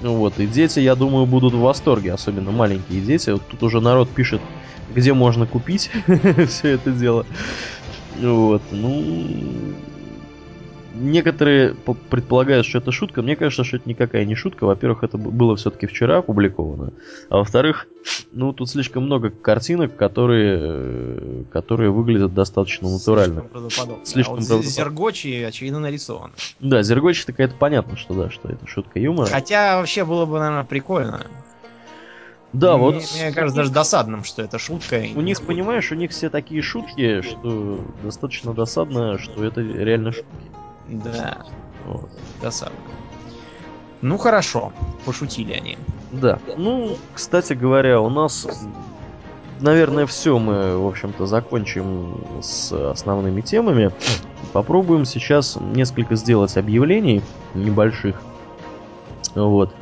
[0.03, 3.31] Вот, и дети, я думаю, будут в восторге, особенно маленькие дети.
[3.31, 4.41] Вот тут уже народ пишет,
[4.93, 5.91] где можно купить
[6.49, 7.25] все это дело.
[8.21, 9.77] Вот, ну...
[11.01, 13.23] Некоторые по- предполагают, что это шутка.
[13.23, 14.65] Мне кажется, что это никакая не шутка.
[14.65, 16.93] Во-первых, это было все-таки вчера опубликовано.
[17.31, 17.87] А во-вторых,
[18.33, 23.41] ну, тут слишком много картинок, которые, э, которые выглядят достаточно натурально.
[23.41, 24.07] Слишком правдоподобно.
[24.07, 24.71] Слишком а вот правдоподобно.
[24.71, 26.33] Зергочи, очевидно, нарисованы.
[26.61, 29.29] Да, Зергоч так это понятно, что да, что это шутка юмора.
[29.29, 31.25] Хотя вообще было бы, наверное, прикольно.
[32.53, 32.95] Да, мне, вот.
[32.95, 34.97] Мне кажется, даже досадным, что это шутка.
[35.15, 35.47] У них, будет.
[35.47, 40.27] понимаешь, у них все такие шутки, что достаточно досадно, что это реально шутки.
[40.89, 41.45] Да,
[41.87, 42.09] Вот.
[42.43, 42.77] досадно.
[44.01, 44.73] Ну хорошо,
[45.05, 45.79] пошутили они.
[46.13, 46.39] Да.
[46.57, 48.47] Ну, кстати говоря, у нас,
[49.61, 53.91] наверное, все мы, в общем-то, закончим с основными темами.
[54.53, 57.23] Попробуем сейчас несколько сделать объявлений
[57.55, 58.21] небольших.
[59.35, 59.75] Вот.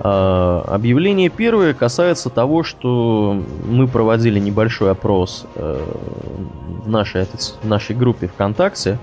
[0.00, 5.84] А, Объявление первое касается того, что мы проводили небольшой опрос э,
[6.84, 8.98] в нашей, в нашей группе ВКонтакте,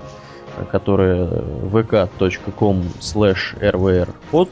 [0.70, 4.50] которая vk.com slash rvrpod,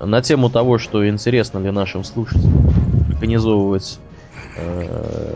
[0.00, 2.68] на тему того, что интересно ли нашим слушателям
[3.10, 3.98] организовывать
[4.56, 5.34] э,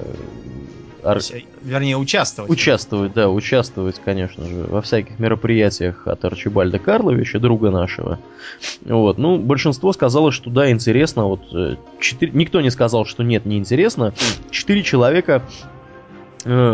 [1.04, 2.50] ар- э, Вернее, участвовать.
[2.50, 8.18] Участвовать, да, участвовать, конечно же, во всяких мероприятиях от Арчибальда Карловича, друга нашего.
[8.84, 11.26] Вот, ну, большинство сказало, что да, интересно.
[11.26, 12.32] Вот э, четыре...
[12.32, 14.12] никто не сказал, что нет, не интересно.
[14.50, 15.77] Четыре человека э,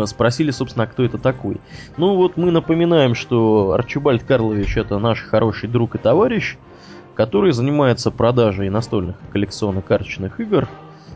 [0.05, 1.57] спросили, собственно, а кто это такой.
[1.97, 6.57] Ну вот мы напоминаем, что Арчибальд Карлович это наш хороший друг и товарищ,
[7.15, 10.67] который занимается продажей настольных коллекционно-карточных игр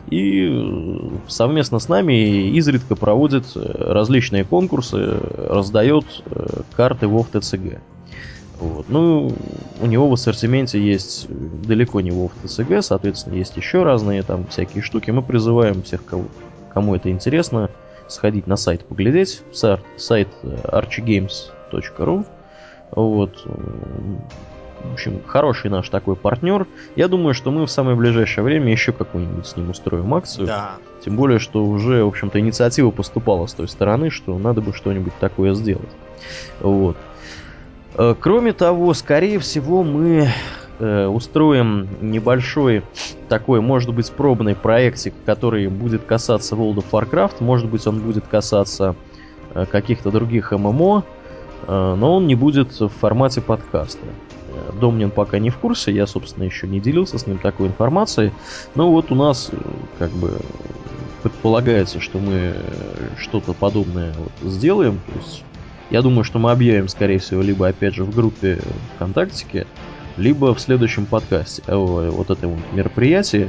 [0.08, 3.60] и э, совместно с нами изредка проводит э,
[3.92, 7.78] различные конкурсы, э, раздает э, карты WoW TCG.
[8.58, 8.86] Вот.
[8.88, 9.32] Ну,
[9.80, 11.32] у него в ассортименте есть э,
[11.64, 15.10] далеко не WoW TCG, соответственно, есть еще разные там всякие штуки.
[15.10, 16.24] Мы призываем всех, кого,
[16.72, 17.70] кому это интересно,
[18.10, 19.42] сходить на сайт поглядеть.
[19.52, 22.26] Сайт, сайт э, archigames.ru
[22.92, 23.42] Вот.
[23.46, 24.22] м,
[24.84, 26.66] В общем, хороший наш такой партнер.
[26.96, 30.46] Я думаю, что мы в самое ближайшее время еще какую-нибудь с ним устроим акцию.
[30.46, 30.72] Да.
[31.04, 35.12] Тем более, что уже, в общем-то, инициатива поступала с той стороны, что надо бы что-нибудь
[35.20, 35.88] такое сделать.
[36.60, 36.96] Вот.
[37.96, 40.28] Э, Кроме того, скорее всего, мы
[40.80, 42.82] э, устроим небольшой
[43.28, 47.36] такой, может быть, пробный проектик, который будет касаться World of Warcraft.
[47.40, 48.96] Может быть, он будет касаться
[49.54, 51.04] э, каких-то других ММО.
[51.66, 54.06] э, но он не будет в формате подкаста.
[54.48, 58.32] Э, Домнин пока не в курсе, я, собственно, еще не делился с ним такой информацией.
[58.74, 59.50] Но вот у нас
[59.98, 60.38] как бы
[61.22, 62.54] предполагается, что мы
[63.18, 64.98] что-то подобное вот сделаем.
[65.06, 65.44] То есть
[65.90, 68.60] я думаю, что мы объявим, скорее всего, либо опять же в группе
[68.94, 69.66] ВКонтактике,
[70.20, 73.48] либо в следующем подкасте о вот этом мероприятии.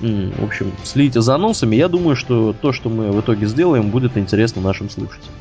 [0.00, 1.76] В общем, следите за анонсами.
[1.76, 5.34] Я думаю, что то, что мы в итоге сделаем, будет интересно нашим слушателям.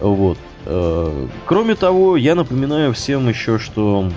[0.00, 0.36] Вот.
[0.66, 4.10] Э, кроме того, я напоминаю всем еще, что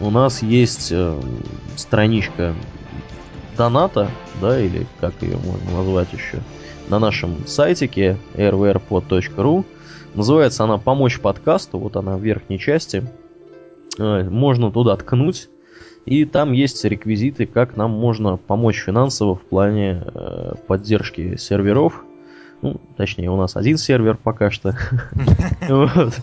[0.00, 1.20] у нас есть э,
[1.76, 2.54] страничка
[3.56, 4.10] доната,
[4.40, 6.40] да, или как ее можно назвать еще,
[6.88, 9.64] на нашем сайтике rvrpod.ru.
[10.14, 13.04] Называется она «Помочь подкасту», вот она в верхней части.
[13.98, 15.48] Э, можно туда ткнуть,
[16.06, 22.04] и там есть реквизиты, как нам можно помочь финансово в плане э, поддержки серверов.
[22.62, 24.74] Ну, точнее, у нас один сервер пока что.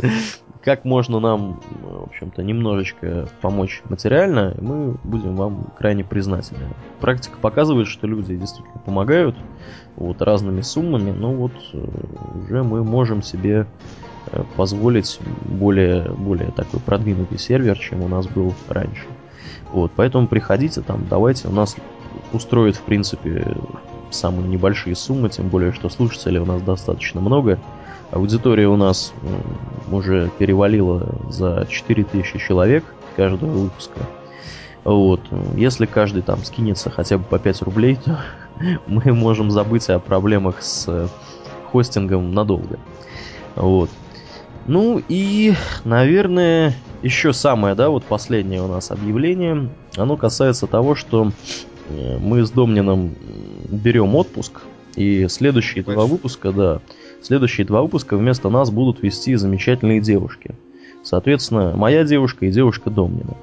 [0.64, 6.74] Как можно нам, в общем-то, немножечко помочь материально, мы будем вам крайне признательны.
[7.00, 9.36] Практика показывает, что люди действительно помогают
[9.96, 11.86] вот разными суммами, но вот э,
[12.44, 13.68] уже мы можем себе
[14.56, 19.06] позволить более, более такой продвинутый сервер, чем у нас был раньше.
[19.72, 21.76] Вот, поэтому приходите там, давайте, у нас
[22.32, 23.56] устроит, в принципе,
[24.12, 27.60] самые небольшие суммы, тем более, что слушателей у нас достаточно много.
[28.12, 29.14] Аудитория у нас
[29.92, 32.84] уже перевалила за 4000 человек
[33.16, 34.00] каждого выпуска.
[34.84, 35.22] Вот.
[35.56, 38.20] Если каждый там скинется хотя бы по 5 рублей, то
[38.88, 41.10] мы можем забыть о проблемах с
[41.72, 42.80] хостингом надолго.
[43.56, 43.90] Вот.
[44.66, 46.74] Ну и, наверное,
[47.04, 49.70] еще самое, да, вот последнее у нас объявление.
[49.96, 51.32] Оно касается того, что
[51.90, 53.16] э, мы с Домнином
[53.70, 54.62] берем отпуск.
[54.96, 56.80] И следующие два выпуска, да,
[57.22, 60.56] следующие два выпуска вместо нас будут вести замечательные девушки.
[61.04, 63.36] Соответственно, моя девушка и девушка Домнина.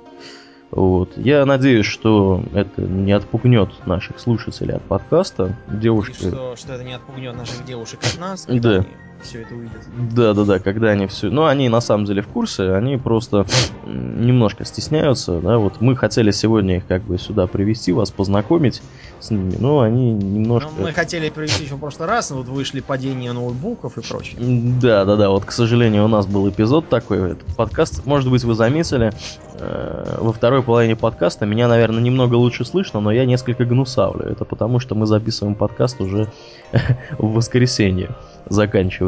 [0.73, 1.13] Вот.
[1.19, 5.55] Я надеюсь, что это не отпугнет наших слушателей от подкаста.
[5.69, 6.15] Девушки...
[6.15, 8.47] что, что это не отпугнет наших девушек от нас.
[8.47, 8.77] Да.
[8.79, 8.87] Они
[9.23, 9.83] все это увидят.
[10.15, 11.31] Да, да, да, когда они все.
[11.31, 13.47] Ну, они на самом деле в курсе, они просто
[13.87, 15.41] немножко стесняются.
[15.41, 18.83] Да, вот мы хотели сегодня их как бы сюда привести, вас познакомить
[19.21, 20.71] с ними, но они немножко.
[20.77, 24.37] Ну, мы хотели привести еще в прошлый раз, но вот вышли падение ноутбуков и прочее.
[24.39, 25.31] Да, да, да.
[25.31, 28.05] Вот, к сожалению, у нас был эпизод такой, этот подкаст.
[28.05, 29.13] Может быть, вы заметили,
[29.55, 34.25] э, во второй половине подкаста меня, наверное, немного лучше слышно, но я несколько гнусавлю.
[34.25, 36.31] Это потому, что мы записываем подкаст уже
[37.19, 38.11] в воскресенье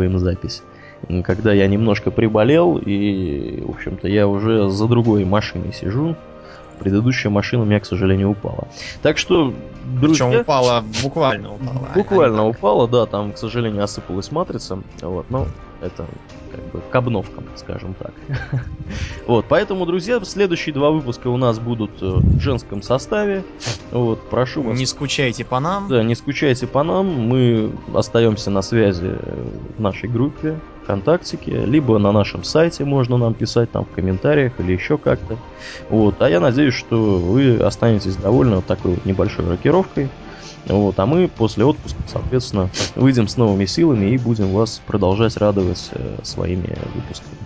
[0.04, 0.62] заканчиваем запись.
[1.24, 6.16] Когда я немножко приболел, и, в общем-то, я уже за другой машиной сижу.
[6.80, 8.66] Предыдущая машина у меня, к сожалению, упала.
[9.02, 9.54] Так что,
[10.00, 10.26] друзья...
[10.26, 11.88] Причем упала, буквально упала.
[11.94, 14.78] Буквально а упала, да, там, к сожалению, осыпалась матрица.
[15.00, 15.46] Вот, но
[15.80, 16.04] это
[16.54, 18.12] как бы к обновкам, скажем так.
[19.26, 23.44] вот, поэтому, друзья, следующие два выпуска у нас будут э, в женском составе.
[23.90, 24.78] Вот, прошу вас.
[24.78, 25.88] Не скучайте по нам.
[25.88, 27.06] Да, не скучайте по нам.
[27.06, 29.16] Мы остаемся на связи
[29.76, 34.72] в нашей группе ВКонтактике, либо на нашем сайте можно нам писать там в комментариях или
[34.72, 35.36] еще как-то.
[35.88, 40.08] Вот, а я надеюсь, что вы останетесь довольны вот такой вот небольшой рокировкой.
[40.66, 45.90] Вот, а мы после отпуска, соответственно, выйдем с новыми силами и будем вас продолжать радовать
[45.92, 47.36] э, своими выпусками.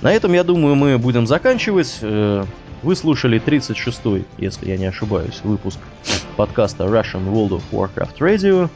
[0.00, 1.98] На этом, я думаю, мы будем заканчивать.
[2.00, 2.44] Э,
[2.82, 5.78] вы слушали 36-й, если я не ошибаюсь, выпуск
[6.36, 8.70] подкаста Russian World of Warcraft Radio.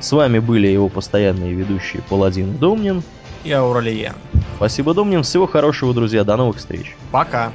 [0.00, 3.02] С вами были его постоянные ведущие Паладин Домнин
[3.44, 4.14] и Ауралиен.
[4.56, 5.22] Спасибо, Домнин.
[5.22, 6.24] Всего хорошего, друзья.
[6.24, 6.96] До новых встреч.
[7.10, 7.52] Пока.